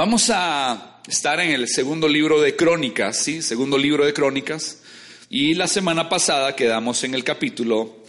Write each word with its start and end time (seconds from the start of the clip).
Vamos 0.00 0.30
a 0.32 1.02
estar 1.06 1.38
en 1.40 1.50
el 1.50 1.68
segundo 1.68 2.08
libro 2.08 2.40
de 2.40 2.56
Crónicas, 2.56 3.22
¿sí? 3.22 3.42
Segundo 3.42 3.76
libro 3.76 4.06
de 4.06 4.14
Crónicas. 4.14 4.80
Y 5.28 5.52
la 5.52 5.68
semana 5.68 6.08
pasada 6.08 6.56
quedamos 6.56 7.04
en 7.04 7.12
el 7.12 7.22
capítulo, 7.22 8.02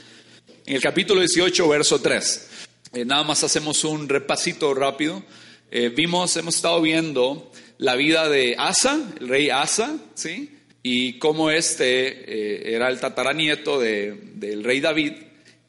en 0.65 0.77
el 0.77 0.81
capítulo 0.81 1.19
18, 1.19 1.67
verso 1.67 1.99
3. 1.99 2.49
Eh, 2.93 3.04
nada 3.04 3.25
más 3.25 3.43
hacemos 3.43 3.83
un 3.83 4.07
repasito 4.07 4.73
rápido. 4.73 5.21
Eh, 5.69 5.89
vimos, 5.89 6.38
hemos 6.38 6.55
estado 6.55 6.79
viendo 6.79 7.51
la 7.78 7.97
vida 7.97 8.29
de 8.29 8.55
Asa, 8.58 8.97
el 9.19 9.28
rey 9.28 9.49
Asa, 9.49 9.97
¿sí? 10.13 10.60
Y 10.83 11.19
cómo 11.19 11.51
este 11.51 12.08
eh, 12.08 12.73
era 12.73 12.87
el 12.87 13.01
tataranieto 13.01 13.81
del 13.81 14.63
rey 14.63 14.79
David. 14.79 15.12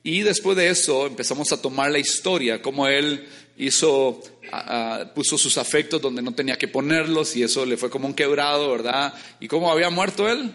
Y 0.05 0.21
después 0.21 0.57
de 0.57 0.69
eso 0.69 1.09
empezamos 1.09 1.51
a 1.51 1.61
tomar 1.61 1.91
la 1.91 1.99
historia, 1.99 2.63
cómo 2.63 2.87
él 2.87 3.27
hizo, 3.67 4.21
puso 5.15 5.39
sus 5.39 5.59
afectos 5.59 6.01
donde 6.01 6.23
no 6.23 6.33
tenía 6.35 6.59
que 6.59 6.69
ponerlos 6.69 7.37
y 7.37 7.43
eso 7.43 7.65
le 7.65 7.77
fue 7.77 7.91
como 7.91 8.07
un 8.07 8.15
quebrado, 8.15 8.71
¿verdad? 8.71 9.15
¿Y 9.41 9.49
cómo 9.49 9.71
había 9.71 9.91
muerto 9.91 10.29
él? 10.29 10.53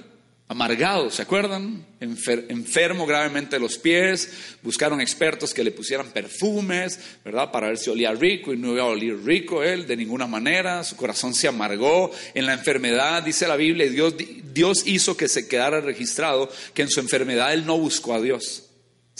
Amargado, 0.49 1.11
¿se 1.11 1.23
acuerdan? 1.23 1.85
enfermo 1.99 3.05
gravemente 3.05 3.59
los 3.59 3.77
pies, 3.77 4.31
buscaron 4.61 5.01
expertos 5.01 5.53
que 5.53 5.63
le 5.63 5.71
pusieran 5.71 6.11
perfumes, 6.11 6.99
¿verdad? 7.25 7.51
Para 7.51 7.67
ver 7.67 7.77
si 7.77 7.89
olía 7.89 8.13
rico 8.13 8.53
y 8.53 8.57
no 8.57 8.71
iba 8.71 8.83
a 8.83 8.85
oler 8.85 9.17
rico 9.25 9.61
él 9.61 9.85
de 9.87 9.97
ninguna 9.97 10.25
manera, 10.25 10.85
su 10.85 10.95
corazón 10.95 11.33
se 11.33 11.49
amargó 11.49 12.11
en 12.33 12.45
la 12.45 12.53
enfermedad, 12.53 13.23
dice 13.23 13.47
la 13.47 13.57
Biblia, 13.57 13.89
Dios, 13.89 14.13
Dios 14.53 14.83
hizo 14.85 15.17
que 15.17 15.27
se 15.27 15.49
quedara 15.49 15.81
registrado 15.81 16.49
que 16.73 16.83
en 16.83 16.89
su 16.89 17.01
enfermedad 17.01 17.53
él 17.53 17.65
no 17.65 17.77
buscó 17.77 18.13
a 18.13 18.21
Dios. 18.21 18.66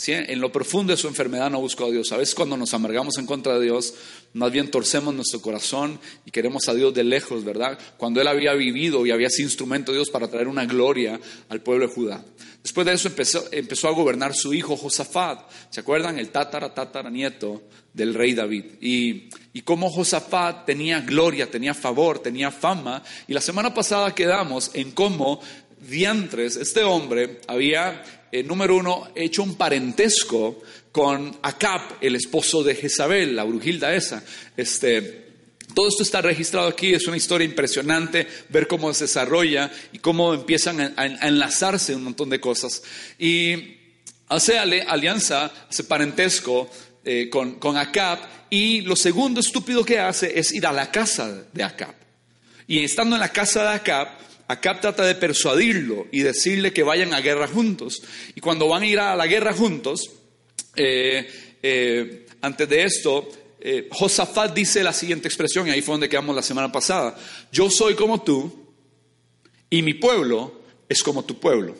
En 0.06 0.40
lo 0.40 0.52
profundo 0.52 0.92
de 0.92 0.96
su 0.96 1.08
enfermedad 1.08 1.50
no 1.50 1.60
buscó 1.60 1.86
a 1.86 1.90
Dios. 1.90 2.12
A 2.12 2.16
veces 2.16 2.34
cuando 2.34 2.56
nos 2.56 2.72
amargamos 2.72 3.18
en 3.18 3.26
contra 3.26 3.58
de 3.58 3.64
Dios, 3.64 3.94
más 4.32 4.52
bien 4.52 4.70
torcemos 4.70 5.12
nuestro 5.12 5.42
corazón 5.42 5.98
y 6.24 6.30
queremos 6.30 6.68
a 6.68 6.74
Dios 6.74 6.94
de 6.94 7.02
lejos, 7.02 7.44
¿verdad? 7.44 7.76
Cuando 7.96 8.20
él 8.20 8.28
había 8.28 8.54
vivido 8.54 9.04
y 9.04 9.10
había 9.10 9.28
sido 9.28 9.48
instrumento 9.48 9.90
de 9.90 9.98
Dios 9.98 10.08
para 10.08 10.28
traer 10.28 10.46
una 10.46 10.66
gloria 10.66 11.18
al 11.48 11.62
pueblo 11.62 11.88
de 11.88 11.92
Judá. 11.92 12.24
Después 12.62 12.86
de 12.86 12.92
eso 12.92 13.08
empezó, 13.08 13.44
empezó 13.50 13.88
a 13.88 13.92
gobernar 13.92 14.34
su 14.34 14.54
hijo 14.54 14.76
Josafat. 14.76 15.50
¿Se 15.70 15.80
acuerdan? 15.80 16.16
El 16.18 16.30
tatara, 16.30 16.72
tatara 16.72 17.10
nieto 17.10 17.64
del 17.92 18.14
rey 18.14 18.34
David. 18.34 18.64
Y, 18.80 19.28
y 19.52 19.62
cómo 19.62 19.90
Josafat 19.90 20.64
tenía 20.64 21.00
gloria, 21.00 21.50
tenía 21.50 21.74
favor, 21.74 22.20
tenía 22.20 22.52
fama. 22.52 23.02
Y 23.26 23.32
la 23.32 23.40
semana 23.40 23.74
pasada 23.74 24.14
quedamos 24.14 24.70
en 24.74 24.92
cómo 24.92 25.40
diantres, 25.80 26.56
este 26.56 26.82
hombre 26.82 27.40
había 27.46 28.02
eh, 28.30 28.42
número 28.42 28.76
uno, 28.76 29.08
hecho 29.14 29.42
un 29.42 29.54
parentesco 29.54 30.62
con 30.92 31.38
Acab, 31.42 31.80
el 32.00 32.16
esposo 32.16 32.62
de 32.62 32.74
Jezabel, 32.74 33.36
la 33.36 33.44
brujilda 33.44 33.94
esa. 33.94 34.22
Este, 34.56 35.28
todo 35.74 35.88
esto 35.88 36.02
está 36.02 36.20
registrado 36.20 36.68
aquí, 36.68 36.94
es 36.94 37.06
una 37.06 37.16
historia 37.16 37.44
impresionante 37.44 38.26
ver 38.48 38.66
cómo 38.66 38.92
se 38.92 39.04
desarrolla 39.04 39.70
y 39.92 39.98
cómo 39.98 40.34
empiezan 40.34 40.94
a, 40.96 41.06
enlazarse 41.26 41.94
un 41.94 42.04
montón 42.04 42.30
de 42.30 42.40
cosas. 42.40 42.82
Y 43.18 43.76
hace 44.28 44.58
alianza, 44.58 45.52
hace 45.68 45.84
parentesco 45.84 46.70
eh, 47.04 47.28
con, 47.30 47.60
con 47.60 47.76
Acab 47.76 48.18
y 48.50 48.80
lo 48.82 48.96
segundo 48.96 49.40
estúpido 49.40 49.84
que 49.84 49.98
hace 49.98 50.38
es 50.38 50.52
ir 50.52 50.66
a 50.66 50.72
la 50.72 50.90
casa 50.90 51.44
de 51.52 51.62
Acab. 51.62 51.94
Y 52.66 52.84
estando 52.84 53.16
en 53.16 53.20
la 53.20 53.32
casa 53.32 53.62
de 53.62 53.68
Acab, 53.68 54.08
Acab 54.48 54.80
trata 54.80 55.04
de 55.04 55.14
persuadirlo 55.14 56.06
y 56.10 56.20
decirle 56.20 56.72
que 56.72 56.82
vayan 56.82 57.12
a 57.12 57.20
guerra 57.20 57.46
juntos. 57.46 58.02
Y 58.34 58.40
cuando 58.40 58.66
van 58.66 58.82
a 58.82 58.86
ir 58.86 58.98
a 58.98 59.14
la 59.14 59.26
guerra 59.26 59.52
juntos, 59.52 60.10
eh, 60.74 61.30
eh, 61.62 62.26
antes 62.40 62.66
de 62.66 62.84
esto, 62.84 63.28
eh, 63.60 63.88
Josafat 63.90 64.54
dice 64.54 64.82
la 64.82 64.94
siguiente 64.94 65.28
expresión, 65.28 65.68
y 65.68 65.70
ahí 65.70 65.82
fue 65.82 65.92
donde 65.92 66.08
quedamos 66.08 66.34
la 66.34 66.42
semana 66.42 66.72
pasada. 66.72 67.18
Yo 67.52 67.68
soy 67.68 67.94
como 67.94 68.22
tú 68.22 68.72
y 69.68 69.82
mi 69.82 69.92
pueblo 69.92 70.62
es 70.88 71.02
como 71.02 71.26
tu 71.26 71.38
pueblo. 71.38 71.74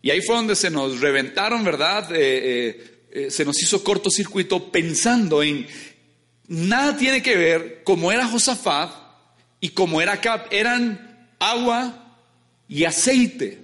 Y 0.00 0.10
ahí 0.10 0.22
fue 0.22 0.36
donde 0.36 0.56
se 0.56 0.70
nos 0.70 1.00
reventaron, 1.00 1.62
¿verdad? 1.62 2.08
se 2.08 3.44
nos 3.44 3.62
hizo 3.62 3.84
cortocircuito 3.84 4.70
pensando 4.70 5.42
en 5.42 5.66
nada 6.48 6.96
tiene 6.96 7.22
que 7.22 7.36
ver 7.36 7.82
como 7.84 8.12
era 8.12 8.26
Josafat 8.26 8.92
y 9.60 9.70
como 9.70 10.00
era 10.00 10.12
Acab. 10.12 10.46
Eran 10.50 11.28
agua 11.38 12.03
y 12.68 12.84
aceite. 12.84 13.58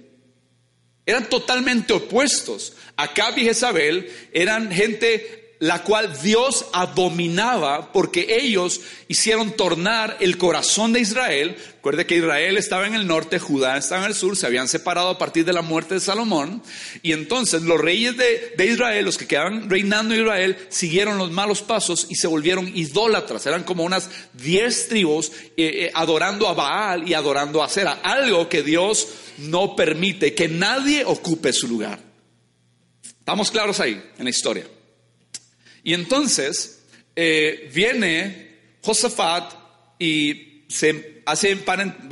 Eran 1.05 1.29
totalmente 1.29 1.93
opuestos. 1.93 2.73
Acab 2.95 3.37
y 3.37 3.43
Jezabel 3.43 4.11
eran 4.33 4.71
gente 4.71 5.40
la 5.61 5.83
cual 5.83 6.11
Dios 6.23 6.65
abominaba 6.73 7.91
porque 7.91 8.39
ellos 8.41 8.81
hicieron 9.07 9.51
tornar 9.51 10.17
el 10.19 10.39
corazón 10.39 10.91
de 10.91 11.01
Israel. 11.01 11.55
Recuerde 11.75 12.07
que 12.07 12.17
Israel 12.17 12.57
estaba 12.57 12.87
en 12.87 12.95
el 12.95 13.05
norte, 13.05 13.37
Judá 13.37 13.77
estaba 13.77 14.01
en 14.01 14.07
el 14.07 14.15
sur, 14.15 14.35
se 14.35 14.47
habían 14.47 14.67
separado 14.67 15.09
a 15.09 15.19
partir 15.19 15.45
de 15.45 15.53
la 15.53 15.61
muerte 15.61 15.93
de 15.93 15.99
Salomón. 15.99 16.63
Y 17.03 17.11
entonces 17.11 17.61
los 17.61 17.79
reyes 17.79 18.15
de, 18.17 18.65
Israel, 18.65 19.05
los 19.05 19.19
que 19.19 19.27
quedaban 19.27 19.69
reinando 19.69 20.15
en 20.15 20.21
Israel, 20.21 20.57
siguieron 20.69 21.19
los 21.19 21.29
malos 21.29 21.61
pasos 21.61 22.07
y 22.09 22.15
se 22.15 22.25
volvieron 22.25 22.71
idólatras. 22.75 23.45
Eran 23.45 23.63
como 23.63 23.83
unas 23.83 24.09
diez 24.33 24.87
tribus 24.87 25.31
eh, 25.31 25.53
eh, 25.57 25.91
adorando 25.93 26.47
a 26.47 26.55
Baal 26.55 27.07
y 27.07 27.13
adorando 27.13 27.61
a 27.61 27.69
Sera. 27.69 27.99
Algo 28.01 28.49
que 28.49 28.63
Dios 28.63 29.09
no 29.37 29.75
permite, 29.75 30.33
que 30.33 30.47
nadie 30.47 31.05
ocupe 31.05 31.53
su 31.53 31.67
lugar. 31.67 31.99
Estamos 33.03 33.51
claros 33.51 33.79
ahí 33.79 34.01
en 34.17 34.23
la 34.23 34.31
historia. 34.31 34.65
Y 35.83 35.93
entonces 35.93 36.83
eh, 37.15 37.69
viene 37.73 38.57
Josafat 38.81 39.53
y 39.99 40.63
se 40.67 41.21
hace, 41.25 41.57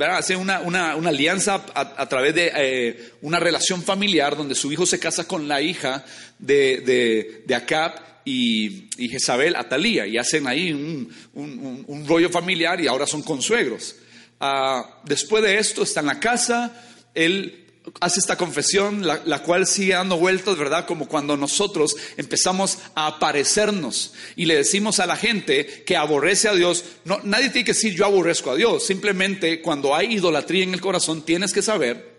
hace 0.00 0.36
una, 0.36 0.92
alianza 0.92 1.64
a, 1.74 2.08
través 2.08 2.34
de 2.34 2.52
eh, 2.54 3.10
una 3.22 3.40
relación 3.40 3.82
familiar 3.82 4.36
donde 4.36 4.54
su 4.54 4.70
hijo 4.70 4.86
se 4.86 4.98
casa 4.98 5.26
con 5.26 5.48
la 5.48 5.60
hija 5.62 6.04
de, 6.38 7.42
de, 7.46 7.54
Acab 7.54 7.94
y, 8.24 8.88
y, 8.96 9.08
Jezabel, 9.08 9.56
Atalía, 9.56 10.06
y 10.06 10.18
hacen 10.18 10.46
ahí 10.46 10.72
un, 10.72 11.10
un, 11.34 11.84
un, 11.86 12.06
rollo 12.06 12.28
familiar 12.28 12.80
y 12.80 12.86
ahora 12.86 13.06
son 13.06 13.22
consuegros. 13.22 13.96
Ah, 14.38 15.00
después 15.04 15.42
de 15.42 15.58
esto 15.58 15.82
está 15.82 16.00
en 16.00 16.06
la 16.06 16.20
casa, 16.20 16.72
él 17.14 17.69
hace 18.00 18.20
esta 18.20 18.36
confesión, 18.36 19.06
la, 19.06 19.42
cual 19.42 19.66
sigue 19.66 19.94
dando 19.94 20.16
vueltas, 20.16 20.56
¿verdad? 20.56 20.86
Como 20.86 21.08
cuando 21.08 21.36
nosotros 21.36 21.96
empezamos 22.16 22.78
a 22.94 23.06
aparecernos 23.06 24.14
y 24.36 24.44
le 24.44 24.56
decimos 24.56 25.00
a 25.00 25.06
la 25.06 25.16
gente 25.16 25.84
que 25.84 25.96
aborrece 25.96 26.48
a 26.48 26.54
Dios, 26.54 26.84
no, 27.04 27.20
nadie 27.24 27.50
tiene 27.50 27.64
que 27.64 27.72
decir 27.72 27.94
yo 27.94 28.04
aborrezco 28.04 28.50
a 28.50 28.56
Dios, 28.56 28.86
simplemente 28.86 29.60
cuando 29.60 29.94
hay 29.94 30.14
idolatría 30.14 30.64
en 30.64 30.74
el 30.74 30.80
corazón 30.80 31.22
tienes 31.22 31.52
que 31.52 31.62
saber, 31.62 32.18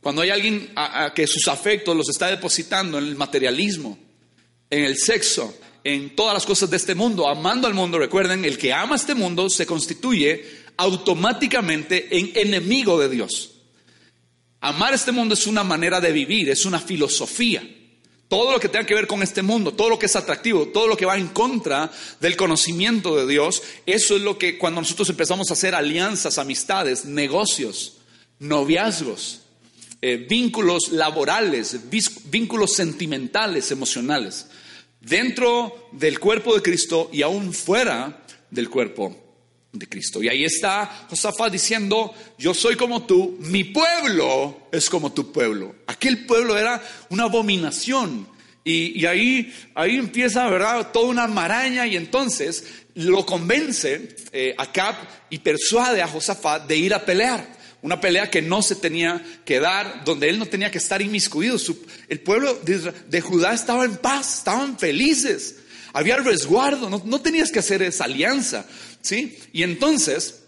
cuando 0.00 0.22
hay 0.22 0.30
alguien 0.30 0.70
a, 0.76 1.12
que 1.14 1.26
sus 1.26 1.46
afectos 1.48 1.96
los 1.96 2.08
está 2.08 2.28
depositando 2.28 2.98
en 2.98 3.04
el 3.04 3.16
materialismo, 3.16 3.98
en 4.70 4.84
el 4.84 4.96
sexo, 4.96 5.54
en 5.84 6.14
todas 6.14 6.34
las 6.34 6.46
cosas 6.46 6.70
de 6.70 6.76
este 6.76 6.94
mundo, 6.94 7.28
amando 7.28 7.66
al 7.66 7.74
mundo, 7.74 7.98
recuerden, 7.98 8.44
el 8.44 8.56
que 8.56 8.72
ama 8.72 8.96
este 8.96 9.14
mundo 9.14 9.50
se 9.50 9.66
constituye 9.66 10.60
automáticamente 10.76 12.08
en 12.16 12.32
enemigo 12.34 12.98
de 12.98 13.08
Dios. 13.08 13.59
Amar 14.60 14.92
este 14.92 15.12
mundo 15.12 15.34
es 15.34 15.46
una 15.46 15.64
manera 15.64 16.00
de 16.00 16.12
vivir, 16.12 16.50
es 16.50 16.66
una 16.66 16.78
filosofía. 16.78 17.66
Todo 18.28 18.52
lo 18.52 18.60
que 18.60 18.68
tenga 18.68 18.86
que 18.86 18.94
ver 18.94 19.06
con 19.06 19.22
este 19.22 19.42
mundo, 19.42 19.72
todo 19.72 19.88
lo 19.88 19.98
que 19.98 20.06
es 20.06 20.14
atractivo, 20.14 20.68
todo 20.68 20.86
lo 20.86 20.96
que 20.96 21.06
va 21.06 21.16
en 21.16 21.28
contra 21.28 21.90
del 22.20 22.36
conocimiento 22.36 23.16
de 23.16 23.26
Dios, 23.26 23.62
eso 23.86 24.16
es 24.16 24.22
lo 24.22 24.38
que 24.38 24.56
cuando 24.58 24.80
nosotros 24.80 25.08
empezamos 25.08 25.50
a 25.50 25.54
hacer 25.54 25.74
alianzas, 25.74 26.38
amistades, 26.38 27.06
negocios, 27.06 27.94
noviazgos, 28.38 29.40
eh, 30.02 30.16
vínculos 30.16 30.90
laborales, 30.90 31.80
vínculos 32.30 32.74
sentimentales, 32.74 33.70
emocionales, 33.70 34.46
dentro 35.00 35.88
del 35.92 36.20
cuerpo 36.20 36.54
de 36.54 36.62
Cristo 36.62 37.10
y 37.12 37.22
aún 37.22 37.52
fuera 37.52 38.22
del 38.50 38.70
cuerpo 38.70 39.29
de 39.72 39.88
Cristo. 39.88 40.22
Y 40.22 40.28
ahí 40.28 40.44
está 40.44 41.06
Josafat 41.08 41.52
diciendo, 41.52 42.14
yo 42.38 42.54
soy 42.54 42.76
como 42.76 43.04
tú, 43.04 43.36
mi 43.40 43.64
pueblo 43.64 44.68
es 44.72 44.90
como 44.90 45.12
tu 45.12 45.32
pueblo. 45.32 45.76
Aquel 45.86 46.26
pueblo 46.26 46.58
era 46.58 46.82
una 47.08 47.24
abominación. 47.24 48.28
Y, 48.62 49.06
ahí, 49.06 49.52
ahí 49.74 49.96
empieza, 49.96 50.46
¿verdad? 50.48 50.92
Toda 50.92 51.06
una 51.06 51.26
maraña 51.26 51.86
y 51.86 51.96
entonces 51.96 52.64
lo 52.94 53.24
convence 53.24 54.16
eh, 54.32 54.54
a 54.58 54.70
Cap 54.70 54.96
y 55.30 55.38
persuade 55.38 56.02
a 56.02 56.08
Josafat 56.08 56.66
de 56.66 56.76
ir 56.76 56.92
a 56.94 57.04
pelear. 57.04 57.58
Una 57.82 57.98
pelea 57.98 58.30
que 58.30 58.42
no 58.42 58.60
se 58.60 58.74
tenía 58.76 59.24
que 59.46 59.58
dar, 59.58 60.04
donde 60.04 60.28
él 60.28 60.38
no 60.38 60.44
tenía 60.44 60.70
que 60.70 60.78
estar 60.78 61.00
inmiscuido. 61.00 61.56
el 62.08 62.20
pueblo 62.20 62.60
de, 62.62 63.20
Judá 63.22 63.54
estaba 63.54 63.86
en 63.86 63.96
paz, 63.96 64.38
estaban 64.38 64.78
felices. 64.78 65.56
Había 65.92 66.18
resguardo, 66.18 66.90
no, 66.90 67.20
tenías 67.20 67.50
que 67.50 67.58
hacer 67.58 67.82
esa 67.82 68.04
alianza, 68.04 68.66
¿sí? 69.00 69.38
Y 69.52 69.62
entonces, 69.62 70.44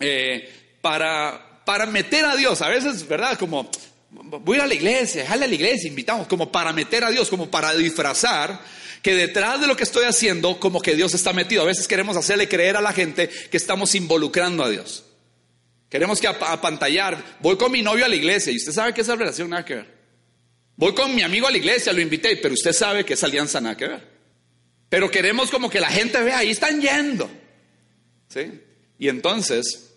eh, 0.00 0.48
para, 0.80 1.62
para 1.64 1.86
meter 1.86 2.24
a 2.24 2.36
Dios, 2.36 2.62
a 2.62 2.68
veces, 2.68 3.06
¿verdad? 3.06 3.38
Como, 3.38 3.70
voy 4.10 4.58
a 4.58 4.66
la 4.66 4.74
iglesia, 4.74 5.26
jale 5.26 5.44
a 5.44 5.48
la 5.48 5.54
iglesia, 5.54 5.88
invitamos, 5.88 6.26
como 6.26 6.50
para 6.50 6.72
meter 6.72 7.04
a 7.04 7.10
Dios, 7.10 7.28
como 7.28 7.50
para 7.50 7.74
disfrazar 7.74 8.60
que 9.02 9.14
detrás 9.14 9.60
de 9.60 9.66
lo 9.66 9.76
que 9.76 9.82
estoy 9.82 10.06
haciendo, 10.06 10.58
como 10.58 10.80
que 10.80 10.94
Dios 10.94 11.12
está 11.12 11.34
metido. 11.34 11.60
A 11.60 11.66
veces 11.66 11.86
queremos 11.86 12.16
hacerle 12.16 12.48
creer 12.48 12.76
a 12.76 12.80
la 12.80 12.92
gente 12.94 13.28
que 13.28 13.56
estamos 13.58 13.94
involucrando 13.94 14.64
a 14.64 14.70
Dios. 14.70 15.04
Queremos 15.90 16.20
que 16.20 16.26
apantallar. 16.26 17.36
Voy 17.40 17.58
con 17.58 17.70
mi 17.70 17.82
novio 17.82 18.06
a 18.06 18.08
la 18.08 18.16
iglesia 18.16 18.50
y 18.50 18.56
usted 18.56 18.72
sabe 18.72 18.94
que 18.94 19.02
esa 19.02 19.14
relación 19.14 19.50
nada 19.50 19.62
que 19.62 19.74
ver. 19.74 19.94
Voy 20.76 20.94
con 20.94 21.14
mi 21.14 21.20
amigo 21.20 21.46
a 21.46 21.50
la 21.50 21.58
iglesia, 21.58 21.92
lo 21.92 22.00
invité, 22.00 22.36
pero 22.38 22.54
usted 22.54 22.72
sabe 22.72 23.04
que 23.04 23.12
esa 23.12 23.26
alianza 23.26 23.60
nada 23.60 23.76
que 23.76 23.88
ver. 23.88 24.08
Pero 24.88 25.10
queremos 25.10 25.50
como 25.50 25.68
que 25.68 25.80
la 25.80 25.90
gente 25.90 26.22
vea, 26.22 26.38
ahí 26.38 26.50
están 26.50 26.80
yendo. 26.80 27.30
Y 28.98 29.08
entonces, 29.08 29.92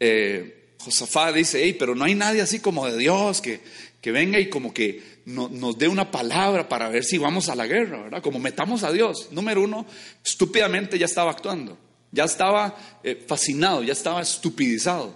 eh, 0.00 0.74
Josafá 0.78 1.32
dice, 1.32 1.60
hey, 1.62 1.76
pero 1.78 1.94
no 1.94 2.04
hay 2.04 2.14
nadie 2.14 2.42
así 2.42 2.60
como 2.60 2.86
de 2.86 2.96
Dios 2.98 3.40
que, 3.40 3.60
que 4.00 4.12
venga 4.12 4.38
y 4.38 4.50
como 4.50 4.74
que 4.74 5.14
nos 5.26 5.78
dé 5.78 5.88
una 5.88 6.10
palabra 6.10 6.68
para 6.68 6.88
ver 6.90 7.04
si 7.04 7.16
vamos 7.16 7.48
a 7.48 7.54
la 7.54 7.66
guerra, 7.66 8.02
¿verdad? 8.02 8.22
Como 8.22 8.38
metamos 8.38 8.82
a 8.82 8.92
Dios. 8.92 9.28
Número 9.30 9.62
uno, 9.62 9.86
estúpidamente 10.22 10.98
ya 10.98 11.06
estaba 11.06 11.30
actuando, 11.30 11.78
ya 12.12 12.24
estaba 12.24 12.76
eh, 13.02 13.24
fascinado, 13.26 13.82
ya 13.82 13.94
estaba 13.94 14.20
estupidizado. 14.20 15.14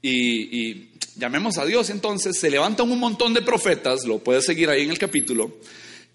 Y, 0.00 0.10
y, 0.58 0.92
llamemos 1.16 1.58
a 1.58 1.66
Dios, 1.66 1.90
entonces 1.90 2.38
se 2.38 2.50
levantan 2.50 2.90
un 2.90 2.98
montón 2.98 3.34
de 3.34 3.42
profetas, 3.42 4.06
lo 4.06 4.18
puedes 4.18 4.46
seguir 4.46 4.70
ahí 4.70 4.82
en 4.82 4.90
el 4.90 4.98
capítulo, 4.98 5.58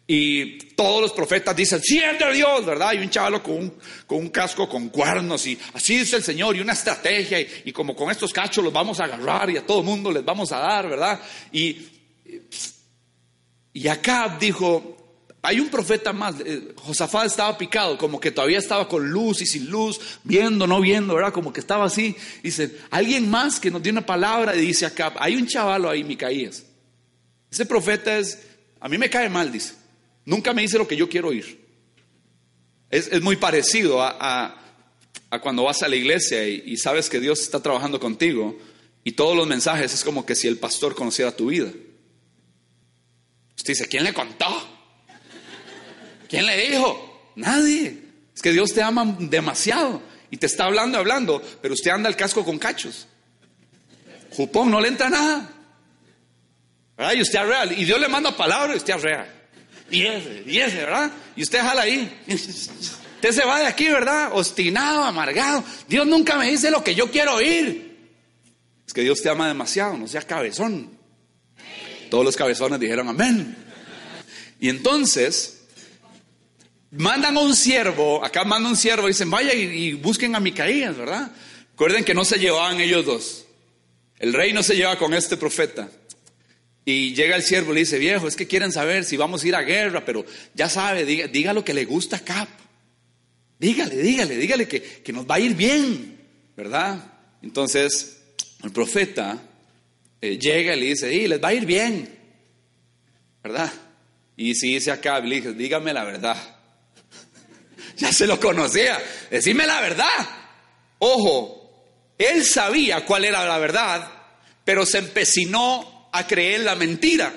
y 0.09 0.57
todos 0.69 1.01
los 1.01 1.11
profetas 1.11 1.53
dicen, 1.53 1.81
de 1.81 2.33
Dios, 2.33 2.65
¿verdad? 2.65 2.93
Y 2.93 2.99
un 2.99 3.09
chavalo 3.09 3.43
con 3.43 3.57
un, 3.57 3.73
con 4.05 4.19
un 4.19 4.29
casco 4.29 4.69
con 4.69 4.87
cuernos 4.87 5.45
y 5.45 5.59
así 5.73 5.97
dice 5.97 6.15
el 6.15 6.23
Señor 6.23 6.55
y 6.55 6.61
una 6.61 6.71
estrategia 6.71 7.41
y, 7.41 7.63
y, 7.65 7.71
como 7.73 7.93
con 7.93 8.09
estos 8.09 8.31
cachos 8.31 8.63
los 8.63 8.71
vamos 8.71 9.01
a 9.01 9.03
agarrar 9.03 9.49
y 9.49 9.57
a 9.57 9.65
todo 9.65 9.83
mundo 9.83 10.09
les 10.09 10.23
vamos 10.23 10.53
a 10.53 10.59
dar, 10.59 10.87
¿verdad? 10.87 11.19
Y, 11.51 11.87
y 13.73 13.87
Acab 13.89 14.39
dijo, 14.39 14.97
hay 15.41 15.59
un 15.59 15.67
profeta 15.67 16.13
más, 16.13 16.35
eh, 16.45 16.73
Josafat 16.77 17.25
estaba 17.25 17.57
picado, 17.57 17.97
como 17.97 18.19
que 18.19 18.31
todavía 18.31 18.59
estaba 18.59 18.87
con 18.87 19.09
luz 19.09 19.41
y 19.41 19.45
sin 19.45 19.69
luz, 19.69 19.99
viendo, 20.23 20.67
no 20.67 20.79
viendo, 20.79 21.15
¿verdad? 21.15 21.33
Como 21.33 21.51
que 21.51 21.59
estaba 21.59 21.85
así. 21.85 22.15
Dice, 22.41 22.79
alguien 22.91 23.29
más 23.29 23.59
que 23.59 23.71
nos 23.71 23.83
dio 23.83 23.91
una 23.91 24.05
palabra 24.05 24.55
y 24.55 24.61
dice 24.61 24.85
Acab, 24.85 25.13
hay 25.19 25.35
un 25.35 25.47
chavalo 25.47 25.89
ahí, 25.89 26.05
Micaías. 26.05 26.63
Ese 27.51 27.65
profeta 27.65 28.17
es, 28.17 28.41
a 28.79 28.87
mí 28.87 28.97
me 28.97 29.09
cae 29.09 29.29
mal, 29.29 29.51
dice. 29.51 29.73
Nunca 30.27 30.53
me 30.53 30.61
dice 30.61 30.77
lo 30.77 30.85
que 30.85 30.97
yo 30.97 31.07
quiero 31.07 31.29
oír. 31.29 31.65
Es, 32.89 33.21
muy 33.21 33.37
parecido 33.37 34.01
a, 34.01 34.61
cuando 35.41 35.63
vas 35.63 35.83
a 35.83 35.87
la 35.87 35.95
iglesia 35.95 36.45
y, 36.45 36.75
sabes 36.75 37.09
que 37.09 37.21
Dios 37.21 37.39
está 37.39 37.61
trabajando 37.61 37.97
contigo 37.97 38.57
y 39.05 39.13
todos 39.13 39.37
los 39.37 39.47
mensajes 39.47 39.93
es 39.93 40.03
como 40.03 40.25
que 40.25 40.35
si 40.35 40.49
el 40.49 40.57
pastor 40.57 40.95
conociera 40.95 41.33
tu 41.33 41.47
vida. 41.47 41.71
Usted 43.55 43.73
dice, 43.73 43.87
¿quién 43.87 44.03
le 44.03 44.13
contó? 44.13 44.47
¿Quién 46.27 46.45
le 46.45 46.71
dijo? 46.71 47.31
Nadie. 47.37 47.97
Es 48.35 48.41
que 48.41 48.51
Dios 48.51 48.73
te 48.73 48.81
ama 48.81 49.15
demasiado 49.19 50.01
y 50.29 50.35
te 50.35 50.47
está 50.47 50.65
hablando, 50.65 50.97
hablando, 50.97 51.41
pero 51.61 51.73
usted 51.73 51.91
anda 51.91 52.09
el 52.09 52.17
casco 52.17 52.43
con 52.43 52.59
cachos. 52.59 53.07
Jupón, 54.31 54.71
no 54.71 54.81
le 54.81 54.89
entra 54.89 55.09
nada. 55.09 55.53
Y 57.15 57.21
usted 57.21 57.39
es 57.39 57.47
real. 57.47 57.71
Y 57.79 57.85
Dios 57.85 58.01
le 58.01 58.09
manda 58.09 58.35
palabras 58.35 58.75
y 58.75 58.77
usted 58.79 58.95
es 58.95 59.01
real. 59.01 59.36
Y 59.89 60.05
ese, 60.05 60.43
y 60.45 60.59
ese, 60.59 60.77
¿verdad? 60.77 61.11
Y 61.35 61.43
usted 61.43 61.59
jala 61.59 61.83
ahí. 61.83 62.21
Usted 63.17 63.31
se 63.31 63.45
va 63.45 63.59
de 63.59 63.65
aquí, 63.65 63.87
¿verdad? 63.87 64.29
Obstinado, 64.33 65.03
amargado. 65.03 65.63
Dios 65.89 66.05
nunca 66.05 66.37
me 66.37 66.51
dice 66.51 66.69
lo 66.69 66.83
que 66.83 66.93
yo 66.93 67.09
quiero 67.09 67.33
oír. 67.33 67.97
Es 68.85 68.93
que 68.93 69.01
Dios 69.01 69.23
te 69.23 69.29
ama 69.29 69.47
demasiado, 69.47 69.97
no 69.97 70.07
sea 70.07 70.21
cabezón. 70.21 70.91
Todos 72.11 72.23
los 72.23 72.35
cabezones 72.35 72.79
dijeron 72.79 73.07
amén. 73.09 73.57
Y 74.59 74.69
entonces, 74.69 75.63
mandan 76.91 77.37
a 77.37 77.39
un 77.39 77.55
siervo, 77.55 78.23
acá 78.23 78.43
mandan 78.43 78.71
un 78.71 78.77
siervo 78.77 79.07
y 79.07 79.11
dicen, 79.11 79.29
vaya 79.29 79.53
y, 79.53 79.93
busquen 79.93 80.35
a 80.35 80.39
Micaías, 80.39 80.95
¿verdad? 80.95 81.31
Recuerden 81.71 82.03
que 82.03 82.13
no 82.13 82.23
se 82.25 82.39
llevaban 82.39 82.79
ellos 82.79 83.05
dos. 83.05 83.45
El 84.19 84.33
rey 84.33 84.53
no 84.53 84.63
se 84.63 84.75
lleva 84.75 84.97
con 84.97 85.13
este 85.13 85.37
profeta. 85.37 85.89
Y 86.89 87.13
llega 87.13 87.35
el 87.35 87.43
siervo 87.43 87.71
y 87.71 87.73
le 87.73 87.79
dice, 87.81 87.99
viejo, 87.99 88.29
es 88.29 88.37
que 88.37 88.47
quieren 88.47 88.71
saber 88.71 89.03
si 89.03 89.17
vamos 89.17 89.43
a 89.43 89.47
ir 89.49 89.55
a 89.55 89.61
guerra, 89.61 90.05
pero 90.05 90.25
ya 90.53 90.69
sabe, 90.69 91.03
diga, 91.03 91.51
lo 91.51 91.65
que 91.65 91.73
le 91.73 91.83
gusta 91.83 92.15
a 92.15 92.19
Cap. 92.21 92.47
Dígale, 93.59 93.97
dígale, 93.97 94.37
dígale 94.37 94.69
que, 94.69 94.81
que 94.81 95.11
nos 95.11 95.29
va 95.29 95.35
a 95.35 95.39
ir 95.41 95.53
bien, 95.53 96.17
¿verdad? 96.55 97.13
Entonces, 97.41 98.21
el 98.63 98.71
profeta 98.71 99.37
eh, 100.21 100.39
llega 100.39 100.77
y 100.77 100.79
le 100.79 100.85
dice, 100.85 101.13
y 101.13 101.27
les 101.27 101.43
va 101.43 101.49
a 101.49 101.53
ir 101.53 101.65
bien, 101.65 102.09
¿verdad? 103.43 103.73
Y 104.37 104.55
si 104.55 104.75
dice 104.75 104.89
acá, 104.89 105.19
le 105.19 105.35
dice, 105.35 105.53
dígame 105.55 105.91
la 105.91 106.05
verdad. 106.05 106.37
ya 107.97 108.13
se 108.13 108.25
lo 108.25 108.39
conocía, 108.39 108.97
decime 109.29 109.67
la 109.67 109.81
verdad. 109.81 110.29
Ojo, 110.99 111.83
él 112.17 112.45
sabía 112.45 113.03
cuál 113.03 113.25
era 113.25 113.45
la 113.45 113.57
verdad, 113.57 114.09
pero 114.63 114.85
se 114.85 114.99
empecinó 114.99 115.96
a 116.17 116.27
creer 116.27 116.61
la 116.61 116.75
mentira. 116.75 117.33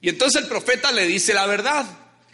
Y 0.00 0.08
entonces 0.08 0.42
el 0.42 0.48
profeta 0.48 0.92
le 0.92 1.06
dice 1.06 1.34
la 1.34 1.46
verdad. 1.46 1.86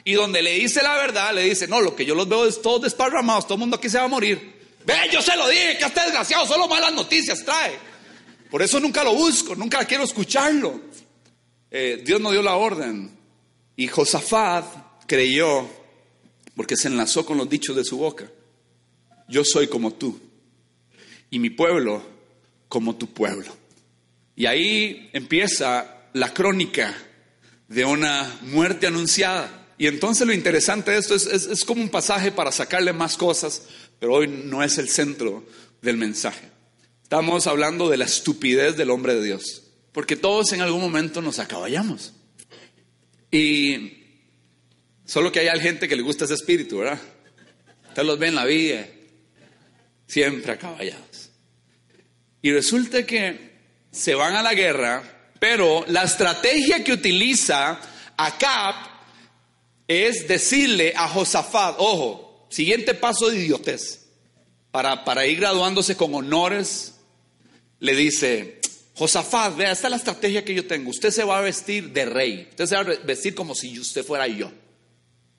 Y 0.05 0.15
donde 0.15 0.41
le 0.41 0.55
dice 0.55 0.83
la 0.83 0.97
verdad, 0.97 1.35
le 1.35 1.43
dice, 1.43 1.67
no, 1.67 1.81
lo 1.81 1.97
que 1.97 2.05
yo 2.05 2.15
los 2.15 2.29
veo 2.29 2.47
es 2.47 2.63
todos 2.63 2.83
desparramados, 2.83 3.45
todo 3.45 3.55
el 3.55 3.61
mundo 3.61 3.77
aquí 3.77 3.89
se 3.89 3.99
va 3.99 4.05
a 4.05 4.09
morir. 4.09 4.55
Ve, 4.85 4.95
yo 5.13 5.21
se 5.21 5.37
lo 5.37 5.49
dije, 5.49 5.79
que 5.79 5.85
este 5.85 6.01
desgraciado 6.01 6.47
solo 6.47 6.69
malas 6.69 6.93
noticias 6.93 7.45
trae. 7.45 7.77
Por 8.49 8.63
eso 8.63 8.79
nunca 8.79 9.03
lo 9.03 9.15
busco, 9.15 9.57
nunca 9.57 9.85
quiero 9.85 10.05
escucharlo. 10.05 10.81
Eh, 11.73 12.03
Dios 12.05 12.21
no 12.21 12.31
dio 12.31 12.41
la 12.41 12.55
orden. 12.55 13.19
Y 13.75 13.89
Josafat 13.89 14.65
creyó, 15.07 15.69
porque 16.55 16.77
se 16.77 16.87
enlazó 16.87 17.27
con 17.27 17.37
los 17.37 17.49
dichos 17.49 17.75
de 17.75 17.85
su 17.85 17.99
boca. 17.99 18.31
Yo 19.29 19.45
soy 19.45 19.67
como 19.67 19.93
tú, 19.93 20.21
y 21.31 21.41
mi 21.41 21.51
pueblo 21.51 22.01
como 22.69 22.95
tu 22.95 23.09
pueblo. 23.09 23.53
Y 24.37 24.45
ahí 24.45 25.09
empieza 25.15 26.09
la 26.13 26.33
crónica 26.33 26.95
de 27.69 27.85
una 27.87 28.39
muerte 28.43 28.87
anunciada. 28.87 29.67
Y 29.79 29.87
entonces 29.87 30.27
lo 30.27 30.35
interesante 30.35 30.91
de 30.91 30.99
esto 30.99 31.15
es, 31.15 31.65
como 31.65 31.83
un 31.83 31.89
pasaje 31.89 32.31
para 32.31 32.53
sacarle 32.53 32.93
más 32.93 33.17
cosas, 33.17 33.63
pero 33.99 34.15
hoy 34.15 34.29
no 34.29 34.63
es 34.63 34.77
el 34.79 34.89
centro 34.89 35.45
del 35.81 35.97
mensaje. 35.97 36.51
Estamos 37.03 37.47
hablando 37.47 37.89
de 37.89 37.97
la 37.97 38.05
estupidez 38.05 38.77
del 38.77 38.91
hombre 38.91 39.15
de 39.15 39.25
Dios, 39.25 39.65
porque 39.93 40.17
todos 40.17 40.53
en 40.53 40.61
algún 40.61 40.81
momento 40.81 41.23
nos 41.23 41.39
acaballamos. 41.39 42.13
Y 43.31 44.05
solo 45.05 45.33
que 45.33 45.49
hay 45.49 45.61
gente 45.61 45.89
que 45.89 45.97
le 45.97 46.03
gusta 46.03 46.27
ese 46.27 46.35
espíritu, 46.35 46.79
¿verdad? 46.79 47.01
Usted 47.89 48.03
los 48.03 48.19
ve 48.19 48.29
en 48.29 48.35
la 48.35 48.45
vida, 48.45 48.87
siempre 50.07 50.53
acaballados. 50.53 51.31
Y 52.43 52.53
resulta 52.53 53.05
que 53.05 53.46
se 53.97 54.15
van 54.15 54.37
a 54.37 54.43
la 54.43 54.55
guerra, 54.55 55.03
pero 55.41 55.85
la 55.89 56.03
estrategia 56.03 56.85
que 56.85 56.93
utiliza 56.93 57.81
Acab 58.17 58.75
es 59.89 60.29
decirle 60.29 60.93
a 60.95 61.09
Josafat, 61.09 61.77
ojo, 61.79 62.47
siguiente 62.51 62.95
paso 62.95 63.31
de 63.31 63.39
idiotez, 63.39 64.07
para, 64.71 65.05
para 65.05 65.27
ir 65.27 65.41
graduándose 65.41 65.97
con 65.97 66.15
honores, 66.15 66.95
le 67.81 67.95
dice, 67.95 68.61
Josafat, 68.95 69.57
vea, 69.57 69.73
esta 69.73 69.87
es 69.87 69.91
la 69.93 69.97
estrategia 69.97 70.45
que 70.45 70.55
yo 70.55 70.67
tengo, 70.67 70.91
usted 70.91 71.11
se 71.11 71.25
va 71.25 71.39
a 71.39 71.43
vestir 71.43 71.93
de 71.93 72.05
rey, 72.05 72.49
usted 72.51 72.67
se 72.67 72.75
va 72.75 72.83
a 72.83 72.85
vestir 73.05 73.35
como 73.35 73.55
si 73.55 73.79
usted 73.79 74.05
fuera 74.05 74.27
yo. 74.27 74.53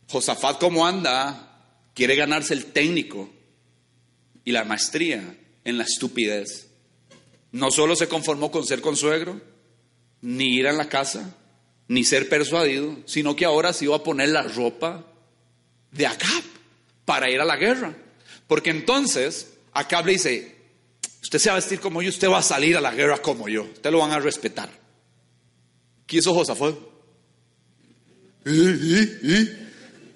Josafat, 0.08 0.60
¿cómo 0.60 0.88
anda? 0.88 1.62
Quiere 1.94 2.16
ganarse 2.16 2.54
el 2.54 2.66
técnico 2.66 3.30
y 4.46 4.52
la 4.52 4.64
maestría 4.64 5.38
en 5.64 5.78
la 5.78 5.84
estupidez. 5.84 6.67
No 7.52 7.72
solo 7.72 7.96
se 7.96 8.08
conformó 8.08 8.52
con 8.52 8.66
ser 8.66 8.82
consuegro, 8.82 9.42
ni 10.22 10.56
ir 10.56 10.68
a 10.68 10.74
la 10.74 10.90
casa, 10.90 11.36
ni 11.88 12.04
ser 12.04 12.28
persuadido, 12.30 12.98
sino 13.06 13.36
que 13.36 13.46
ahora 13.46 13.74
se 13.74 13.86
iba 13.86 13.96
a 13.96 14.04
poner 14.04 14.30
la 14.30 14.44
ropa 14.44 15.06
de 15.92 16.08
Acab 16.08 16.44
para 17.06 17.30
ir 17.30 17.40
a 17.40 17.46
la 17.46 17.56
guerra. 17.56 17.96
Porque 18.48 18.70
entonces 18.70 19.54
Acab 19.74 20.06
le 20.06 20.14
dice, 20.14 20.56
usted 21.22 21.40
se 21.40 21.50
va 21.50 21.56
a 21.56 21.60
vestir 21.60 21.80
como 21.80 22.02
yo, 22.02 22.10
usted 22.10 22.30
va 22.30 22.40
a 22.40 22.44
salir 22.44 22.76
a 22.78 22.82
la 22.82 22.94
guerra 22.94 23.22
como 23.22 23.48
yo, 23.48 23.64
usted 23.64 23.92
lo 23.92 24.00
van 24.00 24.12
a 24.12 24.20
respetar. 24.20 24.70
¿Qué 26.06 26.18
hizo 26.18 26.34
Josafat? 26.34 26.76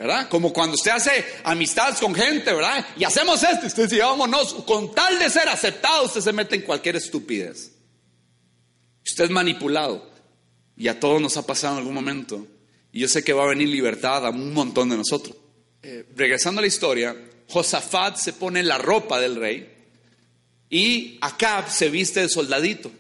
¿Verdad? 0.02 0.28
Como 0.30 0.52
cuando 0.52 0.74
usted 0.74 0.90
hace 0.90 1.24
amistades 1.44 2.00
con 2.00 2.16
gente, 2.16 2.52
¿verdad? 2.52 2.84
Y 2.98 3.04
hacemos 3.04 3.44
esto, 3.44 3.68
usted 3.68 3.84
dice, 3.84 4.02
vámonos, 4.02 4.56
con 4.66 4.96
tal 4.96 5.20
de 5.20 5.30
ser 5.30 5.48
aceptado, 5.48 6.06
usted 6.06 6.22
se 6.22 6.34
mete 6.34 6.56
en 6.56 6.64
cualquier 6.64 6.96
estupidez. 6.96 7.72
Usted 9.06 9.26
es 9.26 9.30
manipulado. 9.30 10.10
Y 10.76 10.88
a 10.88 11.00
todos 11.00 11.22
nos 11.22 11.38
ha 11.38 11.46
pasado 11.46 11.74
en 11.74 11.80
algún 11.80 11.94
momento. 11.94 12.48
Y 12.92 13.02
yo 13.02 13.08
sé 13.08 13.24
que 13.24 13.32
va 13.32 13.44
a 13.44 13.50
venir 13.50 13.70
libertad 13.70 14.26
a 14.26 14.32
un 14.32 14.52
montón 14.56 14.90
de 14.90 14.98
nosotros. 14.98 15.36
Eh, 15.84 16.08
regresando 16.16 16.60
a 16.60 16.64
la 16.64 16.68
historia, 16.68 17.16
Josafat 17.48 18.18
se 18.18 18.34
pone 18.34 18.64
la 18.64 18.80
ropa 18.80 19.20
del 19.20 19.36
rey 19.36 19.70
y 20.68 21.20
Acab 21.22 21.70
se 21.70 21.90
viste 21.90 22.22
de 22.22 22.30
soldadito, 22.30 22.92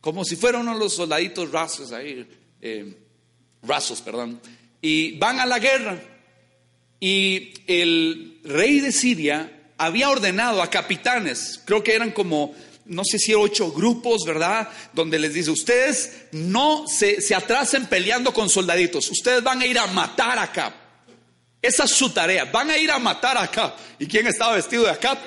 como 0.00 0.24
si 0.24 0.34
fuera 0.34 0.58
uno 0.58 0.72
de 0.72 0.80
los 0.80 0.94
soldaditos 0.94 1.52
rasos 1.52 1.92
ahí, 1.92 2.26
eh, 2.60 2.96
rasos, 3.62 4.00
perdón. 4.00 4.40
Y 4.80 5.18
van 5.18 5.40
a 5.40 5.46
la 5.46 5.58
guerra. 5.58 5.98
Y 7.00 7.54
el 7.66 8.40
rey 8.44 8.80
de 8.80 8.92
Siria 8.92 9.52
había 9.76 10.10
ordenado 10.10 10.62
a 10.62 10.70
capitanes, 10.70 11.60
creo 11.64 11.84
que 11.84 11.94
eran 11.94 12.10
como, 12.10 12.54
no 12.86 13.04
sé 13.04 13.18
si 13.18 13.32
ocho 13.34 13.70
grupos, 13.70 14.24
¿verdad? 14.26 14.68
Donde 14.92 15.18
les 15.18 15.34
dice, 15.34 15.50
ustedes 15.50 16.26
no 16.32 16.86
se, 16.88 17.20
se 17.20 17.34
atrasen 17.34 17.86
peleando 17.86 18.32
con 18.32 18.48
soldaditos, 18.48 19.10
ustedes 19.10 19.42
van 19.42 19.60
a 19.62 19.66
ir 19.66 19.78
a 19.78 19.86
matar 19.86 20.38
acá. 20.38 20.74
Esa 21.62 21.84
es 21.84 21.90
su 21.90 22.10
tarea, 22.10 22.44
van 22.46 22.70
a 22.70 22.78
ir 22.78 22.90
a 22.90 22.98
matar 22.98 23.36
acá. 23.36 23.74
¿Y 23.98 24.06
quién 24.06 24.26
estaba 24.26 24.54
vestido 24.54 24.84
de 24.84 24.90
acá? 24.90 25.18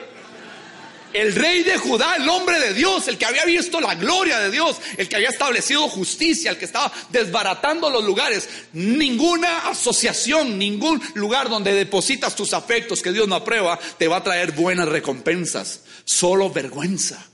El 1.13 1.35
rey 1.35 1.63
de 1.63 1.77
Judá, 1.77 2.15
el 2.15 2.27
hombre 2.29 2.59
de 2.59 2.73
Dios, 2.73 3.07
el 3.07 3.17
que 3.17 3.25
había 3.25 3.45
visto 3.45 3.81
la 3.81 3.95
gloria 3.95 4.39
de 4.39 4.51
Dios, 4.51 4.77
el 4.97 5.09
que 5.09 5.15
había 5.15 5.29
establecido 5.29 5.87
justicia, 5.89 6.51
el 6.51 6.57
que 6.57 6.65
estaba 6.65 6.91
desbaratando 7.09 7.89
los 7.89 8.03
lugares. 8.03 8.47
Ninguna 8.73 9.69
asociación, 9.69 10.57
ningún 10.57 11.01
lugar 11.15 11.49
donde 11.49 11.73
depositas 11.73 12.35
tus 12.35 12.53
afectos 12.53 13.01
que 13.01 13.11
Dios 13.11 13.27
no 13.27 13.35
aprueba, 13.35 13.79
te 13.97 14.07
va 14.07 14.17
a 14.17 14.23
traer 14.23 14.51
buenas 14.51 14.87
recompensas. 14.87 15.81
Solo 16.05 16.49
vergüenza. 16.49 17.27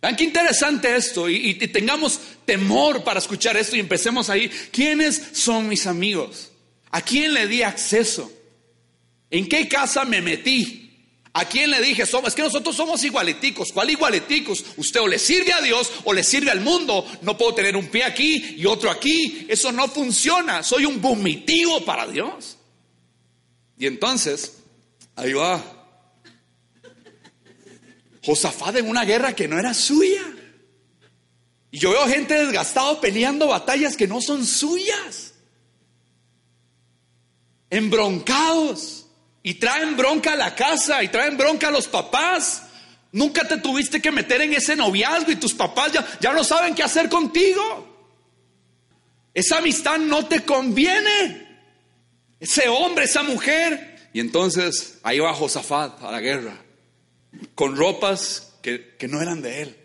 Vean 0.00 0.14
qué 0.14 0.24
interesante 0.24 0.94
esto 0.94 1.28
y, 1.28 1.50
y 1.50 1.54
tengamos 1.68 2.20
temor 2.44 3.02
para 3.02 3.18
escuchar 3.18 3.56
esto 3.56 3.76
y 3.76 3.80
empecemos 3.80 4.30
ahí. 4.30 4.48
¿Quiénes 4.70 5.20
son 5.32 5.68
mis 5.68 5.86
amigos? 5.86 6.52
¿A 6.90 7.02
quién 7.02 7.34
le 7.34 7.46
di 7.46 7.62
acceso? 7.62 8.32
¿En 9.30 9.48
qué 9.48 9.68
casa 9.68 10.04
me 10.04 10.22
metí? 10.22 10.77
¿A 11.38 11.44
quién 11.44 11.70
le 11.70 11.80
dije? 11.80 12.04
Somos, 12.04 12.30
es 12.30 12.34
que 12.34 12.42
nosotros 12.42 12.74
somos 12.74 13.04
igualiticos. 13.04 13.70
¿Cuál 13.70 13.90
igualiticos? 13.90 14.64
Usted 14.76 15.00
o 15.00 15.06
le 15.06 15.20
sirve 15.20 15.52
a 15.52 15.60
Dios 15.60 15.92
o 16.02 16.12
le 16.12 16.24
sirve 16.24 16.50
al 16.50 16.60
mundo. 16.60 17.06
No 17.22 17.38
puedo 17.38 17.54
tener 17.54 17.76
un 17.76 17.86
pie 17.86 18.02
aquí 18.02 18.56
y 18.56 18.66
otro 18.66 18.90
aquí. 18.90 19.46
Eso 19.48 19.70
no 19.70 19.86
funciona. 19.86 20.64
Soy 20.64 20.84
un 20.84 21.00
vomitivo 21.00 21.84
para 21.84 22.08
Dios. 22.08 22.56
Y 23.78 23.86
entonces, 23.86 24.54
ahí 25.14 25.32
va. 25.32 25.62
Josafat 28.24 28.74
en 28.74 28.88
una 28.88 29.04
guerra 29.04 29.32
que 29.32 29.46
no 29.46 29.60
era 29.60 29.74
suya. 29.74 30.24
Y 31.70 31.78
yo 31.78 31.92
veo 31.92 32.08
gente 32.08 32.34
desgastado 32.34 33.00
peleando 33.00 33.46
batallas 33.46 33.96
que 33.96 34.08
no 34.08 34.20
son 34.20 34.44
suyas. 34.44 35.34
Embroncados. 37.70 39.06
Y 39.48 39.54
traen 39.54 39.96
bronca 39.96 40.34
a 40.34 40.36
la 40.36 40.54
casa 40.54 41.02
y 41.02 41.08
traen 41.08 41.38
bronca 41.38 41.68
a 41.68 41.70
los 41.70 41.88
papás. 41.88 42.64
Nunca 43.12 43.48
te 43.48 43.56
tuviste 43.56 44.02
que 44.02 44.10
meter 44.10 44.42
en 44.42 44.52
ese 44.52 44.76
noviazgo 44.76 45.32
y 45.32 45.36
tus 45.36 45.54
papás 45.54 45.90
ya, 45.90 46.06
ya 46.20 46.34
no 46.34 46.44
saben 46.44 46.74
qué 46.74 46.82
hacer 46.82 47.08
contigo. 47.08 48.12
Esa 49.32 49.56
amistad 49.56 49.96
no 49.96 50.26
te 50.26 50.44
conviene. 50.44 51.48
Ese 52.38 52.68
hombre, 52.68 53.06
esa 53.06 53.22
mujer. 53.22 54.10
Y 54.12 54.20
entonces 54.20 54.98
ahí 55.02 55.18
va 55.18 55.32
Josafat 55.32 56.02
a 56.02 56.12
la 56.12 56.20
guerra, 56.20 56.62
con 57.54 57.74
ropas 57.74 58.52
que, 58.60 58.96
que 58.98 59.08
no 59.08 59.22
eran 59.22 59.40
de 59.40 59.62
él, 59.62 59.78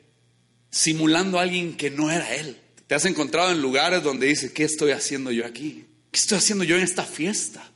simulando 0.71 1.39
a 1.39 1.43
alguien 1.43 1.77
que 1.77 1.89
no 1.89 2.11
era 2.11 2.35
él. 2.35 2.59
Te 2.87 2.95
has 2.95 3.05
encontrado 3.05 3.51
en 3.51 3.61
lugares 3.61 4.03
donde 4.03 4.27
dices, 4.27 4.51
¿qué 4.51 4.65
estoy 4.65 4.91
haciendo 4.91 5.31
yo 5.31 5.45
aquí? 5.45 5.85
¿Qué 6.11 6.19
estoy 6.19 6.39
haciendo 6.39 6.65
yo 6.65 6.75
en 6.75 6.83
esta 6.83 7.05
fiesta? 7.05 7.72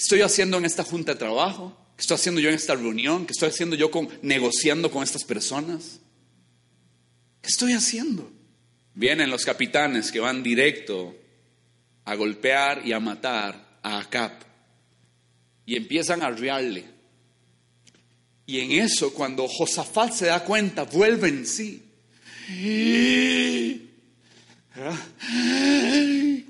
¿Qué 0.00 0.04
estoy 0.04 0.22
haciendo 0.22 0.56
en 0.56 0.64
esta 0.64 0.82
junta 0.82 1.12
de 1.12 1.18
trabajo? 1.18 1.76
¿Qué 1.94 2.00
estoy 2.00 2.14
haciendo 2.14 2.40
yo 2.40 2.48
en 2.48 2.54
esta 2.54 2.74
reunión? 2.74 3.26
¿Qué 3.26 3.32
estoy 3.32 3.50
haciendo 3.50 3.76
yo 3.76 3.90
con, 3.90 4.08
negociando 4.22 4.90
con 4.90 5.02
estas 5.02 5.24
personas? 5.24 6.00
¿Qué 7.42 7.48
estoy 7.48 7.74
haciendo? 7.74 8.32
Vienen 8.94 9.28
los 9.28 9.44
capitanes 9.44 10.10
que 10.10 10.18
van 10.18 10.42
directo 10.42 11.14
a 12.06 12.14
golpear 12.14 12.80
y 12.86 12.94
a 12.94 12.98
matar 12.98 13.78
a 13.82 13.98
Acap 13.98 14.40
y 15.66 15.76
empiezan 15.76 16.22
a 16.22 16.28
arriarle. 16.28 16.86
Y 18.46 18.60
en 18.60 18.82
eso, 18.82 19.12
cuando 19.12 19.46
Josafat 19.48 20.14
se 20.14 20.26
da 20.28 20.42
cuenta, 20.44 20.84
vuelve 20.84 21.28
en 21.28 21.46
sí. 21.46 21.82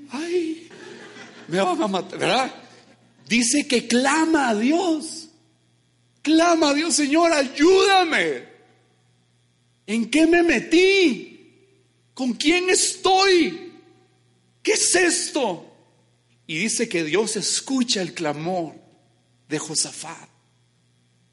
Ay, 0.09 0.69
me 1.49 1.59
van 1.59 1.81
a 1.81 1.87
matar, 1.89 2.17
¿verdad? 2.17 2.60
Dice 3.31 3.65
que 3.65 3.87
clama 3.87 4.49
a 4.49 4.55
Dios. 4.55 5.29
Clama 6.21 6.71
a 6.71 6.73
Dios, 6.73 6.93
Señor, 6.93 7.31
ayúdame. 7.31 8.43
¿En 9.87 10.11
qué 10.11 10.27
me 10.27 10.43
metí? 10.43 12.09
¿Con 12.13 12.33
quién 12.33 12.69
estoy? 12.69 13.71
¿Qué 14.61 14.73
es 14.73 14.95
esto? 14.95 15.65
Y 16.45 16.57
dice 16.57 16.89
que 16.89 17.05
Dios 17.05 17.37
escucha 17.37 18.01
el 18.01 18.13
clamor 18.13 18.75
de 19.47 19.57
Josafat. 19.57 20.29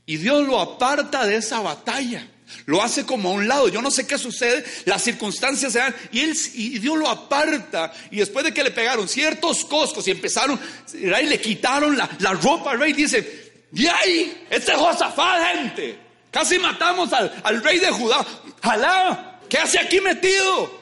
Y 0.06 0.18
Dios 0.18 0.46
lo 0.46 0.60
aparta 0.60 1.26
de 1.26 1.36
esa 1.36 1.60
batalla. 1.60 2.30
Lo 2.66 2.82
hace 2.82 3.04
como 3.04 3.30
a 3.30 3.32
un 3.32 3.48
lado. 3.48 3.68
Yo 3.68 3.82
no 3.82 3.90
sé 3.90 4.06
qué 4.06 4.18
sucede. 4.18 4.64
Las 4.84 5.02
circunstancias 5.02 5.72
se 5.72 5.78
dan. 5.78 5.94
Y, 6.12 6.20
él, 6.20 6.36
y 6.54 6.78
Dios 6.78 6.96
lo 6.96 7.08
aparta. 7.08 7.92
Y 8.10 8.16
después 8.16 8.44
de 8.44 8.52
que 8.52 8.64
le 8.64 8.70
pegaron 8.70 9.08
ciertos 9.08 9.64
coscos 9.64 10.06
y 10.08 10.10
empezaron, 10.10 10.58
y 10.92 11.06
le 11.06 11.40
quitaron 11.40 11.96
la, 11.96 12.32
ropa 12.34 12.72
al 12.72 12.80
rey, 12.80 12.92
dice: 12.92 13.66
Y 13.72 13.86
ahí, 13.86 14.46
este 14.50 14.72
Josafat, 14.72 15.56
gente. 15.56 15.98
Casi 16.30 16.58
matamos 16.58 17.12
al, 17.12 17.40
al 17.42 17.62
rey 17.62 17.78
de 17.78 17.90
Judá. 17.90 18.24
Alá, 18.62 19.40
¿qué 19.48 19.58
hace 19.58 19.78
aquí 19.78 20.00
metido? 20.00 20.78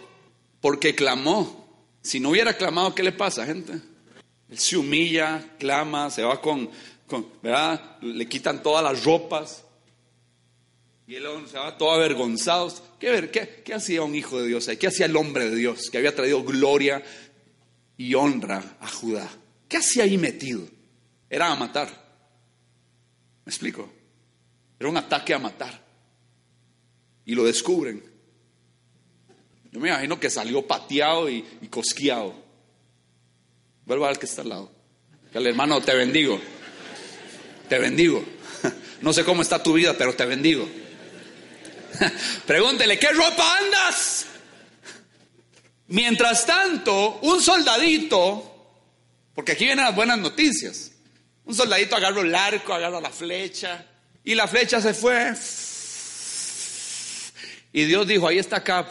Porque 0.61 0.95
clamó. 0.95 1.67
Si 2.03 2.21
no 2.21 2.31
hubiera 2.31 2.55
clamado, 2.55 2.95
¿qué 2.95 3.03
le 3.03 3.11
pasa, 3.13 3.45
gente? 3.45 3.81
Él 4.49 4.59
se 4.59 4.77
humilla, 4.77 5.45
clama, 5.59 6.09
se 6.11 6.23
va 6.23 6.41
con, 6.41 6.71
con 7.07 7.27
¿verdad? 7.43 7.99
Le 8.01 8.29
quitan 8.29 8.63
todas 8.63 8.85
las 8.85 9.05
ropas. 9.05 9.65
Y 11.09 11.15
él 11.15 11.25
se 11.49 11.57
va 11.57 11.79
todo 11.79 11.93
avergonzado. 11.93 12.73
¿Qué, 12.99 13.31
qué, 13.33 13.63
qué 13.65 13.75
hacía 13.75 14.03
un 14.03 14.15
hijo 14.15 14.41
de 14.41 14.49
Dios? 14.49 14.69
¿Qué 14.79 14.89
hacía 14.89 15.07
el 15.07 15.17
hombre 15.17 15.49
de 15.49 15.57
Dios 15.57 15.89
que 15.91 15.99
había 15.99 16.15
traído 16.15 16.43
gloria 16.43 17.03
y 17.97 18.15
honra 18.15 18.77
a 18.81 18.89
Judá? 18.89 19.29
¿Qué 19.69 19.77
hacía 19.77 20.03
ahí 20.03 20.19
metido? 20.19 20.63
Era 21.31 21.53
a 21.53 21.57
matar. 21.57 21.89
¿Me 23.45 23.51
explico? 23.51 23.89
Era 24.81 24.89
un 24.89 24.97
ataque 24.97 25.33
a 25.33 25.39
matar. 25.39 25.81
Y 27.25 27.35
lo 27.35 27.45
descubren. 27.45 28.03
Yo 29.71 29.79
me 29.79 29.89
imagino 29.89 30.19
que 30.19 30.31
salió 30.31 30.67
pateado 30.67 31.31
y, 31.31 31.45
y 31.61 31.69
cosqueado. 31.69 32.35
Vuelvo 33.85 34.07
al 34.07 34.19
que 34.19 34.27
está 34.27 34.43
al 34.43 34.49
lado. 34.49 34.73
El 35.33 35.47
hermano, 35.47 35.81
te 35.81 35.95
bendigo. 35.95 36.41
Te 37.69 37.79
bendigo. 37.79 38.25
No 39.03 39.13
sé 39.13 39.25
cómo 39.25 39.43
está 39.43 39.63
tu 39.63 39.75
vida, 39.75 39.95
pero 39.97 40.15
te 40.15 40.25
bendigo. 40.25 40.67
Pregúntele, 42.47 42.99
¿qué 42.99 43.09
ropa 43.09 43.59
andas? 43.59 44.27
Mientras 45.89 46.45
tanto, 46.47 47.21
un 47.23 47.41
soldadito, 47.41 48.75
porque 49.35 49.53
aquí 49.53 49.65
vienen 49.65 49.85
las 49.85 49.95
buenas 49.95 50.19
noticias, 50.19 50.93
un 51.45 51.55
soldadito 51.55 51.97
agarró 51.97 52.23
el 52.23 52.35
arco, 52.35 52.75
agarró 52.75 53.01
la 53.01 53.11
flecha, 53.11 53.87
y 54.25 54.35
la 54.35 54.49
flecha 54.49 54.81
se 54.81 54.93
fue. 54.93 55.33
Y 57.73 57.85
Dios 57.85 58.07
dijo, 58.09 58.27
ahí 58.27 58.39
está 58.39 58.57
acá. 58.57 58.89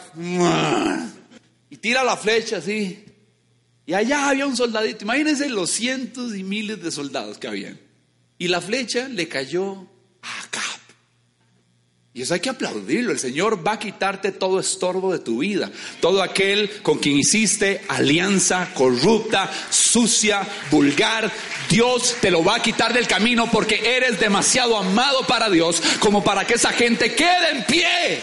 Y 1.68 1.76
tira 1.76 2.02
la 2.02 2.16
flecha 2.16 2.56
así. 2.56 3.04
Y 3.84 3.92
allá 3.92 4.30
había 4.30 4.46
un 4.46 4.56
soldadito. 4.56 5.04
Imagínense 5.04 5.48
los 5.48 5.70
cientos 5.70 6.34
y 6.34 6.42
miles 6.42 6.82
de 6.82 6.90
soldados 6.90 7.36
que 7.36 7.48
habían. 7.48 7.78
Y 8.38 8.48
la 8.48 8.60
flecha 8.60 9.08
le 9.08 9.28
cayó 9.28 9.86
acá. 10.22 10.62
Y 12.16 12.22
eso 12.22 12.32
hay 12.32 12.40
que 12.40 12.48
aplaudirlo. 12.48 13.12
El 13.12 13.18
Señor 13.18 13.64
va 13.64 13.72
a 13.72 13.78
quitarte 13.78 14.32
todo 14.32 14.58
estorbo 14.58 15.12
de 15.12 15.18
tu 15.18 15.40
vida. 15.40 15.70
Todo 16.00 16.22
aquel 16.22 16.80
con 16.80 16.98
quien 16.98 17.18
hiciste 17.18 17.82
alianza 17.88 18.70
corrupta, 18.72 19.50
sucia, 19.68 20.40
vulgar. 20.70 21.30
Dios 21.68 22.16
te 22.22 22.30
lo 22.30 22.42
va 22.42 22.54
a 22.54 22.62
quitar 22.62 22.94
del 22.94 23.06
camino 23.06 23.50
porque 23.50 23.96
eres 23.96 24.18
demasiado 24.18 24.78
amado 24.78 25.26
para 25.26 25.50
Dios 25.50 25.82
como 26.00 26.24
para 26.24 26.46
que 26.46 26.54
esa 26.54 26.72
gente 26.72 27.14
quede 27.14 27.50
en 27.50 27.64
pie. 27.64 28.20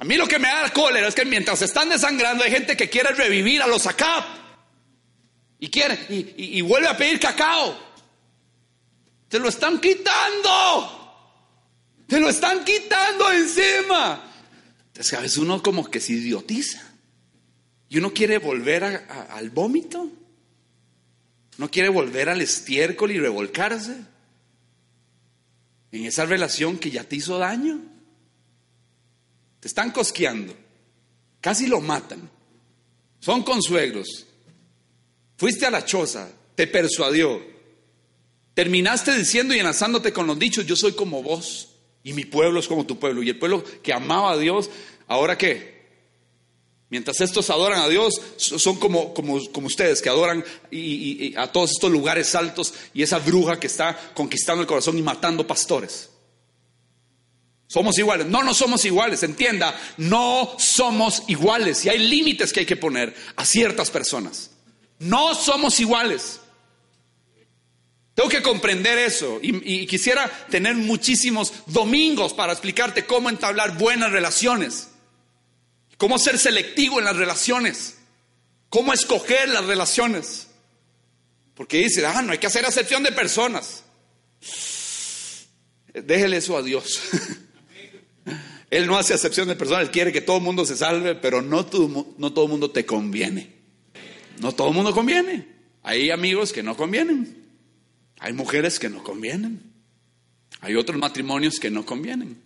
A 0.00 0.04
mí 0.04 0.16
lo 0.16 0.26
que 0.26 0.40
me 0.40 0.48
da 0.48 0.72
cólera 0.72 1.06
es 1.06 1.14
que 1.14 1.24
mientras 1.24 1.62
están 1.62 1.88
desangrando 1.88 2.42
hay 2.42 2.50
gente 2.50 2.76
que 2.76 2.90
quiere 2.90 3.14
revivir 3.14 3.62
a 3.62 3.68
los 3.68 3.86
acá. 3.86 4.26
Y 5.60 5.70
quiere, 5.70 6.04
y, 6.08 6.60
vuelve 6.62 6.88
a 6.88 6.96
pedir 6.96 7.20
cacao. 7.20 7.78
Se 9.30 9.38
lo 9.38 9.48
están 9.48 9.78
quitando. 9.78 11.01
Se 12.08 12.20
lo 12.20 12.28
están 12.28 12.64
quitando 12.64 13.30
encima. 13.32 14.32
Entonces 14.88 15.14
a 15.14 15.22
veces 15.22 15.38
uno 15.38 15.62
como 15.62 15.90
que 15.90 16.00
se 16.00 16.12
idiotiza. 16.12 16.82
Y 17.88 17.98
uno 17.98 18.12
quiere 18.12 18.38
volver 18.38 18.84
al 18.84 19.50
vómito. 19.50 20.10
No 21.58 21.70
quiere 21.70 21.88
volver 21.88 22.28
al 22.28 22.40
estiércol 22.40 23.10
y 23.12 23.18
revolcarse. 23.18 23.96
En 25.90 26.04
esa 26.04 26.26
relación 26.26 26.78
que 26.78 26.90
ya 26.90 27.04
te 27.04 27.16
hizo 27.16 27.38
daño. 27.38 27.80
Te 29.60 29.68
están 29.68 29.90
cosqueando. 29.90 30.54
Casi 31.40 31.66
lo 31.66 31.80
matan. 31.80 32.30
son 33.20 33.42
consuegros. 33.42 34.26
Fuiste 35.36 35.66
a 35.66 35.70
la 35.70 35.84
choza, 35.84 36.30
te 36.54 36.66
persuadió. 36.66 37.42
Terminaste 38.54 39.16
diciendo 39.16 39.54
y 39.54 39.58
enlazándote 39.58 40.12
con 40.12 40.26
los 40.26 40.38
dichos, 40.38 40.66
yo 40.66 40.76
soy 40.76 40.92
como 40.92 41.22
vos 41.22 41.71
y 42.04 42.12
mi 42.12 42.24
pueblo 42.24 42.60
es 42.60 42.68
como 42.68 42.86
tu 42.86 42.98
pueblo. 42.98 43.22
Y 43.22 43.30
el 43.30 43.38
pueblo 43.38 43.64
que 43.82 43.92
amaba 43.92 44.32
a 44.32 44.36
Dios, 44.36 44.70
¿ahora 45.06 45.38
qué? 45.38 45.82
Mientras 46.92 47.22
estos 47.22 47.48
adoran 47.48 47.80
a 47.80 47.88
Dios, 47.88 48.20
son 48.36 48.76
como, 48.76 49.14
como, 49.14 49.40
como 49.50 49.66
ustedes 49.66 50.02
que 50.02 50.10
adoran 50.10 50.44
y, 50.70 51.34
a 51.36 51.50
todos 51.50 51.70
estos 51.70 51.90
lugares 51.90 52.34
altos 52.34 52.74
y 52.92 53.02
esa 53.02 53.18
bruja 53.18 53.58
que 53.58 53.66
está 53.66 53.98
conquistando 54.12 54.60
el 54.60 54.66
corazón 54.66 54.98
y 54.98 55.02
matando 55.02 55.46
pastores. 55.46 56.10
Somos 57.66 57.96
iguales. 57.96 58.26
No, 58.26 58.42
no 58.42 58.52
somos 58.52 58.84
iguales. 58.84 59.22
Entienda, 59.22 59.74
no 59.96 60.54
somos 60.58 61.22
iguales. 61.28 61.82
Y 61.86 61.88
hay 61.88 61.98
límites 61.98 62.52
que 62.52 62.60
hay 62.60 62.66
que 62.66 62.76
poner 62.76 63.14
a 63.36 63.46
ciertas 63.46 63.90
personas. 63.90 64.50
No 64.98 65.34
somos 65.34 65.80
iguales. 65.80 66.41
Tengo 68.14 68.28
que 68.28 68.42
comprender 68.42 68.98
eso 68.98 69.38
y, 69.42 69.86
quisiera 69.86 70.30
tener 70.50 70.74
muchísimos 70.74 71.52
domingos 71.66 72.34
para 72.34 72.52
explicarte 72.52 73.06
cómo 73.06 73.30
entablar 73.30 73.78
buenas 73.78 74.12
relaciones, 74.12 74.88
cómo 75.96 76.18
ser 76.18 76.38
selectivo 76.38 76.98
en 76.98 77.06
las 77.06 77.16
relaciones, 77.16 77.96
cómo 78.68 78.92
escoger 78.92 79.48
las 79.48 79.64
relaciones. 79.64 80.48
Porque 81.54 81.78
dice, 81.78 82.04
ah, 82.04 82.20
no 82.22 82.32
hay 82.32 82.38
que 82.38 82.46
hacer 82.46 82.66
acepción 82.66 83.02
de 83.02 83.12
personas. 83.12 83.84
Déjele 85.94 86.38
eso 86.38 86.56
a 86.56 86.62
Dios. 86.62 87.00
Él 88.70 88.86
no 88.86 88.98
hace 88.98 89.14
acepción 89.14 89.48
de 89.48 89.56
personas, 89.56 89.84
Él 89.84 89.90
quiere 89.90 90.12
que 90.12 90.22
todo 90.22 90.38
el 90.38 90.42
mundo 90.42 90.64
se 90.64 90.76
salve, 90.76 91.14
pero 91.14 91.42
no 91.42 91.64
todo, 91.64 92.14
no 92.18 92.32
todo 92.32 92.44
el 92.46 92.50
mundo 92.50 92.70
te 92.70 92.84
conviene. 92.84 93.54
No 94.40 94.52
todo 94.52 94.68
el 94.68 94.74
mundo 94.74 94.92
conviene. 94.92 95.46
Hay 95.82 96.10
amigos 96.10 96.52
que 96.52 96.62
no 96.62 96.76
convienen. 96.76 97.41
Hay 98.22 98.32
mujeres 98.32 98.78
que 98.78 98.88
no 98.88 99.02
convienen. 99.02 99.60
Hay 100.60 100.76
otros 100.76 100.96
matrimonios 100.96 101.58
que 101.58 101.72
no 101.72 101.84
convienen. 101.84 102.40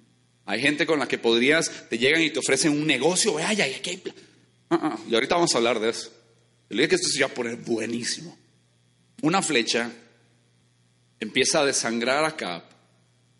Hay 0.46 0.62
gente 0.62 0.86
con 0.86 0.98
la 0.98 1.06
que 1.06 1.18
podrías, 1.18 1.88
te 1.90 1.98
llegan 1.98 2.22
y 2.22 2.30
te 2.30 2.38
ofrecen 2.38 2.72
un 2.72 2.86
negocio, 2.86 3.34
vaya, 3.34 3.66
aquí 3.66 3.90
hay... 3.90 4.02
Ah, 4.70 4.80
ah, 4.82 4.98
y 5.06 5.14
ahorita 5.14 5.34
vamos 5.34 5.54
a 5.54 5.58
hablar 5.58 5.78
de 5.78 5.90
eso. 5.90 6.10
Le 6.70 6.78
dije 6.78 6.88
que 6.88 6.94
esto 6.94 7.08
se 7.08 7.20
va 7.20 7.26
a 7.26 7.34
poner 7.34 7.56
buenísimo. 7.56 8.38
Una 9.20 9.42
flecha 9.42 9.92
empieza 11.20 11.60
a 11.60 11.66
desangrar 11.66 12.24
a 12.24 12.36
Cap 12.36 12.64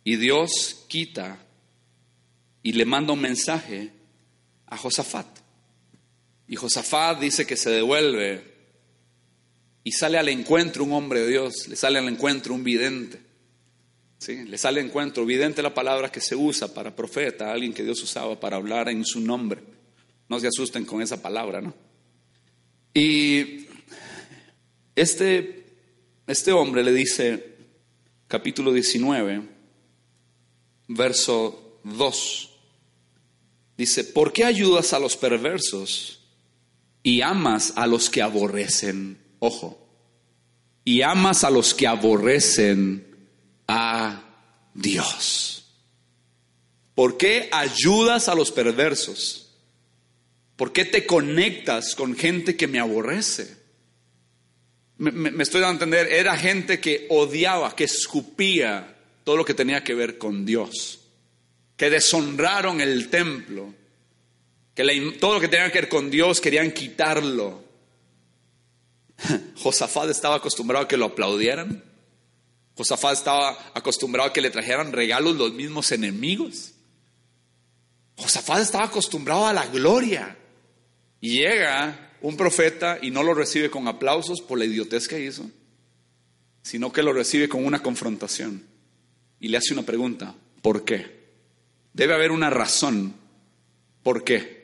y 0.05 0.17
Dios 0.17 0.85
quita 0.89 1.39
y 2.63 2.73
le 2.73 2.85
manda 2.85 3.15
un 3.15 3.21
mensaje 3.23 3.93
a 4.67 4.77
Josafat. 4.77 5.27
Y 6.49 6.57
Josafat 6.57 7.19
dice 7.19 7.47
que 7.47 7.57
se 7.57 7.71
devuelve 7.71 8.56
y 9.87 9.93
sale 9.93 10.19
al 10.19 10.29
encuentro 10.29 10.83
un 10.83 10.95
hombre 10.95 11.21
de 11.21 11.29
Dios, 11.29 11.69
le 11.69 11.77
sale 11.77 12.01
al 12.01 12.09
encuentro 12.09 12.53
un 12.53 12.65
vidente. 12.65 13.21
¿sí? 14.19 14.43
Le 14.43 14.59
sale 14.59 14.81
al 14.81 14.87
encuentro, 14.87 15.25
vidente 15.25 15.63
la 15.63 15.75
palabra 15.75 16.11
que 16.11 16.21
se 16.21 16.35
usa 16.35 16.75
para 16.75 16.97
profeta, 16.97 17.53
alguien 17.53 17.73
que 17.73 17.85
Dios 17.85 18.03
usaba 18.03 18.41
para 18.41 18.57
hablar 18.57 18.89
en 18.89 19.05
su 19.05 19.21
nombre. 19.21 19.63
No 20.29 20.41
se 20.41 20.49
asusten 20.49 20.85
con 20.85 21.03
esa 21.03 21.23
palabra, 21.23 21.61
¿no? 21.61 21.73
Y 22.95 23.67
este, 24.97 25.67
este 26.27 26.51
hombre 26.51 26.83
le 26.83 26.93
dice, 26.93 27.55
capítulo 28.27 28.73
19, 28.73 29.43
verso 30.89 31.79
2, 31.85 32.51
dice, 33.79 34.03
¿por 34.03 34.33
qué 34.33 34.47
ayudas 34.47 34.93
a 34.93 34.99
los 34.99 35.17
perversos 35.17 36.25
y 37.05 37.21
amas 37.21 37.73
a 37.77 37.87
los 37.87 38.11
que 38.11 38.21
aborrecen 38.21 39.25
Ojo. 39.47 39.79
Y 40.85 41.03
amas 41.03 41.45
a 41.45 41.51
los 41.51 41.73
que 41.73 41.87
aborrecen 41.87 43.07
a 43.69 44.25
Dios. 44.75 45.65
¿Por 46.97 47.17
qué 47.17 47.49
ayudas 47.53 48.29
a 48.29 48.35
los 48.35 48.51
perversos? 48.51 49.55
¿Por 50.57 50.73
qué 50.73 50.85
te 50.85 51.07
conectas 51.07 51.95
con 51.95 52.17
gente 52.17 52.57
que 52.57 52.67
me 52.67 52.81
aborrece? 52.81 53.57
Me, 54.99 55.43
estoy 55.43 55.61
dando 55.61 55.85
a 55.85 55.87
entender, 55.87 56.13
era 56.13 56.37
gente 56.37 56.81
que 56.81 57.07
odiaba, 57.11 57.77
que 57.77 57.85
escupía 57.85 58.97
todo 59.23 59.37
lo 59.37 59.45
que 59.45 59.55
tenía 59.55 59.85
que 59.85 59.95
ver 59.95 60.19
con 60.19 60.45
Dios, 60.45 61.01
que 61.77 61.91
deshonraron 61.91 62.81
el 62.81 63.11
templo, 63.11 63.73
que 64.75 65.15
todo 65.21 65.35
lo 65.35 65.41
que 65.41 65.49
tenía 65.49 65.71
que 65.71 65.83
ver 65.83 65.89
con 65.89 66.11
Dios 66.11 66.41
querían 66.41 66.73
quitarlo. 66.73 67.66
Josafat 69.57 70.11
estaba 70.11 70.37
acostumbrado 70.37 70.85
a 70.85 70.89
que 70.89 70.97
lo 70.97 71.07
aplaudieran. 71.07 71.83
Josafat 72.77 73.15
estaba 73.15 73.59
acostumbrado 73.75 74.29
a 74.29 74.33
que 74.33 74.41
le 74.41 74.51
trajeran 74.51 74.93
regalos 74.93 75.37
los 75.37 75.53
mismos 75.53 75.93
enemigos. 75.93 76.73
Josafat 78.17 78.63
estaba 78.63 78.85
acostumbrado 78.85 79.47
a 79.47 79.53
la 79.53 79.67
gloria. 79.67 80.37
Y 81.21 81.39
llega 81.39 82.13
un 82.21 82.37
profeta 82.37 82.99
y 83.01 83.11
no 83.11 83.23
lo 83.23 83.35
recibe 83.35 83.71
con 83.71 83.89
aplausos 83.89 84.41
por 84.41 84.59
la 84.59 84.65
idiotez 84.65 85.09
que 85.09 85.25
hizo, 85.25 85.51
sino 86.63 86.93
que 86.93 87.03
lo 87.03 87.13
recibe 87.13 87.49
con 87.49 87.65
una 87.65 87.83
confrontación. 87.83 88.65
Y 89.41 89.49
le 89.49 89.59
hace 89.59 89.73
una 89.73 89.85
pregunta, 89.85 90.35
¿por 90.63 90.85
qué? 90.85 91.17
Debe 91.93 92.15
haber 92.15 92.31
una 92.31 92.51
razón. 92.51 93.15
¿Por 94.03 94.25
qué? 94.25 94.57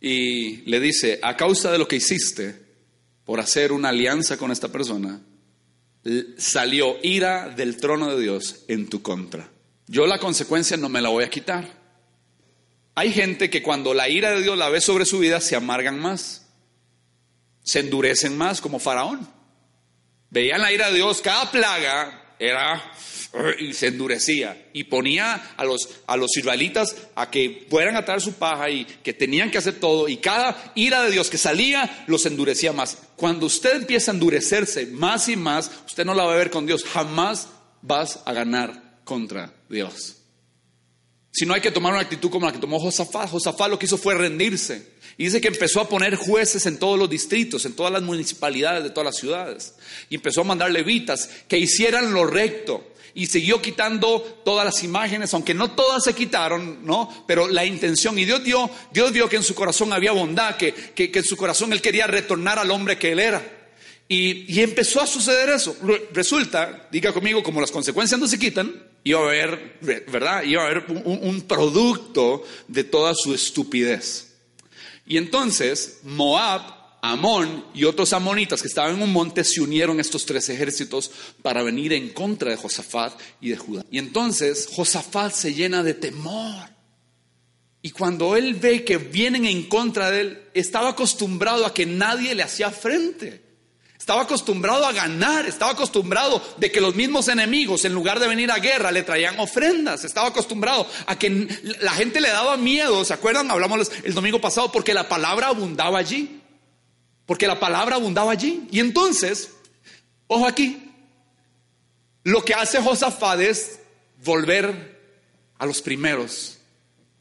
Y 0.00 0.58
le 0.68 0.80
dice, 0.80 1.18
a 1.22 1.36
causa 1.36 1.72
de 1.72 1.78
lo 1.78 1.88
que 1.88 1.96
hiciste, 1.96 2.69
por 3.30 3.38
hacer 3.38 3.70
una 3.70 3.90
alianza 3.90 4.36
con 4.36 4.50
esta 4.50 4.72
persona, 4.72 5.20
salió 6.36 6.96
ira 7.00 7.48
del 7.48 7.76
trono 7.76 8.12
de 8.12 8.20
Dios 8.20 8.64
en 8.66 8.88
tu 8.88 9.02
contra. 9.02 9.48
Yo 9.86 10.08
la 10.08 10.18
consecuencia 10.18 10.76
no 10.76 10.88
me 10.88 11.00
la 11.00 11.10
voy 11.10 11.22
a 11.22 11.30
quitar. 11.30 11.64
Hay 12.96 13.12
gente 13.12 13.48
que 13.48 13.62
cuando 13.62 13.94
la 13.94 14.08
ira 14.08 14.32
de 14.32 14.42
Dios 14.42 14.58
la 14.58 14.68
ve 14.68 14.80
sobre 14.80 15.04
su 15.04 15.20
vida 15.20 15.40
se 15.40 15.54
amargan 15.54 16.00
más, 16.00 16.48
se 17.62 17.78
endurecen 17.78 18.36
más 18.36 18.60
como 18.60 18.80
faraón. 18.80 19.28
Veían 20.30 20.60
la 20.60 20.72
ira 20.72 20.88
de 20.88 20.96
Dios, 20.96 21.20
cada 21.20 21.52
plaga 21.52 22.19
era 22.40 22.92
y 23.60 23.72
se 23.74 23.86
endurecía 23.86 24.70
y 24.72 24.84
ponía 24.84 25.52
a 25.56 25.64
los, 25.64 25.88
a 26.08 26.16
los 26.16 26.36
israelitas 26.36 26.96
a 27.14 27.30
que 27.30 27.66
fueran 27.70 27.94
a 27.94 28.04
traer 28.04 28.20
su 28.20 28.32
paja 28.32 28.68
y 28.70 28.84
que 28.84 29.12
tenían 29.12 29.52
que 29.52 29.58
hacer 29.58 29.74
todo 29.78 30.08
y 30.08 30.16
cada 30.16 30.72
ira 30.74 31.04
de 31.04 31.12
Dios 31.12 31.30
que 31.30 31.38
salía 31.38 32.04
los 32.08 32.26
endurecía 32.26 32.72
más. 32.72 32.98
Cuando 33.14 33.46
usted 33.46 33.76
empieza 33.76 34.10
a 34.10 34.14
endurecerse 34.14 34.86
más 34.86 35.28
y 35.28 35.36
más, 35.36 35.70
usted 35.86 36.04
no 36.04 36.14
la 36.14 36.24
va 36.24 36.32
a 36.32 36.36
ver 36.36 36.50
con 36.50 36.66
Dios, 36.66 36.82
jamás 36.82 37.48
vas 37.82 38.20
a 38.24 38.32
ganar 38.32 39.00
contra 39.04 39.54
Dios. 39.68 40.16
Si 41.32 41.46
no 41.46 41.54
hay 41.54 41.60
que 41.60 41.70
tomar 41.70 41.92
una 41.92 42.02
actitud 42.02 42.30
como 42.30 42.46
la 42.46 42.52
que 42.52 42.58
tomó 42.58 42.80
Josafat, 42.80 43.30
Josafat 43.30 43.70
lo 43.70 43.78
que 43.78 43.86
hizo 43.86 43.96
fue 43.96 44.14
rendirse. 44.14 44.94
Y 45.20 45.24
dice 45.24 45.42
que 45.42 45.48
empezó 45.48 45.82
a 45.82 45.88
poner 45.90 46.16
jueces 46.16 46.64
en 46.64 46.78
todos 46.78 46.98
los 46.98 47.10
distritos, 47.10 47.66
en 47.66 47.74
todas 47.74 47.92
las 47.92 48.00
municipalidades 48.00 48.82
de 48.82 48.88
todas 48.88 49.04
las 49.04 49.16
ciudades. 49.18 49.74
Y 50.08 50.14
empezó 50.14 50.40
a 50.40 50.44
mandar 50.44 50.70
levitas 50.70 51.28
que 51.46 51.58
hicieran 51.58 52.14
lo 52.14 52.24
recto 52.24 52.94
y 53.12 53.26
siguió 53.26 53.60
quitando 53.60 54.22
todas 54.46 54.64
las 54.64 54.82
imágenes, 54.82 55.34
aunque 55.34 55.52
no 55.52 55.72
todas 55.72 56.04
se 56.04 56.14
quitaron, 56.14 56.86
¿no? 56.86 57.26
Pero 57.28 57.48
la 57.48 57.66
intención, 57.66 58.18
y 58.18 58.24
Dios 58.24 58.42
dio, 58.42 58.70
Dios 58.94 59.12
vio 59.12 59.28
que 59.28 59.36
en 59.36 59.42
su 59.42 59.54
corazón 59.54 59.92
había 59.92 60.12
bondad, 60.12 60.56
que, 60.56 60.72
que, 60.72 61.10
en 61.12 61.24
su 61.24 61.36
corazón 61.36 61.74
Él 61.74 61.82
quería 61.82 62.06
retornar 62.06 62.58
al 62.58 62.70
hombre 62.70 62.96
que 62.96 63.12
Él 63.12 63.18
era. 63.18 63.42
Y, 64.08 64.50
y, 64.50 64.62
empezó 64.62 65.02
a 65.02 65.06
suceder 65.06 65.50
eso. 65.50 65.76
Resulta, 66.14 66.88
diga 66.90 67.12
conmigo, 67.12 67.42
como 67.42 67.60
las 67.60 67.70
consecuencias 67.70 68.18
no 68.18 68.26
se 68.26 68.38
quitan, 68.38 68.72
iba 69.04 69.20
a 69.20 69.24
haber, 69.24 69.76
¿verdad? 69.82 70.44
Iba 70.44 70.62
a 70.62 70.64
haber 70.64 70.84
un, 70.88 71.18
un 71.20 71.42
producto 71.42 72.42
de 72.68 72.84
toda 72.84 73.12
su 73.14 73.34
estupidez. 73.34 74.29
Y 75.10 75.16
entonces 75.16 75.98
Moab 76.04 76.62
Amón 77.02 77.64
y 77.74 77.82
otros 77.82 78.12
amonitas 78.12 78.62
que 78.62 78.68
estaban 78.68 78.94
en 78.94 79.02
un 79.02 79.12
monte 79.12 79.42
se 79.42 79.60
unieron 79.60 79.98
estos 79.98 80.24
tres 80.24 80.48
ejércitos 80.50 81.10
para 81.42 81.64
venir 81.64 81.92
en 81.92 82.10
contra 82.10 82.52
de 82.52 82.56
Josafat 82.56 83.18
y 83.40 83.48
de 83.48 83.56
Judá. 83.56 83.84
Y 83.90 83.98
entonces 83.98 84.68
Josafat 84.70 85.32
se 85.32 85.52
llena 85.52 85.82
de 85.82 85.94
temor. 85.94 86.70
Y 87.82 87.90
cuando 87.90 88.36
él 88.36 88.54
ve 88.54 88.84
que 88.84 88.98
vienen 88.98 89.46
en 89.46 89.64
contra 89.64 90.12
de 90.12 90.20
él, 90.20 90.42
estaba 90.54 90.90
acostumbrado 90.90 91.66
a 91.66 91.74
que 91.74 91.86
nadie 91.86 92.36
le 92.36 92.44
hacía 92.44 92.70
frente. 92.70 93.42
Estaba 94.00 94.22
acostumbrado 94.22 94.84
a 94.84 94.92
ganar, 94.92 95.46
estaba 95.46 95.70
acostumbrado 95.72 96.42
de 96.56 96.72
que 96.72 96.80
los 96.80 96.96
mismos 96.96 97.28
enemigos, 97.28 97.84
en 97.84 97.92
lugar 97.92 98.18
de 98.18 98.26
venir 98.26 98.50
a 98.50 98.58
guerra, 98.58 98.90
le 98.90 99.04
traían 99.04 99.38
ofrendas. 99.38 100.02
Estaba 100.02 100.28
acostumbrado 100.28 100.88
a 101.06 101.16
que 101.16 101.46
la 101.80 101.92
gente 101.92 102.20
le 102.20 102.30
daba 102.30 102.56
miedo. 102.56 103.04
¿Se 103.04 103.14
acuerdan? 103.14 103.48
Hablamos 103.50 103.92
el 104.02 104.14
domingo 104.14 104.40
pasado 104.40 104.72
porque 104.72 104.94
la 104.94 105.08
palabra 105.08 105.48
abundaba 105.48 105.98
allí 105.98 106.40
porque 107.30 107.46
la 107.46 107.60
palabra 107.60 107.94
abundaba 107.94 108.32
allí. 108.32 108.66
Y 108.72 108.80
entonces, 108.80 109.52
ojo 110.26 110.48
aquí, 110.48 110.90
lo 112.24 112.44
que 112.44 112.54
hace 112.54 112.82
Josafat 112.82 113.38
es 113.38 113.78
volver 114.24 114.98
a 115.56 115.64
los 115.64 115.80
primeros 115.80 116.58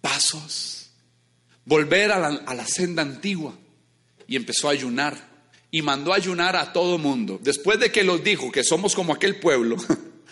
pasos, 0.01 0.89
volver 1.63 2.11
a 2.11 2.31
la, 2.31 2.65
senda 2.65 3.03
antigua. 3.03 3.53
y 4.25 4.35
empezó 4.35 4.67
a 4.67 4.71
ayunar. 4.71 5.28
Y 5.71 5.81
mandó 5.81 6.13
ayunar 6.13 6.55
a 6.55 6.73
todo 6.73 6.97
mundo. 6.97 7.39
Después 7.41 7.79
de 7.79 7.91
que 7.91 8.03
los 8.03 8.23
dijo 8.23 8.51
que 8.51 8.63
somos 8.63 8.95
como 8.95 9.13
aquel 9.13 9.39
pueblo, 9.39 9.77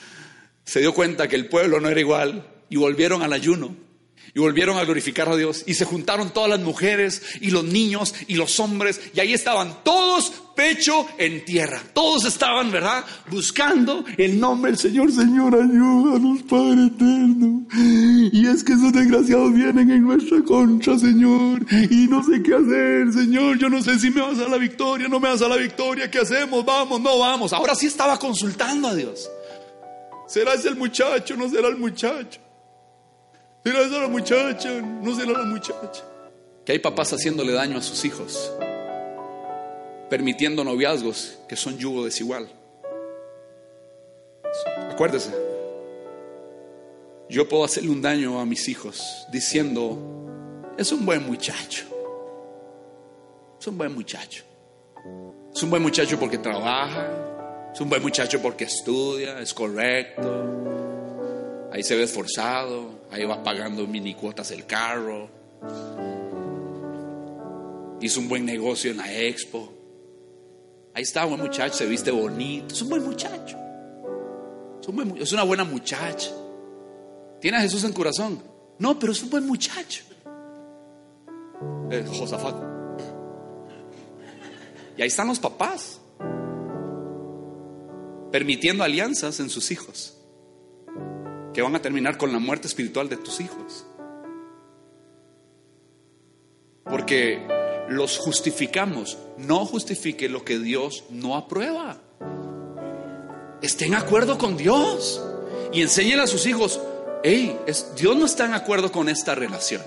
se 0.65 0.79
dio 0.79 0.93
cuenta 0.93 1.27
que 1.27 1.35
el 1.35 1.47
pueblo 1.47 1.79
no 1.79 1.89
era 1.89 1.99
igual 1.99 2.47
y 2.69 2.77
volvieron 2.77 3.21
al 3.21 3.33
ayuno 3.33 3.86
y 4.33 4.39
volvieron 4.39 4.77
a 4.77 4.83
glorificar 4.83 5.29
a 5.29 5.35
Dios 5.35 5.63
y 5.67 5.73
se 5.73 5.85
juntaron 5.85 6.31
todas 6.31 6.49
las 6.49 6.59
mujeres 6.59 7.21
y 7.41 7.51
los 7.51 7.63
niños 7.63 8.13
y 8.27 8.35
los 8.35 8.59
hombres 8.59 8.99
y 9.13 9.19
ahí 9.19 9.33
estaban 9.33 9.83
todos 9.83 10.31
pecho 10.57 11.05
en 11.19 11.45
tierra. 11.45 11.79
Todos 11.93 12.25
estaban, 12.25 12.71
¿verdad? 12.71 13.05
Buscando 13.29 14.03
el 14.17 14.39
nombre 14.39 14.71
del 14.71 14.79
Señor. 14.79 15.11
Señor, 15.11 15.53
ayúdanos, 15.53 16.41
Padre 16.43 16.87
eterno. 16.87 17.65
Y 18.33 18.47
es 18.47 18.63
que 18.63 18.73
esos 18.73 18.91
desgraciados 18.91 19.53
vienen 19.53 19.91
en 19.91 20.01
nuestra 20.01 20.41
concha, 20.43 20.97
Señor. 20.97 21.63
Y 21.91 22.07
no 22.07 22.23
sé 22.23 22.41
qué 22.41 22.55
hacer, 22.55 23.13
Señor. 23.13 23.59
Yo 23.59 23.69
no 23.69 23.81
sé 23.81 23.99
si 23.99 24.09
me 24.09 24.21
vas 24.21 24.39
a 24.39 24.49
la 24.49 24.57
victoria, 24.57 25.07
no 25.07 25.19
me 25.19 25.29
vas 25.29 25.41
a 25.43 25.47
la 25.47 25.57
victoria. 25.57 26.09
¿Qué 26.09 26.19
hacemos? 26.19 26.65
Vamos, 26.65 26.99
no 26.99 27.19
vamos. 27.19 27.53
Ahora 27.53 27.75
sí 27.75 27.85
estaba 27.85 28.17
consultando 28.17 28.87
a 28.87 28.95
Dios. 28.95 29.29
¿Será 30.27 30.55
ese 30.55 30.69
el 30.69 30.75
muchacho? 30.75 31.37
¿No 31.37 31.47
será 31.47 31.67
el 31.67 31.77
muchacho? 31.77 32.46
¿Será 33.67 33.81
esa 33.81 33.99
la 33.99 34.07
muchacha? 34.07 34.81
¿No 34.81 35.13
será 35.13 35.33
la 35.33 35.43
muchacha? 35.43 36.01
Que 36.63 36.71
hay 36.71 36.79
papás 36.79 37.11
haciéndole 37.11 37.51
daño 37.51 37.77
a 37.77 37.81
sus 37.81 38.05
hijos, 38.05 38.49
permitiendo 40.09 40.63
noviazgos 40.63 41.37
que 41.49 41.57
son 41.57 41.77
yugo 41.77 42.05
desigual. 42.05 42.47
Acuérdese, 44.89 45.33
yo 47.27 47.49
puedo 47.49 47.65
hacerle 47.65 47.89
un 47.89 48.01
daño 48.01 48.39
a 48.39 48.45
mis 48.45 48.69
hijos 48.69 49.27
diciendo, 49.33 49.97
es 50.77 50.89
un 50.93 51.05
buen 51.05 51.27
muchacho, 51.27 51.83
es 53.59 53.67
un 53.67 53.77
buen 53.77 53.93
muchacho, 53.93 54.45
es 55.53 55.61
un 55.61 55.69
buen 55.69 55.83
muchacho 55.83 56.17
porque 56.17 56.37
trabaja, 56.37 57.69
es 57.73 57.81
un 57.81 57.89
buen 57.89 58.01
muchacho 58.01 58.41
porque 58.41 58.63
estudia, 58.63 59.41
es 59.41 59.53
correcto, 59.53 60.76
ahí 61.77 61.83
se 61.83 61.95
ve 61.95 62.03
esforzado, 62.03 63.05
Ahí 63.11 63.23
va 63.23 63.41
pagando 63.43 63.85
mini 63.87 64.15
cuotas 64.15 64.51
el 64.51 64.65
carro. 64.65 65.29
Hizo 68.01 68.19
un 68.19 68.27
buen 68.27 68.45
negocio 68.45 68.91
en 68.91 68.97
la 68.97 69.13
expo. 69.13 69.71
Ahí 70.93 71.03
está, 71.03 71.23
buen 71.25 71.39
muchacho, 71.39 71.75
se 71.75 71.85
viste 71.85 72.11
bonito. 72.11 72.73
Es 72.73 72.81
un 72.81 72.89
buen 72.89 73.03
muchacho. 73.03 73.57
Es, 75.19 75.31
una 75.31 75.43
buena 75.43 75.63
muchacha. 75.63 76.31
¿Tiene 77.39 77.57
a 77.57 77.61
Jesús 77.61 77.83
en 77.83 77.93
corazón? 77.93 78.41
No, 78.79 78.97
pero 78.97 79.11
es 79.11 79.21
un 79.21 79.29
buen 79.29 79.45
muchacho. 79.45 80.03
Josafat. 82.17 82.55
Y 84.97 85.01
ahí 85.01 85.07
están 85.07 85.27
los 85.27 85.39
papás. 85.39 86.01
Permitiendo 88.31 88.83
alianzas 88.83 89.39
en 89.39 89.49
sus 89.49 89.71
hijos 89.71 90.16
que 91.57 91.63
van 91.63 91.75
a 91.75 91.81
terminar 91.81 92.19
con 92.19 92.31
la 92.31 92.37
muerte 92.37 92.67
espiritual 92.67 93.09
de 93.09 93.17
tus 93.17 93.39
hijos. 93.39 93.83
Porque 96.83 97.41
los 97.89 98.19
justificamos. 98.19 99.17
No 99.39 99.65
justifique 99.65 100.29
lo 100.29 100.45
que 100.45 100.59
Dios 100.59 101.05
no 101.09 101.35
aprueba. 101.35 101.97
Esté 103.63 103.85
en 103.85 103.95
acuerdo 103.95 104.37
con 104.37 104.55
Dios 104.55 105.19
y 105.73 105.81
enséñele 105.81 106.21
a 106.21 106.27
sus 106.27 106.45
hijos, 106.45 106.79
hey, 107.23 107.57
Dios 107.97 108.15
no 108.15 108.27
está 108.27 108.45
en 108.45 108.53
acuerdo 108.53 108.91
con 108.91 109.09
esta 109.09 109.33
relación. 109.33 109.81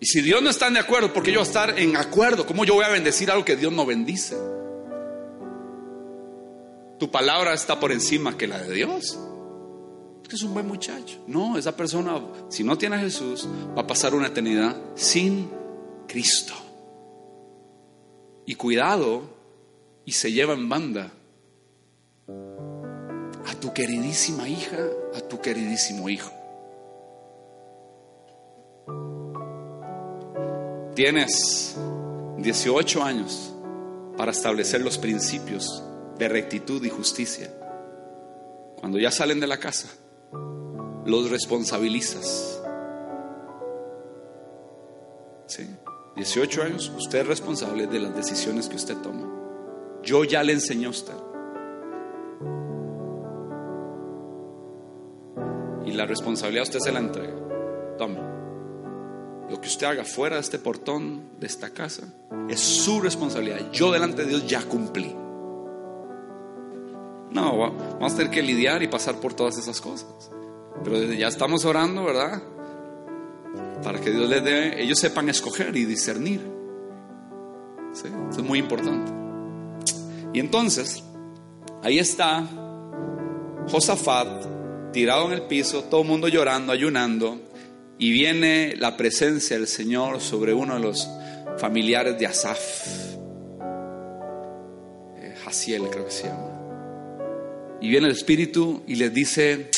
Y 0.00 0.06
si 0.06 0.22
Dios 0.22 0.42
no 0.42 0.50
está 0.50 0.68
de 0.70 0.80
acuerdo, 0.80 1.12
¿por 1.12 1.22
qué 1.22 1.30
yo 1.30 1.38
voy 1.38 1.46
a 1.46 1.48
estar 1.48 1.78
en 1.78 1.96
acuerdo? 1.96 2.46
¿Cómo 2.46 2.64
yo 2.64 2.74
voy 2.74 2.84
a 2.84 2.88
bendecir 2.88 3.30
algo 3.30 3.44
que 3.44 3.54
Dios 3.54 3.72
no 3.72 3.86
bendice? 3.86 4.34
Tu 7.00 7.10
palabra 7.10 7.54
está 7.54 7.80
por 7.80 7.92
encima 7.92 8.36
que 8.36 8.46
la 8.46 8.58
de 8.58 8.74
Dios. 8.74 9.18
Es 10.22 10.28
que 10.28 10.36
es 10.36 10.42
un 10.42 10.52
buen 10.52 10.68
muchacho. 10.68 11.18
No, 11.26 11.56
esa 11.56 11.74
persona, 11.74 12.20
si 12.50 12.62
no 12.62 12.76
tiene 12.76 12.96
a 12.96 12.98
Jesús, 12.98 13.48
va 13.76 13.82
a 13.82 13.86
pasar 13.86 14.14
una 14.14 14.26
eternidad 14.26 14.76
sin 14.94 15.50
Cristo. 16.06 16.52
Y 18.44 18.54
cuidado, 18.54 19.22
y 20.04 20.12
se 20.12 20.30
lleva 20.30 20.52
en 20.52 20.68
banda 20.68 21.10
a 23.46 23.54
tu 23.58 23.72
queridísima 23.72 24.46
hija, 24.46 24.76
a 25.14 25.20
tu 25.22 25.40
queridísimo 25.40 26.06
hijo. 26.10 26.30
Tienes 30.94 31.76
18 32.36 33.02
años 33.02 33.54
para 34.18 34.32
establecer 34.32 34.82
los 34.82 34.98
principios 34.98 35.82
de 36.20 36.28
rectitud 36.28 36.84
y 36.84 36.90
justicia. 36.90 37.50
Cuando 38.78 38.98
ya 38.98 39.10
salen 39.10 39.40
de 39.40 39.46
la 39.46 39.58
casa, 39.58 39.88
los 41.06 41.30
responsabilizas. 41.30 42.60
¿Sí? 45.46 45.66
18 46.16 46.62
años, 46.62 46.92
usted 46.94 47.20
es 47.20 47.26
responsable 47.26 47.86
de 47.86 48.00
las 48.00 48.14
decisiones 48.14 48.68
que 48.68 48.76
usted 48.76 48.98
toma. 48.98 49.28
Yo 50.02 50.24
ya 50.24 50.42
le 50.42 50.52
enseñé 50.52 50.86
a 50.86 50.90
usted. 50.90 51.14
Y 55.86 55.92
la 55.92 56.04
responsabilidad 56.04 56.64
usted 56.64 56.80
se 56.80 56.92
la 56.92 56.98
entrega. 56.98 57.34
Tome. 57.96 58.20
Lo 59.48 59.58
que 59.58 59.68
usted 59.68 59.86
haga 59.86 60.04
fuera 60.04 60.36
de 60.36 60.42
este 60.42 60.58
portón, 60.58 61.40
de 61.40 61.46
esta 61.46 61.70
casa, 61.70 62.12
es 62.50 62.60
su 62.60 63.00
responsabilidad. 63.00 63.72
Yo 63.72 63.90
delante 63.90 64.22
de 64.22 64.28
Dios 64.28 64.46
ya 64.46 64.62
cumplí. 64.62 65.16
No, 67.30 67.58
vamos 67.58 68.12
a 68.12 68.16
tener 68.16 68.30
que 68.30 68.42
lidiar 68.42 68.82
y 68.82 68.88
pasar 68.88 69.16
por 69.16 69.34
todas 69.34 69.56
esas 69.58 69.80
cosas. 69.80 70.30
Pero 70.82 71.12
ya 71.12 71.28
estamos 71.28 71.64
orando, 71.64 72.04
¿verdad? 72.04 72.42
Para 73.82 74.00
que 74.00 74.10
Dios 74.10 74.28
les 74.28 74.42
dé, 74.42 74.82
ellos 74.82 74.98
sepan 74.98 75.28
escoger 75.28 75.76
y 75.76 75.84
discernir. 75.84 76.40
Eso 77.92 78.08
es 78.30 78.42
muy 78.42 78.58
importante. 78.58 79.12
Y 80.32 80.40
entonces, 80.40 81.02
ahí 81.82 81.98
está 81.98 82.46
Josafat 83.68 84.46
tirado 84.92 85.26
en 85.26 85.32
el 85.32 85.42
piso, 85.42 85.84
todo 85.84 86.02
el 86.02 86.08
mundo 86.08 86.28
llorando, 86.28 86.72
ayunando, 86.72 87.40
y 87.98 88.10
viene 88.10 88.74
la 88.76 88.96
presencia 88.96 89.56
del 89.56 89.66
Señor 89.66 90.20
sobre 90.20 90.54
uno 90.54 90.74
de 90.74 90.80
los 90.80 91.08
familiares 91.58 92.18
de 92.18 92.26
Asaf, 92.26 92.58
eh, 95.16 95.34
Jaciel 95.44 95.88
creo 95.90 96.06
que 96.06 96.10
se 96.10 96.28
llama. 96.28 96.49
Y 97.80 97.88
viene 97.88 98.06
el 98.06 98.12
Espíritu 98.12 98.82
y 98.86 98.96
les 98.96 99.12
dice, 99.12 99.70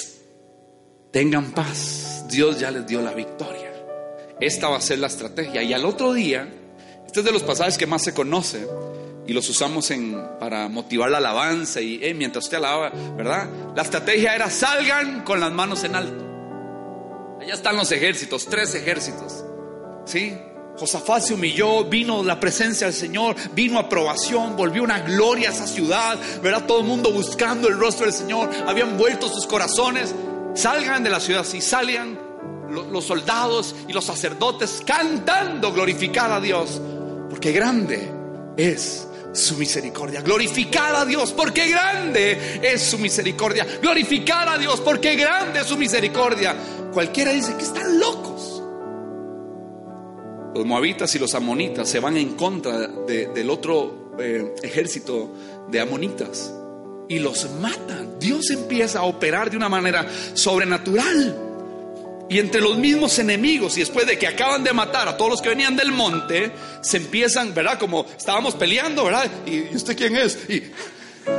tengan 1.10 1.52
paz, 1.52 2.24
Dios 2.28 2.58
ya 2.58 2.70
les 2.70 2.86
dio 2.86 3.00
la 3.00 3.12
victoria. 3.12 3.72
Esta 4.40 4.68
va 4.68 4.78
a 4.78 4.80
ser 4.80 4.98
la 4.98 5.06
estrategia. 5.06 5.62
Y 5.62 5.72
al 5.72 5.84
otro 5.84 6.12
día, 6.12 6.48
este 7.06 7.20
es 7.20 7.26
de 7.26 7.32
los 7.32 7.42
pasajes 7.42 7.78
que 7.78 7.86
más 7.86 8.02
se 8.02 8.12
conoce 8.12 8.66
y 9.26 9.32
los 9.32 9.48
usamos 9.48 9.90
en, 9.92 10.20
para 10.40 10.68
motivar 10.68 11.10
la 11.10 11.18
alabanza 11.18 11.80
y 11.80 12.12
mientras 12.14 12.44
usted 12.44 12.56
alaba, 12.56 12.90
¿verdad? 13.16 13.48
La 13.76 13.82
estrategia 13.82 14.34
era 14.34 14.50
salgan 14.50 15.22
con 15.22 15.38
las 15.38 15.52
manos 15.52 15.84
en 15.84 15.94
alto. 15.94 16.32
Allá 17.40 17.54
están 17.54 17.76
los 17.76 17.90
ejércitos, 17.92 18.46
tres 18.46 18.74
ejércitos. 18.74 19.44
¿Sí? 20.04 20.36
Josafat 20.82 21.22
se 21.22 21.34
humilló, 21.34 21.84
vino 21.84 22.24
la 22.24 22.40
presencia 22.40 22.88
del 22.88 22.96
Señor, 22.96 23.36
vino 23.54 23.78
aprobación, 23.78 24.56
volvió 24.56 24.82
una 24.82 24.98
gloria 24.98 25.50
a 25.50 25.52
esa 25.52 25.68
ciudad, 25.68 26.18
¿verdad? 26.42 26.66
Todo 26.66 26.80
el 26.80 26.86
mundo 26.86 27.12
buscando 27.12 27.68
el 27.68 27.78
rostro 27.78 28.06
del 28.06 28.12
Señor, 28.12 28.50
habían 28.66 28.98
vuelto 28.98 29.28
sus 29.28 29.46
corazones. 29.46 30.12
Salgan 30.56 31.04
de 31.04 31.10
la 31.10 31.20
ciudad, 31.20 31.44
si 31.44 31.60
salían 31.60 32.18
los 32.90 33.04
soldados 33.04 33.76
y 33.86 33.92
los 33.92 34.04
sacerdotes 34.04 34.82
cantando, 34.84 35.72
glorificar 35.72 36.32
a 36.32 36.40
Dios, 36.40 36.80
porque 37.30 37.52
grande 37.52 38.10
es 38.56 39.06
su 39.32 39.56
misericordia. 39.56 40.20
Glorificar 40.20 40.96
a 40.96 41.04
Dios, 41.04 41.32
porque 41.32 41.68
grande 41.68 42.60
es 42.60 42.82
su 42.82 42.98
misericordia. 42.98 43.64
Glorificar 43.80 44.48
a 44.48 44.58
Dios, 44.58 44.80
porque 44.80 45.14
grande 45.14 45.60
es 45.60 45.66
su 45.68 45.76
misericordia. 45.76 46.56
Cualquiera 46.92 47.30
dice 47.30 47.54
que 47.56 47.62
están 47.62 48.00
locos. 48.00 48.31
Los 50.54 50.66
moabitas 50.66 51.14
y 51.14 51.18
los 51.18 51.34
amonitas 51.34 51.88
se 51.88 52.00
van 52.00 52.16
en 52.16 52.34
contra 52.34 52.86
del 52.86 53.50
otro 53.50 54.12
eh, 54.18 54.54
ejército 54.62 55.30
de 55.70 55.80
amonitas 55.80 56.52
y 57.08 57.18
los 57.18 57.50
matan. 57.60 58.18
Dios 58.18 58.50
empieza 58.50 59.00
a 59.00 59.02
operar 59.02 59.50
de 59.50 59.56
una 59.56 59.68
manera 59.68 60.06
sobrenatural. 60.34 61.36
Y 62.28 62.38
entre 62.38 62.62
los 62.62 62.78
mismos 62.78 63.18
enemigos, 63.18 63.76
y 63.76 63.80
después 63.80 64.06
de 64.06 64.18
que 64.18 64.26
acaban 64.26 64.64
de 64.64 64.72
matar 64.72 65.08
a 65.08 65.16
todos 65.16 65.32
los 65.32 65.42
que 65.42 65.50
venían 65.50 65.76
del 65.76 65.92
monte, 65.92 66.50
se 66.80 66.96
empiezan, 66.96 67.52
¿verdad? 67.52 67.78
Como 67.78 68.06
estábamos 68.16 68.54
peleando, 68.54 69.04
¿verdad? 69.04 69.30
¿Y, 69.46 69.76
usted 69.76 69.96
quién 69.96 70.16
es? 70.16 70.38
Y, 70.48 70.62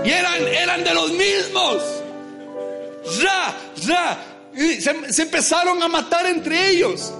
eran, 0.05 0.47
eran 0.47 0.83
de 0.83 0.93
los 0.93 1.11
mismos. 1.11 1.83
Ya, 3.21 3.57
ya. 3.81 5.11
se 5.11 5.21
empezaron 5.23 5.81
a 5.81 5.87
matar 5.87 6.27
entre 6.27 6.69
ellos. 6.69 7.11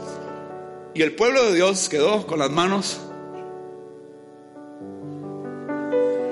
Y 0.96 1.02
el 1.02 1.16
pueblo 1.16 1.44
de 1.46 1.56
Dios 1.56 1.90
quedó 1.90 2.26
con 2.28 2.40
las 2.40 2.52
manos 2.52 3.00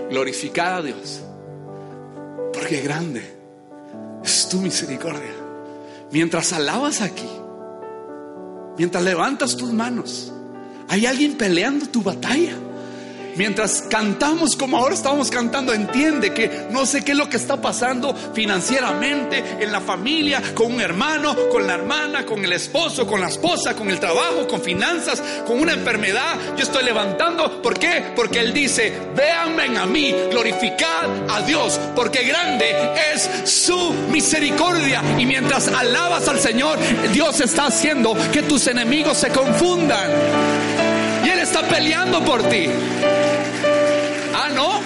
glorificada 0.10 0.78
a 0.78 0.82
Dios. 0.82 1.21
Porque 2.54 2.82
grande 2.82 3.24
es 4.24 4.47
tu 4.50 4.58
misericordia. 4.58 5.34
Mientras 6.12 6.54
alabas 6.54 7.02
aquí, 7.02 7.30
mientras 8.78 9.04
levantas 9.04 9.56
tus 9.56 9.71
manos, 9.71 10.32
hay 10.89 11.06
alguien 11.06 11.38
peleando 11.38 11.88
tu 11.88 12.04
batalla. 12.04 12.54
Mientras 13.36 13.84
cantamos 13.84 14.56
como 14.56 14.78
ahora 14.78 14.94
estamos 14.94 15.30
cantando, 15.30 15.74
entiende 15.74 16.34
que 16.34 16.67
no 16.70 16.86
sé 16.86 17.04
qué 17.04 17.13
es 17.13 17.17
lo 17.17 17.30
que 17.30 17.38
está 17.38 17.62
pasando 17.62 18.13
financieramente, 18.34 19.44
en 19.60 19.72
la 19.72 19.82
familia, 19.82 20.41
con 20.54 20.74
un 20.74 20.82
hermano, 20.82 21.36
con 21.50 21.65
la 21.65 21.76
hermana, 21.76 22.26
con 22.26 22.44
el 22.44 22.54
esposo, 22.54 23.08
con 23.08 23.22
la 23.22 23.28
esposa, 23.28 23.76
con 23.76 23.89
el 23.89 24.00
trabajo, 24.00 24.48
con 24.48 24.62
finanzas, 24.62 25.22
con 25.46 25.60
una 25.60 25.74
enfermedad. 25.74 26.36
Yo 26.58 26.63
estoy 26.63 26.84
levantando. 26.84 27.62
¿Por 27.62 27.78
qué? 27.78 28.12
Porque 28.15 28.39
Él 28.39 28.54
dice, 28.54 28.94
véanme 29.15 29.78
a 29.78 29.86
mí, 29.86 30.13
glorificad 30.30 31.10
a 31.30 31.41
Dios, 31.41 31.80
porque 31.96 32.24
grande 32.24 32.65
es 33.13 33.50
su 33.50 33.94
misericordia. 34.12 35.02
Y 35.17 35.26
mientras 35.26 35.67
alabas 35.67 36.28
al 36.28 36.39
Señor, 36.39 36.80
Dios 37.13 37.39
está 37.39 37.67
haciendo 37.67 38.15
que 38.32 38.44
tus 38.44 38.67
enemigos 38.67 39.17
se 39.17 39.30
confundan. 39.30 40.10
Y 41.26 41.30
Él 41.30 41.39
está 41.39 41.62
peleando 41.67 42.24
por 42.24 42.41
ti. 42.50 42.67
No. 44.54 44.82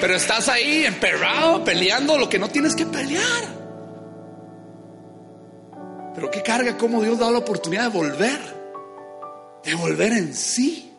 Pero 0.00 0.14
estás 0.14 0.48
ahí 0.48 0.84
emperrado, 0.84 1.64
peleando 1.64 2.18
lo 2.18 2.28
que 2.28 2.38
no 2.38 2.48
tienes 2.48 2.74
que 2.74 2.86
pelear. 2.86 3.56
Pero 6.14 6.30
qué 6.30 6.42
carga 6.42 6.76
cómo 6.76 7.02
Dios 7.02 7.18
da 7.18 7.30
la 7.30 7.38
oportunidad 7.38 7.84
de 7.84 7.98
volver. 7.98 8.40
De 9.64 9.74
volver 9.74 10.12
en 10.12 10.34
sí. 10.34 10.92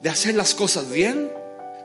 De 0.00 0.08
hacer 0.08 0.34
las 0.34 0.54
cosas 0.54 0.90
bien. 0.90 1.30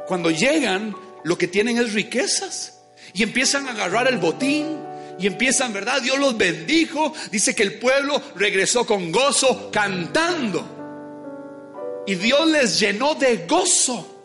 Cuando 0.08 0.32
llegan, 0.32 0.96
lo 1.24 1.38
que 1.38 1.48
tienen 1.48 1.78
es 1.78 1.94
riquezas. 1.94 2.80
Y 3.13 3.24
empiezan 3.24 3.67
a 3.67 3.72
agarrar 3.72 4.08
el 4.08 4.17
botín. 4.17 4.80
Y 5.20 5.28
empiezan, 5.28 5.74
¿verdad? 5.74 6.02
Dios 6.02 6.20
los 6.20 6.38
bendijo. 6.38 7.13
Dice 7.32 7.54
que 7.54 7.63
el 7.63 7.80
pueblo 7.80 8.22
regresó 8.36 8.86
con 8.86 9.12
gozo 9.12 9.70
cantando. 9.72 12.04
Y 12.08 12.15
Dios 12.15 12.48
les 12.48 12.80
llenó 12.80 13.15
de 13.15 13.46
gozo. 13.48 14.20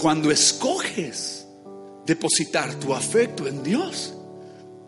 Cuando 0.00 0.30
escoges 0.30 1.46
depositar 2.06 2.72
tu 2.76 2.94
afecto 2.94 3.46
en 3.46 3.62
Dios, 3.62 4.14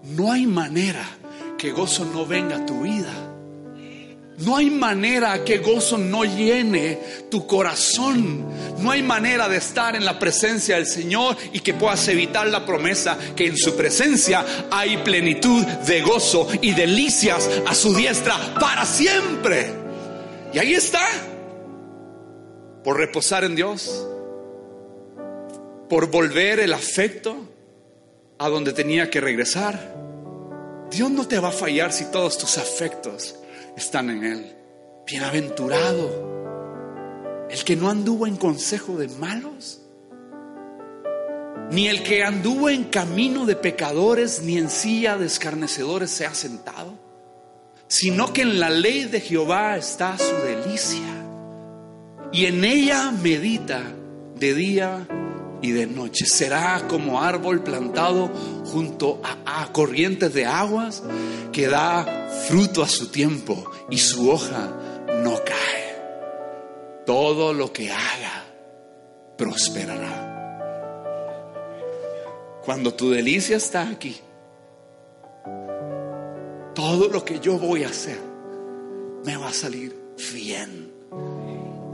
no 0.05 0.33
hay 0.33 0.46
manera 0.46 1.07
que 1.59 1.70
gozo 1.70 2.07
no 2.07 2.25
venga 2.25 2.57
a 2.57 2.64
tu 2.64 2.81
vida. 2.81 3.12
No 4.38 4.57
hay 4.57 4.70
manera 4.70 5.44
que 5.44 5.59
gozo 5.59 5.98
no 5.98 6.25
llene 6.25 6.98
tu 7.31 7.46
corazón. 7.46 8.46
No 8.79 8.90
hay 8.90 9.03
manera 9.03 9.51
de 9.51 9.59
estar 9.59 9.94
en 9.94 10.07
la 10.07 10.18
presencia 10.18 10.77
del 10.77 10.87
Señor 10.87 11.37
y 11.53 11.61
que 11.61 11.75
puedas 11.75 12.09
evitar 12.09 12.46
la 12.46 12.64
promesa 12.64 13.18
que 13.37 13.48
en 13.48 13.59
su 13.59 13.77
presencia 13.77 14.46
hay 14.70 14.96
plenitud 14.96 15.62
de 15.62 16.01
gozo 16.01 16.48
y 16.62 16.72
delicias 16.72 17.51
a 17.66 17.75
su 17.75 17.94
diestra 17.94 18.55
para 18.59 18.87
siempre. 18.87 19.75
Y 20.55 20.59
ahí 20.59 20.72
está. 20.72 21.07
Por 22.83 22.96
reposar 22.96 23.44
en 23.44 23.55
Dios. 23.55 24.09
Por 25.92 26.11
volver 26.11 26.59
el 26.61 26.72
afecto 26.72 27.37
a 28.38 28.48
donde 28.48 28.72
tenía 28.72 29.11
que 29.11 29.20
regresar. 29.20 29.94
Dios 30.90 31.11
no 31.11 31.28
te 31.28 31.38
va 31.38 31.48
a 31.48 31.52
fallar 31.52 31.92
si 31.92 32.07
todos 32.07 32.38
tus 32.38 32.57
afectos 32.57 33.35
están 33.76 34.09
en 34.09 34.24
Él. 34.24 34.57
Bienaventurado 35.07 37.46
el 37.50 37.62
que 37.62 37.76
no 37.76 37.90
anduvo 37.90 38.26
en 38.26 38.37
consejo 38.37 38.96
de 38.96 39.09
malos, 39.09 39.83
ni 41.70 41.88
el 41.88 42.02
que 42.02 42.24
anduvo 42.24 42.70
en 42.70 42.85
camino 42.85 43.44
de 43.44 43.57
pecadores, 43.57 44.40
ni 44.40 44.57
en 44.57 44.70
silla 44.70 45.18
de 45.18 45.26
escarnecedores 45.26 46.11
se 46.11 46.24
ha 46.24 46.33
sentado, 46.33 46.98
sino 47.87 48.33
que 48.33 48.40
en 48.40 48.61
la 48.61 48.70
ley 48.70 49.05
de 49.05 49.20
Jehová 49.20 49.76
está 49.76 50.16
su 50.16 50.37
delicia, 50.37 51.26
y 52.33 52.46
en 52.46 52.64
ella 52.64 53.11
medita 53.11 53.83
de 54.37 54.55
día 54.55 55.07
y 55.62 55.70
de 55.70 55.87
noche. 55.87 56.27
Será 56.27 56.87
como 56.88 57.22
árbol 57.22 57.62
plantado 57.62 58.29
junto 58.66 59.20
a, 59.25 59.62
a, 59.62 59.72
corrientes 59.72 60.35
de 60.35 60.44
aguas 60.44 61.03
que 61.53 61.68
da 61.68 62.29
fruto 62.48 62.83
a 62.83 62.88
su 62.88 63.09
tiempo 63.09 63.70
y 63.88 63.98
su 63.98 64.31
hoja 64.31 64.77
no 65.22 65.37
cae. 65.44 65.96
Todo 67.07 67.53
lo 67.53 67.72
que 67.72 67.90
haga 67.90 68.44
prosperará. 69.38 70.29
Cuando 72.64 72.94
tu 72.94 73.11
delicia 73.11 73.57
está 73.57 73.88
aquí, 73.88 74.20
todo 76.75 77.09
lo 77.09 77.25
que 77.25 77.40
yo 77.40 77.59
voy 77.59 77.85
a 77.85 77.88
hacer 77.88 78.18
me 79.25 79.37
va 79.37 79.48
a 79.48 79.53
salir 79.53 79.96
bien. 80.33 80.92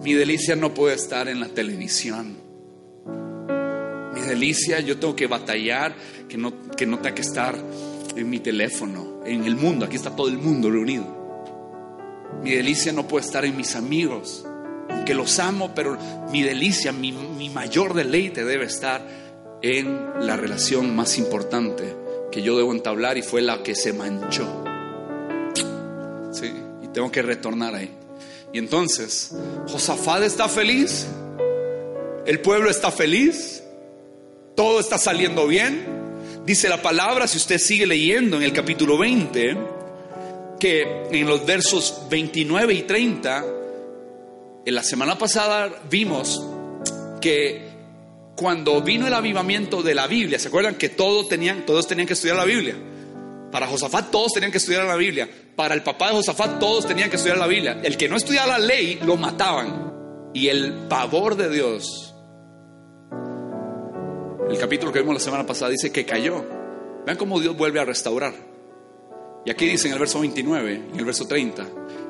Mi 0.03 0.15
delicia 0.15 0.57
no 0.57 0.75
puede 0.75 0.95
estar 0.95 1.29
en 1.29 1.41
la 1.41 1.49
televisión. 1.49 2.48
Delicia 4.29 4.81
yo 4.81 4.99
tengo 4.99 5.17
que 5.17 5.27
batallar, 5.27 5.95
que 6.29 6.37
no, 6.37 6.53
que 6.77 6.87
no 6.87 6.99
tenga 6.99 7.15
que 7.15 7.23
estar 7.23 7.57
en 8.17 8.31
mi 8.31 8.41
teléfono, 8.41 9.23
en 9.25 9.45
el 9.45 9.57
mundo. 9.57 9.85
Aquí 9.85 9.97
está 9.97 10.15
todo 10.15 10.29
el 10.29 10.39
mundo 10.39 10.71
reunido. 10.71 11.17
Mi 12.43 12.53
delicia 12.53 12.93
no 12.93 13.09
puede 13.09 13.27
estar 13.27 13.45
en 13.45 13.57
mis 13.57 13.75
amigos, 13.75 14.47
aunque 14.91 15.15
los 15.15 15.39
amo, 15.39 15.73
pero 15.75 15.99
mi 16.31 16.43
delicia, 16.43 16.93
mi, 16.93 17.13
mi 17.13 17.51
mayor 17.51 17.95
deleite 17.95 18.45
debe 18.45 18.67
estar 18.67 19.07
en 19.63 20.27
la 20.27 20.37
relación 20.37 20.95
más 20.95 21.19
importante 21.19 21.97
que 22.31 22.43
yo 22.43 22.57
debo 22.57 22.73
entablar 22.73 23.19
y 23.19 23.23
fue 23.23 23.41
la 23.41 23.63
que 23.63 23.75
se 23.75 23.93
manchó. 23.93 24.47
Sí, 26.33 26.53
y 26.83 26.89
tengo 26.89 27.11
que 27.11 27.23
retornar 27.23 27.75
ahí. 27.75 27.91
Y 28.53 28.59
entonces, 28.59 29.35
Josafat 29.69 30.23
está 30.23 30.49
feliz, 30.49 31.07
el 32.27 32.41
pueblo 32.41 32.71
está 32.71 32.91
feliz, 32.91 33.63
todo 34.59 34.81
está 34.81 34.99
saliendo 34.99 35.47
bien. 35.47 35.87
Dice 36.45 36.69
la 36.69 36.83
palabra, 36.83 37.29
si 37.29 37.37
usted 37.37 37.59
sigue 37.59 37.87
leyendo 37.87 38.39
en 38.39 38.43
el 38.43 38.53
capítulo 38.53 38.99
20, 38.99 39.57
que 40.59 41.05
en 41.13 41.29
los 41.29 41.47
versos 41.47 42.03
29 42.11 42.75
y 42.75 42.83
30, 42.83 43.45
en 44.67 44.75
la 44.75 44.83
semana 44.83 45.17
pasada 45.17 45.71
vimos 45.89 46.45
que 47.21 47.69
cuando 48.35 48.83
vino 48.83 49.07
el 49.07 49.15
avivamiento 49.15 49.81
de 49.81 49.95
la 49.95 50.09
Biblia, 50.09 50.41
¿se 50.41 50.49
acuerdan 50.49 50.75
que 50.75 50.89
todos 50.89 51.29
tenían, 51.29 51.65
todos 51.65 51.87
tenían 51.87 52.09
que 52.09 52.15
estudiar 52.15 52.35
la 52.35 52.45
Biblia? 52.45 52.75
Para 53.53 53.69
Josafat 53.69 54.11
todos 54.11 54.33
tenían 54.33 54.51
que 54.51 54.59
estudiar 54.59 54.87
la 54.87 54.97
Biblia. 54.97 55.31
Para 55.55 55.77
el 55.77 55.85
papá 55.85 56.09
de 56.09 56.15
Josafat 56.15 56.59
todos 56.59 56.85
tenían 56.85 57.11
que 57.11 57.15
estudiar 57.15 57.39
la 57.39 57.47
Biblia. 57.47 57.81
El 57.85 57.97
que 57.97 58.09
no 58.09 58.17
estudiaba 58.17 58.59
la 58.59 58.67
ley 58.67 58.99
lo 59.07 59.17
mataban. 59.17 60.33
Y 60.35 60.49
el 60.49 60.89
pavor 60.89 61.37
de 61.37 61.49
Dios, 61.49 62.08
el 64.51 64.59
capítulo 64.59 64.93
que 64.93 65.01
vimos 65.01 65.15
la 65.15 65.21
semana 65.21 65.47
pasada 65.47 65.71
dice 65.71 65.93
que 65.93 66.05
cayó. 66.05 66.45
Vean 67.05 67.17
cómo 67.17 67.41
Dios 67.41 67.57
vuelve 67.57 67.81
a 67.81 67.85
restaurar. 67.85 68.35
Y 69.45 69.51
aquí 69.51 69.67
dice 69.67 69.89
en 69.89 69.95
el 69.95 69.99
verso 69.99 70.21
29 70.21 70.73
y 70.91 70.93
en 70.93 70.99
el 70.99 71.05
verso 71.05 71.27
30 71.27 71.67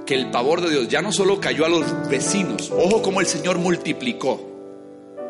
que 0.07 0.15
el 0.15 0.31
pavor 0.31 0.61
de 0.61 0.71
Dios 0.71 0.89
ya 0.89 1.03
no 1.03 1.13
solo 1.13 1.41
cayó 1.41 1.67
a 1.67 1.69
los 1.69 2.09
vecinos, 2.09 2.71
ojo 2.71 3.03
como 3.03 3.21
el 3.21 3.27
Señor 3.27 3.59
multiplicó. 3.59 4.49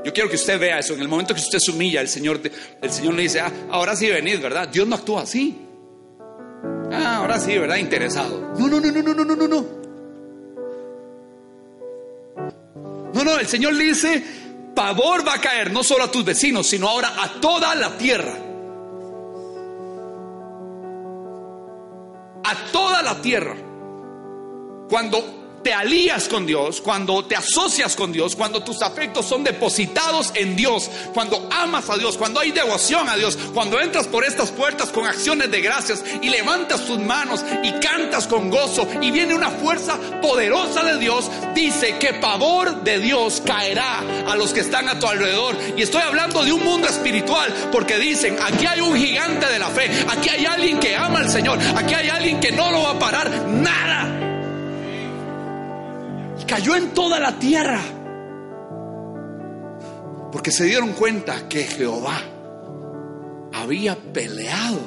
Yo 0.05 0.13
quiero 0.13 0.31
que 0.31 0.37
usted 0.37 0.59
vea 0.59 0.79
eso. 0.79 0.95
En 0.95 1.01
el 1.01 1.09
momento 1.09 1.35
que 1.35 1.41
usted 1.41 1.59
se 1.59 1.73
humilla, 1.73 2.01
el 2.01 2.09
Señor, 2.09 2.41
el 2.81 2.91
Señor 2.91 3.15
le 3.15 3.23
dice, 3.23 3.41
ah, 3.41 3.53
ahora 3.71 3.97
sí 3.97 4.09
venid, 4.09 4.41
¿verdad? 4.41 4.69
Dios 4.69 4.87
no 4.87 4.95
actúa 4.95 5.23
así. 5.23 5.59
Ah, 6.93 7.17
ahora 7.17 7.39
sí, 7.41 7.59
¿verdad? 7.59 7.77
Interesado. 7.77 8.55
No, 8.59 8.69
no, 8.69 8.81
no, 8.81 8.91
no, 8.91 9.03
no, 9.03 9.25
no, 9.25 9.35
no. 9.37 9.47
No, 9.47 9.65
no, 13.13 13.25
no, 13.25 13.39
el 13.39 13.47
Señor 13.47 13.75
le 13.75 13.85
dice, 13.85 14.23
pavor 14.79 15.27
va 15.27 15.35
a 15.35 15.41
caer 15.41 15.73
no 15.73 15.83
solo 15.83 16.05
a 16.05 16.11
tus 16.11 16.25
vecinos, 16.25 16.69
sino 16.69 16.87
ahora 16.89 17.13
a 17.21 17.41
toda 17.41 17.75
la 17.75 17.99
tierra. 17.99 18.33
A 22.45 22.55
toda 22.71 23.03
la 23.03 23.21
tierra. 23.21 23.57
Cuando 24.89 25.38
te 25.63 25.73
alías 25.73 26.29
con 26.29 26.47
Dios, 26.47 26.81
cuando 26.81 27.25
te 27.25 27.37
asocias 27.37 27.97
con 27.97 28.13
Dios, 28.13 28.37
cuando 28.37 28.63
tus 28.63 28.83
afectos 28.83 29.27
son 29.27 29.45
depositados 29.45 30.33
en 30.35 30.57
Dios, 30.57 30.91
cuando 31.15 31.49
amas 31.51 31.89
a 31.91 31.97
Dios, 31.97 32.17
cuando 32.17 32.41
hay 32.41 32.53
devoción 32.53 33.09
a 33.09 33.17
Dios, 33.17 33.37
cuando 33.55 33.81
entras 33.81 34.07
por 34.07 34.25
estas 34.25 34.51
puertas 34.51 34.91
con 34.91 35.07
acciones 35.07 35.51
de 35.51 35.61
gracias 35.61 36.05
y 36.23 36.29
levantas 36.29 36.87
tus 36.87 36.99
manos 36.99 37.45
y 37.63 37.73
cantas 37.73 38.27
con 38.27 38.51
gozo 38.51 38.87
y 39.01 39.11
viene 39.11 39.35
una 39.35 39.51
fuerza 39.51 39.99
poderosa 40.21 40.85
de 40.85 40.99
Dios, 40.99 41.31
dice 41.55 41.99
que 41.99 42.15
pavor 42.15 42.83
de 42.83 42.99
Dios 42.99 43.43
caerá 43.45 44.03
a 44.27 44.37
los 44.37 44.53
que 44.53 44.61
están 44.61 44.89
a 44.89 44.99
tu 44.99 45.07
alrededor. 45.07 45.57
Y 45.77 45.83
estoy 45.83 46.03
hablando 46.03 46.45
de 46.45 46.53
un 46.53 46.65
mundo 46.65 46.89
espiritual 46.89 47.53
porque 47.73 47.99
dicen, 47.99 48.37
aquí 48.43 48.67
hay 48.67 48.81
un 48.81 48.97
gigante 48.97 49.47
de 49.47 49.59
la 49.59 49.69
fe, 49.69 49.91
aquí 50.09 50.29
hay 50.29 50.47
alguien 50.47 50.81
que 50.81 50.97
ama 50.97 51.21
al 51.21 51.31
Señor, 51.31 51.59
aquí 51.77 51.95
hay 51.95 52.09
alguien 52.09 52.41
que 52.41 52.53
no 52.53 52.71
lo 52.71 52.83
va 52.83 52.91
a 52.91 52.99
parar 52.99 53.31
nada 53.49 54.28
cayó 56.49 56.75
en 56.75 56.93
toda 56.95 57.21
la 57.21 57.39
tierra. 57.39 57.81
Porque 60.33 60.51
se 60.51 60.65
dieron 60.65 60.95
cuenta 60.95 61.49
que 61.49 61.63
Jehová 61.63 62.19
había 63.53 63.97
peleado 63.97 64.81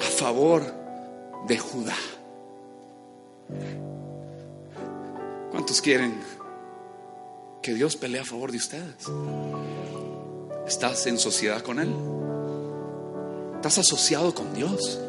a 0.00 0.04
favor 0.04 0.62
de 1.46 1.58
Judá. 1.58 1.96
¿Cuántos 5.50 5.80
quieren 5.80 6.20
que 7.62 7.74
Dios 7.74 7.96
pelee 7.96 8.20
a 8.20 8.24
favor 8.24 8.50
de 8.52 8.58
ustedes? 8.58 9.06
¿Estás 10.66 11.06
en 11.06 11.18
sociedad 11.18 11.62
con 11.62 11.78
Él? 11.78 11.94
¿Estás 13.56 13.78
asociado 13.78 14.34
con 14.34 14.52
Dios? 14.54 15.00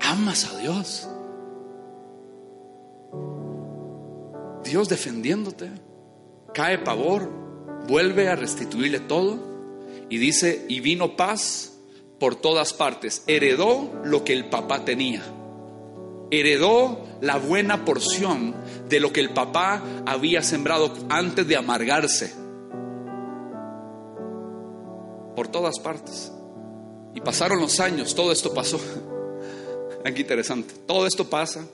¿Amas 0.00 0.46
a 0.52 0.56
Dios? 0.58 1.09
Dios 4.64 4.88
defendiéndote. 4.88 5.70
Cae 6.52 6.78
pavor, 6.78 7.30
vuelve 7.86 8.28
a 8.28 8.36
restituirle 8.36 9.00
todo 9.00 9.38
y 10.08 10.18
dice, 10.18 10.64
y 10.68 10.80
vino 10.80 11.16
paz 11.16 11.72
por 12.18 12.36
todas 12.36 12.72
partes. 12.72 13.22
Heredó 13.26 14.02
lo 14.04 14.24
que 14.24 14.32
el 14.32 14.48
papá 14.48 14.84
tenía. 14.84 15.22
Heredó 16.30 17.06
la 17.20 17.36
buena 17.38 17.84
porción 17.84 18.54
de 18.88 19.00
lo 19.00 19.12
que 19.12 19.20
el 19.20 19.30
papá 19.30 19.82
había 20.06 20.42
sembrado 20.42 20.92
antes 21.08 21.46
de 21.46 21.56
amargarse. 21.56 22.34
Por 25.36 25.48
todas 25.48 25.78
partes. 25.78 26.32
Y 27.14 27.20
pasaron 27.20 27.60
los 27.60 27.80
años, 27.80 28.14
todo 28.14 28.32
esto 28.32 28.52
pasó. 28.52 28.80
Aquí 30.04 30.22
interesante. 30.22 30.74
Todo 30.86 31.06
esto 31.06 31.28
pasa. 31.28 31.66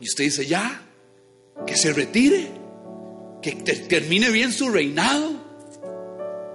Y 0.00 0.04
usted 0.04 0.24
dice, 0.24 0.46
ya, 0.46 0.87
que 1.66 1.76
se 1.76 1.92
retire, 1.92 2.48
que 3.42 3.52
termine 3.52 4.30
bien 4.30 4.52
su 4.52 4.68
reinado. 4.68 5.48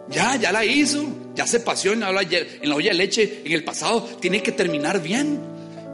Ya, 0.10 0.36
ya 0.36 0.52
la 0.52 0.66
hizo, 0.66 1.06
ya 1.34 1.48
se 1.48 1.60
paseó 1.60 1.94
en 1.94 2.02
la, 2.02 2.10
olla, 2.10 2.92
de 2.92 2.94
leche 2.94 3.42
en 3.46 3.52
el 3.52 3.64
pasado, 3.64 4.02
tiene 4.20 4.44
que 4.44 4.52
terminar 4.52 5.02
bien. 5.02 5.40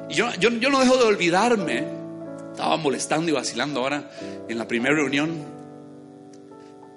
Y 0.09 0.15
yo, 0.15 0.27
yo, 0.39 0.49
yo 0.49 0.69
no 0.69 0.79
dejo 0.79 0.97
de 0.97 1.03
olvidarme, 1.03 1.83
estaba 2.51 2.77
molestando 2.77 3.29
y 3.29 3.33
vacilando 3.33 3.81
ahora 3.81 4.09
en 4.47 4.57
la 4.57 4.67
primera 4.67 4.95
reunión. 4.95 5.29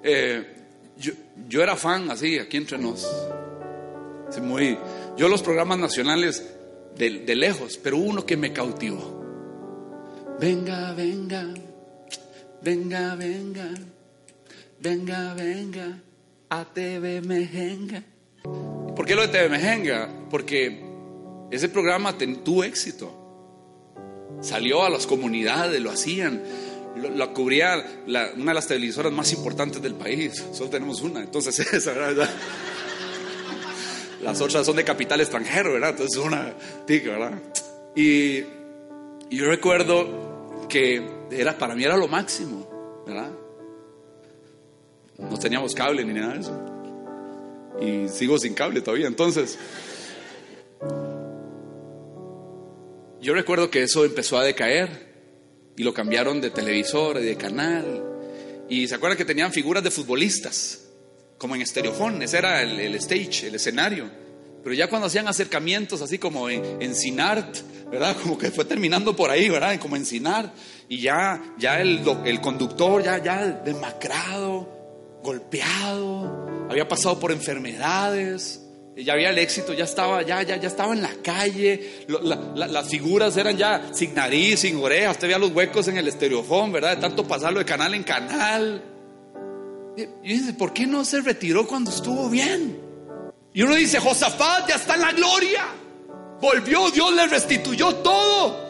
Eh, 0.03 0.43
yo, 0.97 1.13
yo, 1.47 1.61
era 1.61 1.75
fan 1.75 2.09
así, 2.09 2.39
aquí 2.39 2.57
entre 2.57 2.77
nos. 2.77 3.07
muy, 4.41 4.77
yo 5.15 5.29
los 5.29 5.41
programas 5.41 5.77
nacionales 5.77 6.43
de, 6.97 7.19
de 7.19 7.35
lejos, 7.35 7.79
pero 7.81 7.97
uno 7.97 8.25
que 8.25 8.35
me 8.35 8.51
cautivó. 8.51 9.21
Venga, 10.39 10.93
venga, 10.93 11.47
venga, 12.63 13.15
venga, 13.15 13.69
venga, 14.79 15.33
venga, 15.33 15.99
a 16.49 16.65
TV 16.65 17.21
Mejenga. 17.21 18.03
¿Por 18.95 19.05
qué 19.05 19.15
lo 19.15 19.23
de 19.23 19.27
TV 19.27 19.49
Mejenga? 19.49 20.09
Porque 20.29 20.81
ese 21.51 21.69
programa 21.69 22.17
tuvo 22.17 22.63
éxito. 22.63 23.19
Salió 24.41 24.83
a 24.83 24.89
las 24.89 25.05
comunidades, 25.05 25.81
lo 25.81 25.91
hacían. 25.91 26.41
Lo, 26.95 27.33
cubría 27.33 27.83
una 28.05 28.51
de 28.51 28.53
las 28.53 28.67
televisoras 28.67 29.11
más 29.11 29.31
importantes 29.33 29.81
del 29.81 29.95
país. 29.95 30.43
Solo 30.53 30.69
tenemos 30.69 31.01
una. 31.01 31.21
Entonces, 31.21 31.59
esa, 31.73 31.93
¿verdad? 31.93 32.29
Las 34.21 34.39
otras 34.41 34.65
son 34.65 34.75
de 34.77 34.83
capital 34.83 35.19
extranjero, 35.21 35.73
¿verdad? 35.73 35.91
Entonces, 35.91 36.17
una 36.17 36.53
tica, 36.85 37.11
¿verdad? 37.11 37.39
Y 37.95 38.41
yo 39.29 39.45
recuerdo 39.45 40.67
que 40.69 41.22
era, 41.39 41.57
para 41.57 41.75
mí 41.75 41.83
era 41.83 41.97
lo 41.97 42.07
máximo, 42.07 43.03
¿verdad? 43.05 43.31
No 45.17 45.37
teníamos 45.37 45.73
cable 45.75 46.03
ni 46.03 46.13
nada 46.13 46.33
de 46.33 46.39
eso. 46.39 46.59
Y 47.81 48.09
sigo 48.09 48.37
sin 48.37 48.53
cable 48.53 48.81
todavía. 48.81 49.07
Entonces, 49.07 49.57
yo 53.21 53.33
recuerdo 53.33 53.69
que 53.69 53.83
eso 53.83 54.05
empezó 54.05 54.37
a 54.37 54.43
decaer 54.43 55.13
y 55.75 55.83
lo 55.83 55.93
cambiaron 55.93 56.41
de 56.41 56.51
televisor 56.51 57.19
y 57.19 57.25
de 57.25 57.35
canal. 57.35 58.03
Y 58.69 58.87
se 58.87 58.95
acuerdan 58.95 59.17
que 59.17 59.25
tenían 59.25 59.51
figuras 59.51 59.83
de 59.83 59.91
futbolistas, 59.91 60.87
como 61.37 61.55
en 61.55 61.61
estereofón, 61.61 62.21
ese 62.21 62.37
era 62.37 62.61
el, 62.61 62.95
stage, 62.95 63.47
el 63.47 63.55
escenario. 63.55 64.09
Pero 64.63 64.73
ya 64.75 64.87
cuando 64.87 65.07
hacían 65.07 65.27
acercamientos 65.27 66.01
así 66.01 66.17
como 66.17 66.49
en, 66.49 66.81
en 66.81 66.95
Sinart, 66.95 67.57
¿verdad? 67.91 68.15
Como 68.21 68.37
que 68.37 68.49
fue 68.49 68.65
terminando 68.65 69.15
por 69.15 69.29
ahí, 69.29 69.49
¿verdad? 69.49 69.77
Como 69.79 69.95
en 69.95 70.05
Sinart. 70.05 70.53
Y 70.89 70.99
ya, 70.99 71.41
ya 71.57 71.81
el, 71.81 72.01
el 72.25 72.41
conductor, 72.41 73.03
ya, 73.03 73.21
ya 73.21 73.45
demacrado, 73.45 75.19
golpeado, 75.21 76.67
había 76.69 76.87
pasado 76.87 77.19
por 77.19 77.31
enfermedades 77.31 78.63
ya 78.95 79.13
había 79.13 79.31
el 79.31 79.39
éxito, 79.39 79.73
ya 79.73 79.85
estaba, 79.85 80.21
ya, 80.21 80.43
ya, 80.43 80.57
ya 80.57 80.67
estaba 80.67 80.93
en 80.93 81.01
la 81.01 81.13
calle, 81.23 82.05
las 82.55 82.87
figuras 82.87 83.35
eran 83.37 83.57
ya 83.57 83.89
sin 83.91 84.13
nariz, 84.13 84.59
sin 84.59 84.77
orejas, 84.77 85.13
usted 85.13 85.27
veía 85.27 85.39
los 85.39 85.51
huecos 85.51 85.87
en 85.87 85.97
el 85.97 86.07
estereofón, 86.07 86.71
¿verdad? 86.71 86.95
De 86.95 87.01
tanto 87.01 87.27
pasarlo 87.27 87.59
de 87.59 87.65
canal 87.65 87.93
en 87.95 88.03
canal. 88.03 88.83
Y, 89.97 90.33
dice, 90.33 90.53
¿por 90.53 90.73
qué 90.73 90.85
no 90.85 91.05
se 91.05 91.21
retiró 91.21 91.65
cuando 91.67 91.89
estuvo 91.89 92.29
bien? 92.29 92.82
Y 93.53 93.61
uno 93.61 93.75
dice, 93.75 93.99
Josafat 93.99 94.67
ya 94.67 94.75
está 94.75 94.95
en 94.95 95.01
la 95.01 95.11
gloria. 95.11 95.63
Volvió, 96.41 96.89
Dios 96.89 97.13
le 97.13 97.27
restituyó 97.27 97.95
todo. 97.95 98.63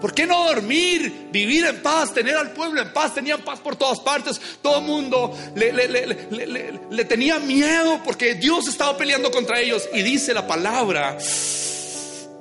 ¿Por 0.00 0.12
qué 0.12 0.26
no 0.26 0.46
dormir, 0.46 1.28
vivir 1.32 1.64
en 1.66 1.82
paz, 1.82 2.12
tener 2.12 2.36
al 2.36 2.52
pueblo 2.52 2.82
en 2.82 2.92
paz? 2.92 3.14
Tenían 3.14 3.40
paz 3.42 3.60
por 3.60 3.76
todas 3.76 4.00
partes. 4.00 4.40
Todo 4.62 4.78
el 4.78 4.84
mundo 4.84 5.36
le, 5.54 7.04
tenía 7.04 7.38
miedo 7.38 8.00
porque 8.04 8.34
Dios 8.34 8.68
estaba 8.68 8.96
peleando 8.96 9.30
contra 9.30 9.60
ellos. 9.60 9.88
Y 9.92 10.02
dice 10.02 10.34
la 10.34 10.46
palabra 10.46 11.16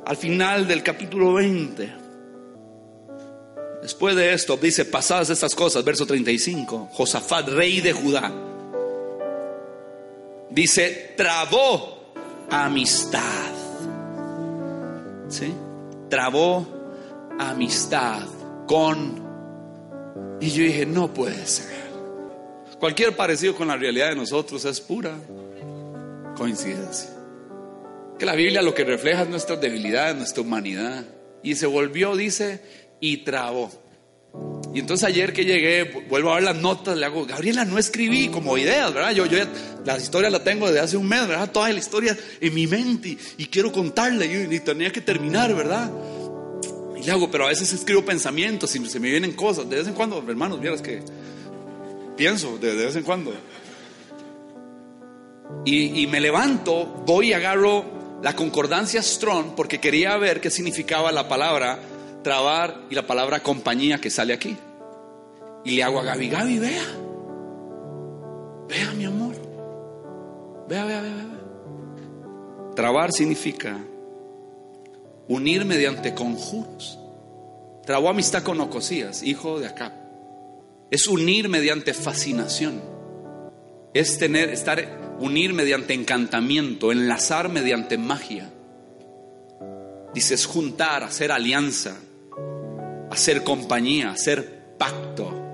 al 0.05 0.17
final 0.17 0.67
del 0.67 0.83
capítulo 0.83 1.33
20. 1.33 2.05
Después 3.81 4.15
de 4.15 4.33
esto, 4.33 4.57
dice, 4.57 4.83
pasadas 4.85 5.29
estas 5.29 5.53
cosas, 5.53 5.83
verso 5.83 6.05
35, 6.05 6.89
Josafat, 6.91 7.49
rey 7.49 7.81
de 7.81 7.93
Judá, 7.93 8.33
dice, 10.55 11.13
trabó 11.17 12.13
amistad. 12.49 13.21
¿Sí? 15.27 15.53
Trabó 16.09 16.65
amistad 17.37 18.23
con... 18.65 19.23
Y 20.39 20.49
yo 20.49 20.63
dije, 20.63 20.85
no 20.85 21.13
puede 21.13 21.45
ser. 21.45 21.75
Cualquier 22.79 23.15
parecido 23.15 23.55
con 23.55 23.67
la 23.67 23.77
realidad 23.77 24.09
de 24.09 24.15
nosotros 24.15 24.63
es 24.65 24.79
pura 24.81 25.13
coincidencia. 26.35 27.09
Que 28.17 28.25
la 28.25 28.35
Biblia 28.35 28.61
lo 28.61 28.73
que 28.73 28.83
refleja 28.83 29.23
es 29.23 29.29
nuestra 29.29 29.57
debilidad, 29.57 30.15
nuestra 30.15 30.41
humanidad. 30.41 31.03
Y 31.43 31.55
se 31.55 31.67
volvió, 31.67 32.15
dice, 32.15 32.61
y 32.99 33.17
trabó. 33.17 33.71
Y 34.75 34.79
entonces 34.79 35.07
ayer 35.07 35.31
que 35.31 35.45
llegué, 35.45 35.85
vuelvo 36.09 36.31
a 36.31 36.35
ver 36.35 36.43
las 36.43 36.57
notas, 36.57 36.97
le 36.97 37.05
hago, 37.05 37.25
Gabriela, 37.25 37.63
no 37.63 37.79
escribí 37.79 38.27
como 38.27 38.57
ideas, 38.57 38.93
¿verdad? 38.93 39.11
Yo, 39.13 39.25
yo 39.25 39.37
ya, 39.37 39.47
la 39.85 39.97
historia 39.97 40.29
la 40.29 40.43
tengo 40.43 40.67
desde 40.67 40.81
hace 40.81 40.97
un 40.97 41.07
mes, 41.07 41.25
¿verdad? 41.25 41.49
Toda 41.49 41.71
la 41.71 41.79
historia 41.79 42.17
en 42.41 42.53
mi 42.53 42.67
mente 42.67 43.17
y, 43.37 43.45
quiero 43.45 43.71
contarla 43.71 44.25
y, 44.25 44.53
y 44.53 44.59
tenía 44.59 44.91
que 44.91 44.99
terminar, 44.99 45.55
¿verdad? 45.55 45.89
Y 47.01 47.09
hago, 47.09 47.31
pero 47.31 47.45
a 47.45 47.47
veces 47.47 47.71
escribo 47.71 48.03
pensamientos 48.03 48.75
y 48.75 48.85
se 48.85 48.99
me 48.99 49.09
vienen 49.09 49.31
cosas. 49.31 49.69
De 49.69 49.77
vez 49.77 49.87
en 49.87 49.93
cuando, 49.93 50.21
hermanos, 50.27 50.59
vieras 50.59 50.81
que 50.81 51.01
pienso, 52.17 52.57
de, 52.57 52.75
vez 52.75 52.97
en 52.97 53.03
cuando. 53.03 53.33
Y, 55.63 56.05
me 56.07 56.19
levanto, 56.19 56.85
voy 57.05 57.29
y 57.29 57.33
agarro 57.33 58.19
la 58.21 58.35
concordancia 58.35 59.01
Strong 59.01 59.55
porque 59.55 59.79
quería 59.79 60.17
ver 60.17 60.41
qué 60.41 60.49
significaba 60.49 61.13
la 61.13 61.29
palabra 61.29 61.79
trabar 62.23 62.81
y 62.89 62.95
la 62.95 63.05
palabra 63.05 63.41
compañía 63.41 63.99
que 63.99 64.09
sale 64.09 64.33
aquí. 64.33 64.57
Y 65.65 65.71
le 65.71 65.83
hago 65.83 65.99
a 65.99 66.03
Gaby, 66.03 66.29
Gaby, 66.29 66.59
vea. 66.59 66.85
Vea, 68.69 68.93
mi 68.93 69.05
amor. 69.05 69.35
Vea, 70.69 70.85
vea, 70.85 71.01
vea, 71.01 71.15
vea. 71.15 71.25
Trabar 72.75 73.11
significa 73.11 73.77
unir 75.27 75.65
mediante 75.65 76.13
conjuros. 76.13 76.99
Trabó 77.85 78.09
amistad 78.09 78.43
con 78.43 78.61
Ocosías, 78.61 79.23
hijo 79.23 79.59
de 79.59 79.67
Acab. 79.67 79.91
Es 80.91 81.07
unir 81.07 81.49
mediante 81.49 81.93
fascinación. 81.93 82.81
Es 83.93 84.17
tener, 84.19 84.49
estar, 84.49 85.17
unir 85.19 85.53
mediante 85.53 85.93
encantamiento, 85.93 86.91
enlazar 86.91 87.49
mediante 87.49 87.97
magia. 87.97 88.51
Dices 90.13 90.45
juntar, 90.45 91.03
hacer 91.03 91.31
alianza, 91.31 91.95
hacer 93.09 93.43
compañía, 93.43 94.11
hacer 94.11 94.75
pacto. 94.77 95.44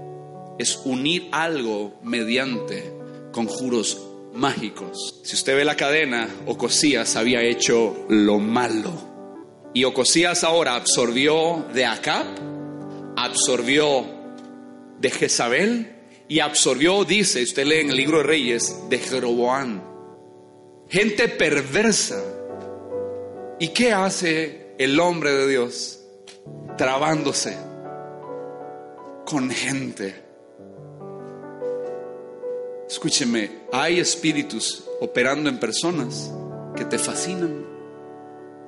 Es 0.62 0.80
unir 0.86 1.28
algo 1.32 2.00
mediante 2.04 2.94
conjuros 3.32 4.00
mágicos. 4.32 5.20
Si 5.24 5.36
usted 5.36 5.56
ve 5.56 5.66
la 5.66 5.76
cadena, 5.76 6.30
Ocosías 6.46 7.16
había 7.16 7.42
hecho 7.42 8.06
lo 8.10 8.38
malo 8.38 8.92
y 9.74 9.86
Ocosías 9.86 10.44
ahora 10.44 10.76
absorbió 10.76 11.66
de 11.74 11.88
Acab, 11.88 12.28
absorbió 13.18 14.06
de 15.00 15.10
Jezabel 15.10 15.96
y 16.28 16.42
absorbió, 16.42 17.06
dice, 17.06 17.42
usted 17.42 17.66
lee 17.66 17.80
en 17.80 17.90
el 17.90 17.98
libro 17.98 18.20
de 18.20 18.24
Reyes, 18.26 18.88
de 18.88 19.00
Jeroboam. 19.00 19.82
Gente 20.90 21.28
perversa. 21.28 22.22
¿Y 23.60 23.70
qué 23.70 23.94
hace 23.94 24.76
el 24.78 25.00
hombre 25.00 25.32
de 25.32 25.48
Dios? 25.48 26.04
Trabándose 26.78 27.58
con 29.26 29.50
gente. 29.50 30.30
Escúcheme, 32.92 33.50
hay 33.72 34.02
espíritus 34.02 34.84
operando 35.00 35.50
en 35.50 35.62
personas 35.62 36.30
que 36.76 36.84
te 36.84 37.00
fascinan, 37.00 37.66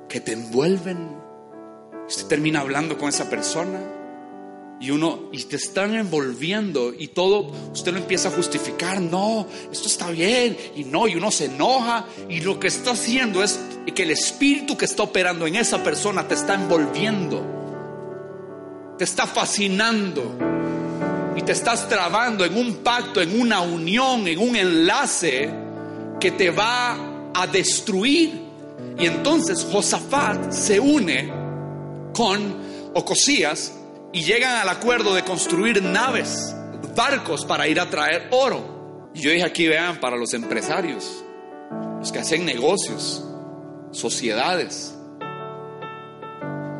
que 0.08 0.22
te 0.22 0.32
envuelven. 0.32 1.10
Usted 2.08 2.28
termina 2.28 2.62
hablando 2.62 2.98
con 2.98 3.10
esa 3.10 3.30
persona 3.30 3.82
y 4.80 4.92
uno 4.92 5.24
y 5.34 5.44
te 5.44 5.58
están 5.58 5.94
envolviendo 5.96 6.94
y 6.98 7.10
todo 7.10 7.52
usted 7.74 7.92
lo 7.92 7.98
empieza 7.98 8.30
a 8.30 8.32
justificar, 8.32 9.02
no, 9.02 9.46
esto 9.70 9.90
está 9.90 10.10
bien 10.10 10.56
y 10.74 10.86
no 10.86 11.06
y 11.10 11.16
uno 11.18 11.30
se 11.30 11.46
enoja 11.48 12.06
y 12.30 12.40
lo 12.40 12.62
que 12.62 12.68
está 12.68 12.92
haciendo 12.92 13.44
es 13.44 13.60
que 13.94 14.04
el 14.04 14.12
espíritu 14.12 14.78
que 14.78 14.86
está 14.86 15.04
operando 15.04 15.46
en 15.48 15.58
esa 15.58 15.84
persona 15.84 16.26
te 16.30 16.36
está 16.36 16.54
envolviendo. 16.54 17.46
Te 18.98 19.04
está 19.04 19.28
fascinando 19.28 20.53
te 21.46 21.52
estás 21.52 21.88
trabando 21.90 22.46
en 22.46 22.56
un 22.56 22.78
pacto, 22.78 23.22
en 23.22 23.40
una 23.40 23.62
unión, 23.62 24.28
en 24.28 24.40
un 24.40 24.56
enlace 24.56 25.50
que 26.20 26.32
te 26.32 26.50
va 26.50 27.32
a 27.34 27.48
destruir. 27.48 28.42
Y 28.98 29.06
entonces 29.06 29.68
Josafat 29.70 30.52
se 30.52 30.80
une 30.80 31.32
con 32.14 32.92
Ocosías 32.94 33.74
y 34.14 34.24
llegan 34.24 34.56
al 34.56 34.70
acuerdo 34.70 35.14
de 35.16 35.24
construir 35.24 35.82
naves, 35.82 36.56
barcos 36.96 37.46
para 37.46 37.68
ir 37.68 37.80
a 37.80 37.90
traer 37.90 38.28
oro. 38.32 39.10
Y 39.14 39.22
yo 39.22 39.32
dije 39.32 39.44
aquí, 39.44 39.68
vean, 39.68 40.00
para 40.00 40.16
los 40.16 40.34
empresarios, 40.34 41.24
los 42.00 42.12
que 42.12 42.20
hacen 42.20 42.46
negocios, 42.46 43.24
sociedades. 43.92 44.93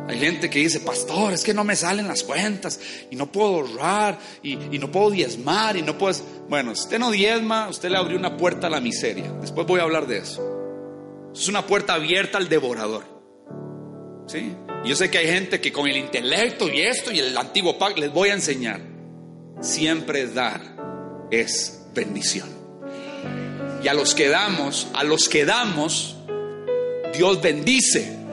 Hay 0.08 0.18
gente 0.18 0.50
que 0.50 0.58
dice, 0.58 0.80
pastor, 0.80 1.32
es 1.32 1.42
que 1.42 1.54
no 1.54 1.64
me 1.64 1.76
salen 1.76 2.06
las 2.06 2.22
cuentas 2.22 2.78
y 3.10 3.16
no 3.16 3.32
puedo 3.32 3.56
ahorrar 3.56 4.18
y, 4.42 4.56
no 4.56 4.90
puedo 4.90 5.10
diezmar 5.10 5.76
y 5.76 5.82
no 5.82 5.96
puedo... 5.96 6.20
Bueno, 6.48 6.72
usted 6.72 6.98
no 6.98 7.10
diezma, 7.10 7.68
usted 7.68 7.90
le 7.90 7.96
abrió 7.96 8.18
una 8.18 8.36
puerta 8.36 8.66
a 8.66 8.70
la 8.70 8.80
miseria. 8.80 9.32
Después 9.40 9.66
voy 9.66 9.80
a 9.80 9.84
hablar 9.84 10.06
de 10.06 10.18
eso. 10.18 11.30
Es 11.34 11.48
una 11.48 11.66
puerta 11.66 11.94
abierta 11.94 12.38
al 12.38 12.48
devorador. 12.48 13.14
¿Sí? 14.26 14.54
yo 14.84 14.96
sé 14.96 15.10
que 15.10 15.18
hay 15.18 15.26
gente 15.26 15.60
que 15.60 15.72
con 15.72 15.86
el 15.86 15.96
intelecto 15.96 16.68
y 16.68 16.80
esto 16.80 17.10
y 17.10 17.18
el 17.18 17.36
antiguo 17.36 17.78
pacto 17.78 18.00
les 18.00 18.12
voy 18.12 18.28
a 18.28 18.34
enseñar. 18.34 18.80
Siempre 19.60 20.26
dar 20.26 20.60
es 21.30 21.86
bendición. 21.94 22.48
Y 23.82 23.88
a 23.88 23.94
los 23.94 24.14
que 24.14 24.28
damos, 24.28 24.88
a 24.94 25.04
los 25.04 25.28
que 25.28 25.44
damos, 25.44 26.16
Dios 27.14 27.40
bendice. 27.40 28.23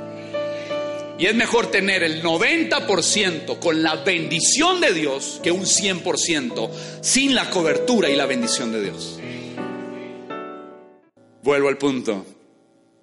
Y 1.22 1.28
es 1.28 1.36
mejor 1.36 1.68
tener 1.68 2.02
el 2.02 2.24
90% 2.24 3.60
con 3.60 3.84
la 3.84 3.98
bendición 3.98 4.82
de 4.82 4.92
Dios 4.92 5.40
que 5.44 5.52
un 5.52 5.66
100% 5.66 6.72
sin 7.02 7.36
la 7.36 7.52
cobertura 7.52 8.10
y 8.10 8.16
la 8.16 8.26
bendición 8.26 8.72
de 8.72 8.82
Dios. 8.82 9.20
Vuelvo 11.44 11.68
al 11.68 11.78
punto. 11.78 12.26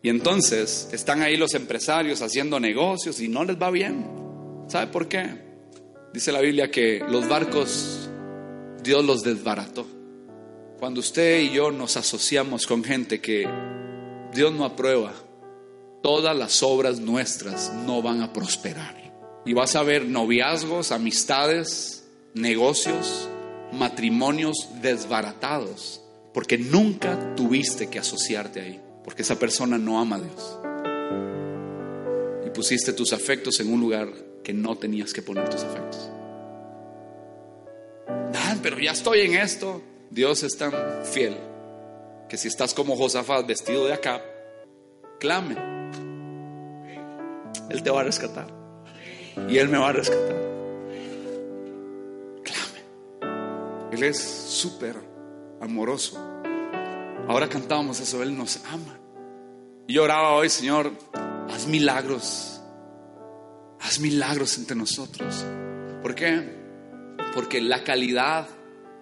Y 0.02 0.08
entonces 0.08 0.88
están 0.90 1.22
ahí 1.22 1.36
los 1.36 1.54
empresarios 1.54 2.20
haciendo 2.20 2.58
negocios 2.58 3.20
y 3.20 3.28
no 3.28 3.44
les 3.44 3.56
va 3.56 3.70
bien. 3.70 4.04
¿Sabe 4.66 4.88
por 4.88 5.06
qué? 5.06 5.28
Dice 6.12 6.32
la 6.32 6.40
Biblia 6.40 6.72
que 6.72 6.98
los 7.08 7.28
barcos 7.28 8.10
Dios 8.82 9.04
los 9.04 9.22
desbarató. 9.22 9.86
Cuando 10.80 10.98
usted 10.98 11.42
y 11.42 11.52
yo 11.52 11.70
nos 11.70 11.96
asociamos 11.96 12.66
con 12.66 12.82
gente 12.82 13.20
que 13.20 13.48
Dios 14.34 14.52
no 14.52 14.64
aprueba, 14.64 15.14
todas 16.02 16.36
las 16.36 16.62
obras 16.62 17.00
nuestras 17.00 17.72
no 17.86 18.02
van 18.02 18.22
a 18.22 18.32
prosperar. 18.32 18.96
Y 19.44 19.52
vas 19.54 19.76
a 19.76 19.82
ver 19.82 20.06
noviazgos, 20.06 20.92
amistades, 20.92 22.06
negocios, 22.34 23.28
matrimonios 23.72 24.68
desbaratados, 24.82 26.02
porque 26.34 26.58
nunca 26.58 27.34
tuviste 27.34 27.88
que 27.88 27.98
asociarte 27.98 28.60
ahí 28.60 28.80
porque 29.08 29.22
esa 29.22 29.38
persona 29.38 29.78
no 29.78 29.98
ama 29.98 30.16
a 30.16 30.20
Dios. 30.20 30.58
Y 32.46 32.50
pusiste 32.50 32.92
tus 32.92 33.14
afectos 33.14 33.58
en 33.58 33.72
un 33.72 33.80
lugar 33.80 34.12
que 34.44 34.52
no 34.52 34.76
tenías 34.76 35.14
que 35.14 35.22
poner 35.22 35.48
tus 35.48 35.62
afectos. 35.62 36.10
pero 38.62 38.78
ya 38.78 38.92
estoy 38.92 39.20
en 39.20 39.32
esto. 39.32 39.80
Dios 40.10 40.42
es 40.42 40.58
tan 40.58 40.74
fiel 41.06 41.38
que 42.28 42.36
si 42.36 42.48
estás 42.48 42.74
como 42.74 42.96
Josafat 42.96 43.46
vestido 43.46 43.86
de 43.86 43.94
acá, 43.94 44.22
clame. 45.18 45.77
Él 47.70 47.82
te 47.82 47.90
va 47.90 48.00
a 48.00 48.04
rescatar. 48.04 48.46
Y 49.48 49.58
Él 49.58 49.68
me 49.68 49.78
va 49.78 49.90
a 49.90 49.92
rescatar. 49.92 50.36
Clame. 52.42 53.92
Él 53.92 54.02
es 54.02 54.18
súper 54.18 54.96
amoroso. 55.60 56.18
Ahora 57.28 57.48
cantábamos 57.48 58.00
eso, 58.00 58.22
Él 58.22 58.36
nos 58.36 58.60
ama. 58.72 58.98
Y 59.86 59.98
oraba 59.98 60.32
hoy, 60.32 60.48
Señor, 60.48 60.92
haz 61.48 61.66
milagros. 61.66 62.60
Haz 63.80 64.00
milagros 64.00 64.58
entre 64.58 64.76
nosotros. 64.76 65.44
¿Por 66.02 66.14
qué? 66.14 66.56
Porque 67.34 67.60
la 67.60 67.84
calidad, 67.84 68.48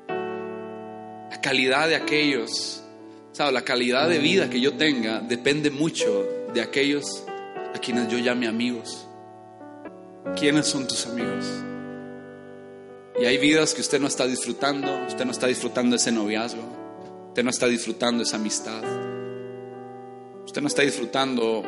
la 0.08 1.40
calidad 1.40 1.88
de 1.88 1.96
aquellos, 1.96 2.82
¿sabes? 3.32 3.52
La 3.52 3.62
calidad 3.62 4.08
de 4.08 4.18
vida 4.18 4.50
que 4.50 4.60
yo 4.60 4.76
tenga 4.76 5.20
depende 5.20 5.70
mucho 5.70 6.26
de 6.52 6.60
aquellos 6.60 7.25
a 7.76 7.78
quienes 7.78 8.08
yo 8.08 8.18
llame 8.18 8.48
amigos. 8.48 9.06
¿Quiénes 10.38 10.66
son 10.66 10.88
tus 10.88 11.06
amigos? 11.06 11.44
Y 13.20 13.24
hay 13.24 13.38
vidas 13.38 13.72
que 13.72 13.80
usted 13.80 14.00
no 14.00 14.08
está 14.08 14.26
disfrutando, 14.26 15.06
usted 15.06 15.24
no 15.24 15.30
está 15.30 15.46
disfrutando 15.46 15.96
ese 15.96 16.12
noviazgo, 16.12 16.76
Usted 17.36 17.44
no 17.44 17.50
está 17.50 17.66
disfrutando 17.66 18.22
esa 18.22 18.36
amistad. 18.36 18.82
Usted 20.46 20.62
no 20.62 20.68
está 20.68 20.80
disfrutando 20.80 21.62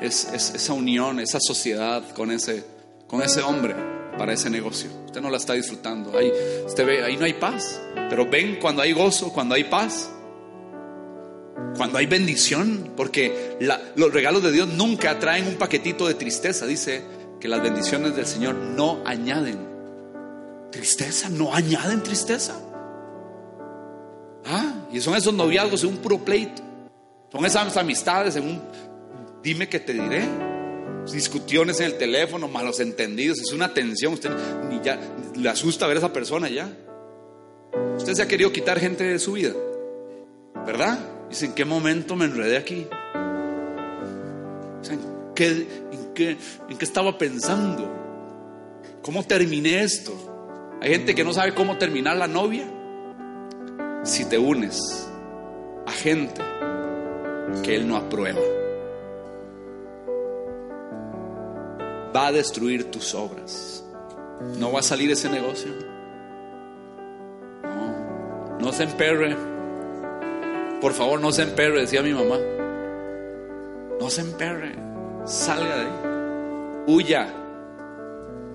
esa 0.00 0.72
unión, 0.74 1.18
esa 1.18 1.40
sociedad 1.40 2.08
con 2.14 2.30
ese, 2.30 2.62
con 3.08 3.20
ese 3.20 3.42
hombre 3.42 3.74
para 4.16 4.32
ese 4.32 4.48
negocio. 4.48 4.90
Usted 5.06 5.20
no 5.20 5.28
la 5.28 5.38
está 5.38 5.54
disfrutando. 5.54 6.16
Ahí, 6.16 6.30
usted 6.64 6.86
ve, 6.86 7.02
ahí 7.02 7.16
no 7.16 7.24
hay 7.24 7.32
paz. 7.32 7.80
Pero 8.08 8.30
ven 8.30 8.60
cuando 8.60 8.80
hay 8.80 8.92
gozo, 8.92 9.32
cuando 9.32 9.56
hay 9.56 9.64
paz. 9.64 10.08
Cuando 11.76 11.98
hay 11.98 12.06
bendición, 12.06 12.92
porque 12.96 13.56
los 13.96 14.12
regalos 14.12 14.42
de 14.42 14.52
Dios 14.52 14.68
nunca 14.68 15.18
traen 15.18 15.46
un 15.46 15.54
paquetito 15.54 16.06
de 16.06 16.14
tristeza. 16.14 16.66
Dice 16.66 17.02
que 17.40 17.48
las 17.48 17.62
bendiciones 17.62 18.14
del 18.14 18.26
Señor 18.26 18.54
no 18.54 19.02
añaden 19.04 19.72
tristeza, 20.70 21.28
no 21.28 21.54
añaden 21.54 22.02
tristeza. 22.02 22.54
Ah, 24.44 24.86
y 24.92 25.00
son 25.00 25.14
esos 25.14 25.32
noviazgos 25.32 25.84
en 25.84 25.90
un 25.90 25.96
puro 25.98 26.18
pleito. 26.18 26.62
Son 27.30 27.44
esas 27.46 27.76
amistades 27.76 28.36
en 28.36 28.44
un 28.44 28.62
dime 29.42 29.68
que 29.68 29.80
te 29.80 29.92
diré. 29.92 30.28
Discusiones 31.10 31.80
en 31.80 31.86
el 31.86 31.98
teléfono, 31.98 32.46
malos 32.48 32.78
entendidos, 32.80 33.40
es 33.40 33.52
una 33.52 33.72
tensión. 33.72 34.12
Usted 34.14 34.30
ni 34.68 34.80
ya 34.80 35.00
le 35.36 35.48
asusta 35.48 35.86
ver 35.86 35.96
a 35.96 36.00
esa 36.00 36.12
persona 36.12 36.48
ya. 36.48 36.70
Usted 37.96 38.14
se 38.14 38.22
ha 38.22 38.28
querido 38.28 38.52
quitar 38.52 38.78
gente 38.78 39.04
de 39.04 39.18
su 39.18 39.32
vida, 39.32 39.52
¿verdad? 40.66 40.98
Dice, 41.32 41.46
¿en 41.46 41.54
qué 41.54 41.64
momento 41.64 42.14
me 42.14 42.26
enredé 42.26 42.58
aquí? 42.58 42.86
¿en, 44.90 45.00
qué, 45.34 45.46
en, 45.90 46.12
qué, 46.12 46.36
¿En 46.68 46.76
qué 46.76 46.84
estaba 46.84 47.16
pensando? 47.16 47.90
¿Cómo 49.00 49.24
terminé 49.24 49.82
esto? 49.82 50.12
Hay 50.82 50.90
gente 50.90 51.14
que 51.14 51.24
no 51.24 51.32
sabe 51.32 51.54
cómo 51.54 51.78
terminar 51.78 52.18
la 52.18 52.28
novia 52.28 52.66
si 54.02 54.26
te 54.26 54.36
unes 54.36 55.08
a 55.86 55.92
gente 55.92 56.42
que 57.62 57.76
Él 57.76 57.88
no 57.88 57.96
aprueba. 57.96 58.42
Va 62.14 62.26
a 62.26 62.32
destruir 62.32 62.90
tus 62.90 63.14
obras. 63.14 63.82
No 64.58 64.70
va 64.70 64.80
a 64.80 64.82
salir 64.82 65.10
ese 65.10 65.30
negocio. 65.30 65.72
No, 67.62 68.58
no 68.58 68.70
se 68.74 68.82
emperre. 68.82 69.51
Por 70.82 70.92
favor, 70.94 71.20
no 71.20 71.30
se 71.30 71.42
emperre, 71.42 71.82
decía 71.82 72.02
mi 72.02 72.12
mamá. 72.12 72.40
No 74.00 74.10
se 74.10 74.22
emperre. 74.22 74.74
Salga 75.24 75.76
de 75.76 75.82
ahí. 75.82 75.92
Huya. 76.88 77.32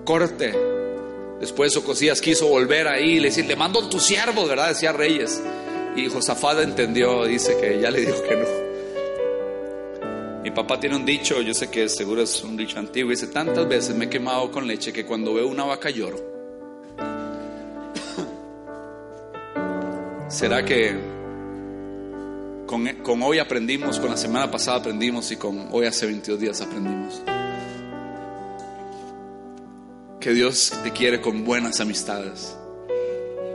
Corte 0.04 0.54
Después 1.40 1.74
Ocosías 1.76 2.20
quiso 2.20 2.48
volver 2.48 2.86
ahí 2.86 3.12
y 3.12 3.20
le 3.20 3.28
decir, 3.28 3.46
le 3.46 3.56
mando 3.56 3.88
tu 3.88 3.98
siervo, 3.98 4.46
¿verdad? 4.46 4.68
Decía 4.68 4.92
Reyes. 4.92 5.42
Y 5.96 6.06
Josafat 6.08 6.60
entendió, 6.60 7.24
dice 7.24 7.56
que 7.58 7.80
ya 7.80 7.90
le 7.90 8.00
dijo 8.00 8.22
que 8.22 8.36
no. 8.36 8.44
Mi 10.42 10.50
papá 10.50 10.78
tiene 10.78 10.96
un 10.96 11.06
dicho, 11.06 11.40
yo 11.40 11.54
sé 11.54 11.70
que 11.70 11.88
seguro 11.88 12.20
es 12.22 12.44
un 12.44 12.58
dicho 12.58 12.78
antiguo, 12.78 13.10
dice, 13.10 13.28
tantas 13.28 13.66
veces 13.66 13.96
me 13.96 14.04
he 14.04 14.10
quemado 14.10 14.50
con 14.50 14.66
leche 14.66 14.92
que 14.92 15.06
cuando 15.06 15.32
veo 15.32 15.48
una 15.48 15.64
vaca 15.64 15.88
lloro. 15.88 16.18
¿Será 20.28 20.62
que 20.64 21.17
con, 22.68 22.86
con 23.02 23.22
hoy 23.22 23.40
aprendimos, 23.40 23.98
con 23.98 24.10
la 24.10 24.16
semana 24.16 24.48
pasada 24.48 24.76
aprendimos 24.76 25.32
y 25.32 25.36
con 25.36 25.68
hoy 25.72 25.86
hace 25.86 26.06
22 26.06 26.38
días 26.38 26.60
aprendimos? 26.60 27.20
Que 30.20 30.32
Dios 30.32 30.72
te 30.84 30.92
quiere 30.92 31.20
con 31.20 31.44
buenas 31.44 31.80
amistades. 31.80 32.56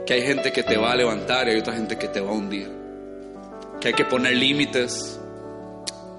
Que 0.04 0.14
hay 0.14 0.22
gente 0.22 0.52
que 0.52 0.62
te 0.62 0.76
va 0.76 0.92
a 0.92 0.96
levantar 0.96 1.48
y 1.48 1.52
hay 1.52 1.58
otra 1.58 1.74
gente 1.74 1.96
que 1.96 2.08
te 2.08 2.20
va 2.20 2.30
a 2.30 2.34
hundir. 2.34 2.70
Que 3.80 3.88
hay 3.88 3.94
que 3.94 4.04
poner 4.04 4.34
límites. 4.36 5.18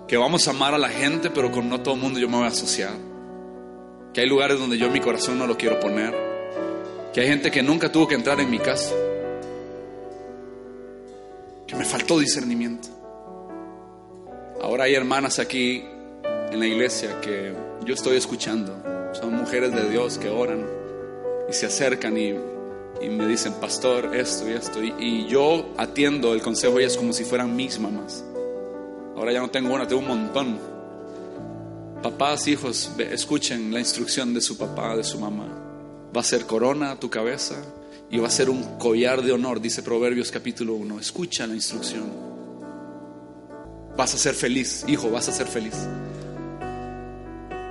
Que 0.08 0.18
vamos 0.18 0.48
a 0.48 0.52
amar 0.52 0.74
a 0.74 0.78
la 0.78 0.90
gente, 0.90 1.30
pero 1.30 1.52
con 1.52 1.70
no 1.70 1.82
todo 1.82 1.96
el 1.96 2.02
mundo 2.02 2.20
yo 2.20 2.30
me 2.30 2.38
voy 2.38 2.46
a 2.46 2.50
asociar. 2.50 2.94
Que 4.14 4.22
hay 4.22 4.28
lugares 4.28 4.58
donde 4.58 4.78
yo 4.78 4.90
mi 4.90 5.02
corazón 5.02 5.38
no 5.38 5.46
lo 5.46 5.58
quiero 5.58 5.80
poner. 5.80 6.16
Que 7.14 7.22
hay 7.22 7.28
gente 7.28 7.52
que 7.52 7.62
nunca 7.62 7.92
tuvo 7.92 8.08
que 8.08 8.16
entrar 8.16 8.40
en 8.40 8.50
mi 8.50 8.60
casa. 8.60 8.96
Que 11.68 11.76
me 11.76 11.86
faltó 11.86 12.20
discernimiento. 12.20 12.90
Ahora 14.62 14.86
hay 14.86 14.96
hermanas 14.96 15.40
aquí 15.40 15.84
en 16.52 16.60
la 16.60 16.66
iglesia 16.66 17.20
que 17.22 17.54
yo 17.86 17.94
estoy 17.94 18.18
escuchando. 18.18 19.12
Son 19.14 19.34
mujeres 19.34 19.74
de 19.74 19.90
Dios 19.90 20.18
que 20.18 20.30
oran 20.30 20.66
y 21.50 21.54
se 21.54 21.66
acercan 21.66 22.18
y, 22.18 22.36
y 23.02 23.10
me 23.10 23.28
dicen, 23.28 23.54
pastor, 23.54 24.16
esto 24.16 24.50
y 24.50 24.54
esto. 24.54 24.84
Y, 24.84 24.94
y 25.00 25.28
yo 25.28 25.74
atiendo 25.78 26.34
el 26.34 26.42
consejo 26.42 26.76
de 26.76 26.84
ellas 26.84 26.98
como 26.98 27.14
si 27.14 27.24
fueran 27.24 27.56
mis 27.56 27.80
mamás. 27.80 28.24
Ahora 29.16 29.32
ya 29.32 29.40
no 29.40 29.50
tengo 29.50 29.74
una, 29.74 29.88
tengo 29.88 30.02
un 30.02 30.08
montón. 30.08 30.60
Papás, 32.04 32.48
hijos, 32.48 32.92
escuchen 33.00 33.74
la 33.74 33.80
instrucción 33.80 34.34
de 34.34 34.42
su 34.42 34.58
papá, 34.58 34.96
de 34.96 35.04
su 35.04 35.20
mamá. 35.20 35.48
Va 36.16 36.22
a 36.22 36.24
ser 36.24 36.46
corona 36.46 36.92
a 36.92 37.00
tu 37.00 37.10
cabeza 37.10 37.56
y 38.16 38.18
va 38.18 38.30
a 38.30 38.32
ser 38.32 38.50
un 38.50 38.78
collar 38.78 39.22
de 39.22 39.34
honor, 39.34 39.60
dice 39.60 39.84
Proverbios 39.84 40.32
capítulo 40.32 40.76
1. 40.76 41.02
Escucha 41.02 41.46
la 41.46 41.54
instrucción. 41.54 42.06
Vas 43.98 44.14
a 44.14 44.18
ser 44.18 44.34
feliz, 44.34 44.86
hijo, 44.88 45.12
vas 45.12 45.28
a 45.28 45.34
ser 45.34 45.48
feliz. 45.48 45.76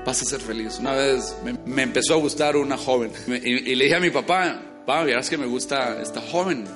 Vas 0.04 0.20
a 0.20 0.24
ser 0.26 0.40
feliz. 0.40 0.78
Una 0.80 0.92
vez 0.92 1.34
me, 1.64 1.82
empezó 1.82 2.12
a 2.12 2.16
gustar 2.18 2.58
una 2.58 2.76
joven 2.76 3.10
y, 3.26 3.74
le 3.74 3.84
dije 3.84 3.96
a 3.96 4.00
mi 4.00 4.10
papá, 4.10 4.60
papá, 4.80 5.04
verás 5.04 5.30
que 5.30 5.38
me 5.38 5.46
gusta 5.46 6.02
esta 6.02 6.20
joven. 6.20 6.66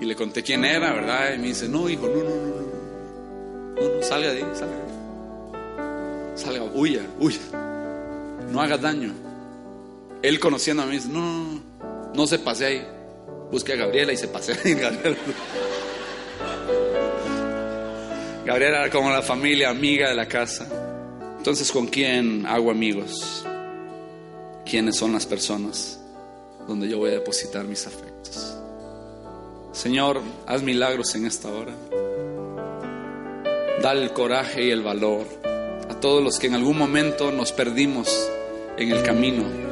Y 0.00 0.06
le 0.06 0.16
conté 0.16 0.42
quién 0.42 0.64
era, 0.64 0.94
¿verdad? 0.94 1.34
Y 1.34 1.38
me 1.38 1.48
dice, 1.48 1.68
no, 1.68 1.86
hijo, 1.86 2.08
no, 2.08 2.14
no, 2.14 2.34
no, 2.34 2.46
no. 2.46 2.70
No, 3.74 3.96
no, 3.96 4.02
salga 4.02 4.32
de 4.32 4.38
ahí, 4.38 4.50
salga 4.54 4.74
de 4.74 4.82
ahí. 4.82 6.34
Salga, 6.34 6.62
huya, 6.62 7.02
huya. 7.18 7.40
No 8.50 8.62
hagas 8.62 8.80
daño. 8.80 9.12
Él 10.22 10.40
conociendo 10.40 10.82
a 10.82 10.86
mí 10.86 10.92
dice, 10.92 11.08
no, 11.08 11.20
no, 11.20 11.69
no 12.14 12.26
se 12.26 12.38
pase 12.38 12.66
ahí. 12.66 12.86
Busque 13.50 13.72
a 13.72 13.76
Gabriela 13.76 14.12
y 14.12 14.16
se 14.16 14.28
pasea 14.28 14.56
ahí. 14.64 14.74
Gabriela. 14.74 15.16
Gabriela 18.44 18.78
era 18.78 18.90
como 18.90 19.10
la 19.10 19.22
familia 19.22 19.70
amiga 19.70 20.08
de 20.08 20.14
la 20.14 20.26
casa. 20.26 20.66
Entonces, 21.36 21.70
¿con 21.70 21.86
quién 21.86 22.46
hago 22.46 22.70
amigos? 22.70 23.44
¿Quiénes 24.64 24.96
son 24.96 25.12
las 25.12 25.26
personas 25.26 26.00
donde 26.66 26.88
yo 26.88 26.98
voy 26.98 27.10
a 27.10 27.14
depositar 27.14 27.64
mis 27.64 27.86
afectos? 27.86 28.56
Señor, 29.72 30.20
haz 30.46 30.62
milagros 30.62 31.14
en 31.14 31.26
esta 31.26 31.48
hora. 31.48 31.74
Dale 33.82 34.02
el 34.02 34.12
coraje 34.12 34.64
y 34.64 34.70
el 34.70 34.82
valor 34.82 35.26
a 35.88 35.94
todos 36.00 36.22
los 36.22 36.38
que 36.38 36.48
en 36.48 36.54
algún 36.54 36.76
momento 36.76 37.32
nos 37.32 37.52
perdimos 37.52 38.28
en 38.76 38.90
el 38.90 39.02
camino 39.02 39.69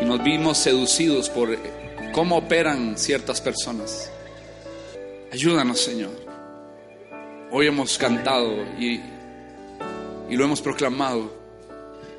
y 0.00 0.04
nos 0.04 0.22
vimos 0.22 0.58
seducidos 0.58 1.28
por 1.28 1.56
cómo 2.12 2.36
operan 2.36 2.96
ciertas 2.96 3.40
personas. 3.40 4.10
Ayúdanos, 5.32 5.80
Señor. 5.80 6.12
Hoy 7.50 7.66
hemos 7.66 7.96
cantado 7.98 8.52
y, 8.78 9.00
y 10.28 10.36
lo 10.36 10.44
hemos 10.44 10.60
proclamado, 10.60 11.32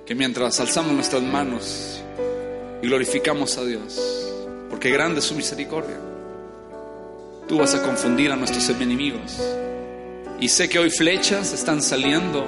que 0.06 0.16
mientras 0.16 0.60
alzamos 0.60 0.94
nuestras 0.94 1.22
manos 1.22 2.02
y 2.82 2.88
glorificamos 2.88 3.58
a 3.58 3.64
Dios, 3.64 4.00
porque 4.70 4.90
grande 4.90 5.20
es 5.20 5.26
su 5.26 5.36
misericordia, 5.36 5.98
tú 7.48 7.58
vas 7.58 7.76
a 7.76 7.84
confundir 7.84 8.32
a 8.32 8.36
nuestros 8.36 8.70
enemigos. 8.70 9.38
Y 10.40 10.48
sé 10.48 10.70
que 10.70 10.80
hoy 10.80 10.90
flechas 10.90 11.52
están 11.52 11.82
saliendo 11.82 12.46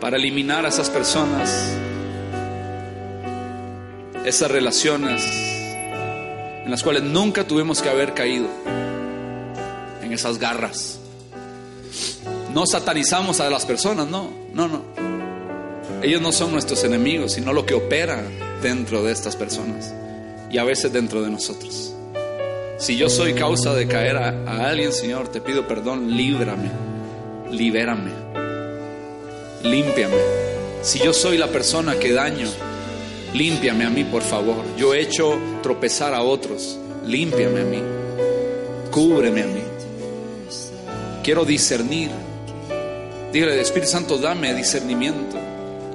para 0.00 0.16
eliminar 0.16 0.64
a 0.64 0.68
esas 0.68 0.90
personas, 0.90 1.77
esas 4.28 4.50
relaciones 4.50 5.24
en 6.64 6.70
las 6.70 6.82
cuales 6.82 7.02
nunca 7.02 7.44
tuvimos 7.44 7.80
que 7.80 7.88
haber 7.88 8.12
caído, 8.12 8.46
en 10.02 10.12
esas 10.12 10.38
garras. 10.38 10.98
No 12.52 12.66
satanizamos 12.66 13.40
a 13.40 13.48
las 13.48 13.64
personas, 13.64 14.06
no, 14.06 14.30
no, 14.52 14.68
no. 14.68 14.82
Ellos 16.02 16.20
no 16.20 16.30
son 16.30 16.52
nuestros 16.52 16.84
enemigos, 16.84 17.32
sino 17.32 17.54
lo 17.54 17.64
que 17.64 17.72
opera 17.72 18.22
dentro 18.62 19.02
de 19.02 19.12
estas 19.12 19.34
personas 19.34 19.94
y 20.50 20.58
a 20.58 20.64
veces 20.64 20.92
dentro 20.92 21.22
de 21.22 21.30
nosotros. 21.30 21.94
Si 22.76 22.96
yo 22.96 23.08
soy 23.08 23.32
causa 23.32 23.72
de 23.74 23.88
caer 23.88 24.16
a, 24.18 24.28
a 24.46 24.68
alguien, 24.68 24.92
Señor, 24.92 25.28
te 25.28 25.40
pido 25.40 25.66
perdón, 25.66 26.16
líbrame, 26.16 26.70
libérame, 27.50 28.12
límpiame. 29.64 30.16
Si 30.82 30.98
yo 30.98 31.14
soy 31.14 31.38
la 31.38 31.48
persona 31.48 31.98
que 31.98 32.12
daño, 32.12 32.48
límpiame 33.34 33.84
a 33.84 33.90
mí, 33.90 34.04
por 34.04 34.22
favor. 34.22 34.64
Yo 34.76 34.94
he 34.94 35.00
hecho 35.00 35.38
tropezar 35.62 36.14
a 36.14 36.22
otros, 36.22 36.78
límpiame 37.04 37.60
a 37.60 37.64
mí, 37.64 37.82
cúbreme 38.90 39.42
a 39.42 39.46
mí. 39.46 39.62
Quiero 41.22 41.44
discernir. 41.44 42.10
Dígale, 43.32 43.60
Espíritu 43.60 43.90
Santo, 43.90 44.16
dame 44.16 44.54
discernimiento. 44.54 45.36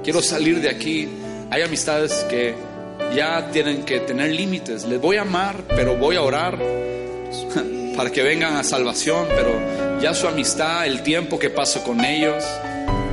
Quiero 0.02 0.22
salir 0.22 0.60
de 0.60 0.68
aquí. 0.68 1.08
Hay 1.50 1.62
amistades 1.62 2.12
que 2.30 2.54
ya 3.14 3.50
tienen 3.50 3.84
que 3.84 4.00
tener 4.00 4.32
límites. 4.32 4.84
Les 4.84 5.00
voy 5.00 5.16
a 5.16 5.22
amar, 5.22 5.64
pero 5.68 5.96
voy 5.96 6.16
a 6.16 6.22
orar 6.22 6.58
para 7.96 8.10
que 8.10 8.22
vengan 8.22 8.56
a 8.56 8.62
salvación, 8.62 9.26
pero 9.34 10.00
ya 10.00 10.14
su 10.14 10.28
amistad, 10.28 10.86
el 10.86 11.02
tiempo 11.02 11.38
que 11.38 11.50
paso 11.50 11.82
con 11.82 12.04
ellos, 12.04 12.44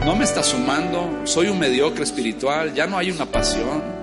no 0.06 0.16
me 0.16 0.24
está 0.24 0.44
sumando. 0.44 1.22
Soy 1.24 1.48
un 1.48 1.58
mediocre 1.58 2.04
espiritual, 2.04 2.74
ya 2.74 2.88
no 2.88 2.98
hay 2.98 3.12
una 3.12 3.26
pasión. 3.26 4.01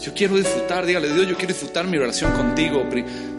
Yo 0.00 0.14
quiero 0.14 0.36
disfrutar, 0.36 0.86
dígale 0.86 1.12
Dios, 1.12 1.28
yo 1.28 1.36
quiero 1.36 1.52
disfrutar 1.52 1.86
mi 1.86 1.98
relación 1.98 2.32
contigo, 2.32 2.84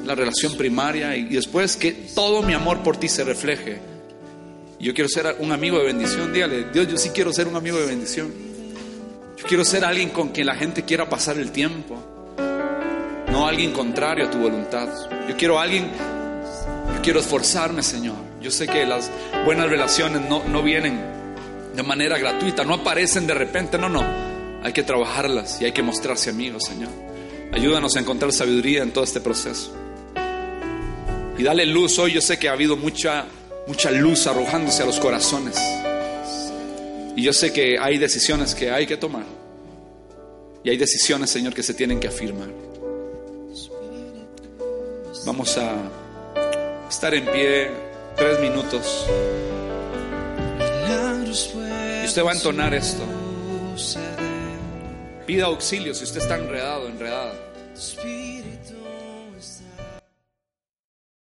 la 0.05 0.15
relación 0.15 0.55
primaria, 0.55 1.15
y 1.15 1.25
después 1.25 1.75
que 1.75 1.91
todo 2.13 2.43
mi 2.43 2.53
amor 2.53 2.83
por 2.83 2.97
ti 2.97 3.09
se 3.09 3.23
refleje. 3.23 3.79
Yo 4.79 4.93
quiero 4.93 5.09
ser 5.09 5.37
un 5.39 5.51
amigo 5.51 5.79
de 5.79 5.85
bendición, 5.85 6.31
dígale, 6.31 6.65
Dios, 6.71 6.87
yo 6.87 6.97
sí 6.97 7.09
quiero 7.09 7.33
ser 7.33 7.47
un 7.47 7.55
amigo 7.55 7.77
de 7.77 7.85
bendición. 7.85 8.31
Yo 9.37 9.45
quiero 9.47 9.65
ser 9.65 9.83
alguien 9.83 10.09
con 10.09 10.29
quien 10.29 10.47
la 10.47 10.55
gente 10.55 10.83
quiera 10.83 11.09
pasar 11.09 11.37
el 11.37 11.51
tiempo, 11.51 11.97
no 13.31 13.47
alguien 13.47 13.71
contrario 13.71 14.27
a 14.27 14.29
tu 14.29 14.37
voluntad. 14.37 14.87
Yo 15.27 15.35
quiero 15.35 15.59
alguien, 15.59 15.89
yo 16.95 17.01
quiero 17.01 17.19
esforzarme, 17.19 17.81
Señor. 17.81 18.15
Yo 18.41 18.51
sé 18.51 18.67
que 18.67 18.85
las 18.85 19.09
buenas 19.45 19.69
relaciones 19.69 20.21
no, 20.29 20.43
no 20.43 20.61
vienen 20.61 20.99
de 21.75 21.83
manera 21.83 22.17
gratuita, 22.17 22.63
no 22.63 22.75
aparecen 22.75 23.25
de 23.25 23.33
repente, 23.33 23.77
no, 23.77 23.89
no. 23.89 24.32
Hay 24.64 24.72
que 24.72 24.84
trabajarlas 24.84 25.61
y 25.61 25.66
hay 25.66 25.74
que 25.74 25.84
mostrarse 25.84 26.30
amigos, 26.30 26.64
Señor. 26.64 26.89
Ayúdanos 27.51 27.97
a 27.97 27.99
encontrar 27.99 28.32
sabiduría 28.32 28.82
en 28.82 28.93
todo 28.93 29.03
este 29.03 29.20
proceso. 29.20 29.74
Y 31.38 31.43
dale 31.43 31.66
luz 31.66 31.99
hoy. 31.99 32.14
Yo 32.14 32.22
sé 32.22 32.39
que 32.39 32.47
ha 32.47 32.53
habido 32.53 32.78
mucha, 32.78 33.26
mucha 33.68 33.91
luz 33.91 34.26
arrojándose 34.26 34.82
a 34.82 34.86
los 34.86 34.99
corazones. 34.99 35.57
Y 37.16 37.24
yo 37.24 37.34
sé 37.34 37.51
que 37.51 37.78
hay 37.78 37.97
decisiones 37.97 38.55
que 38.55 38.72
hay 38.72 38.88
que 38.88 38.95
tomar. 38.95 39.26
Y 40.64 40.70
hay 40.70 40.78
decisiones, 40.78 41.30
Señor, 41.30 41.53
que 41.53 41.61
se 41.61 41.74
tienen 41.74 41.99
que 41.99 42.07
afirmar. 42.07 42.49
Vamos 45.26 45.57
a 45.57 45.76
estar 46.89 47.14
en 47.14 47.26
pie 47.26 47.70
tres 48.16 48.39
minutos. 48.39 49.05
Y 52.01 52.05
usted 52.05 52.24
va 52.24 52.32
a 52.32 52.36
entonar 52.36 52.74
esto. 52.74 53.03
Pida 55.26 55.45
auxilio 55.45 55.93
si 55.93 56.03
usted 56.03 56.21
está 56.21 56.38
enredado, 56.38 56.88
enredada. 56.89 57.34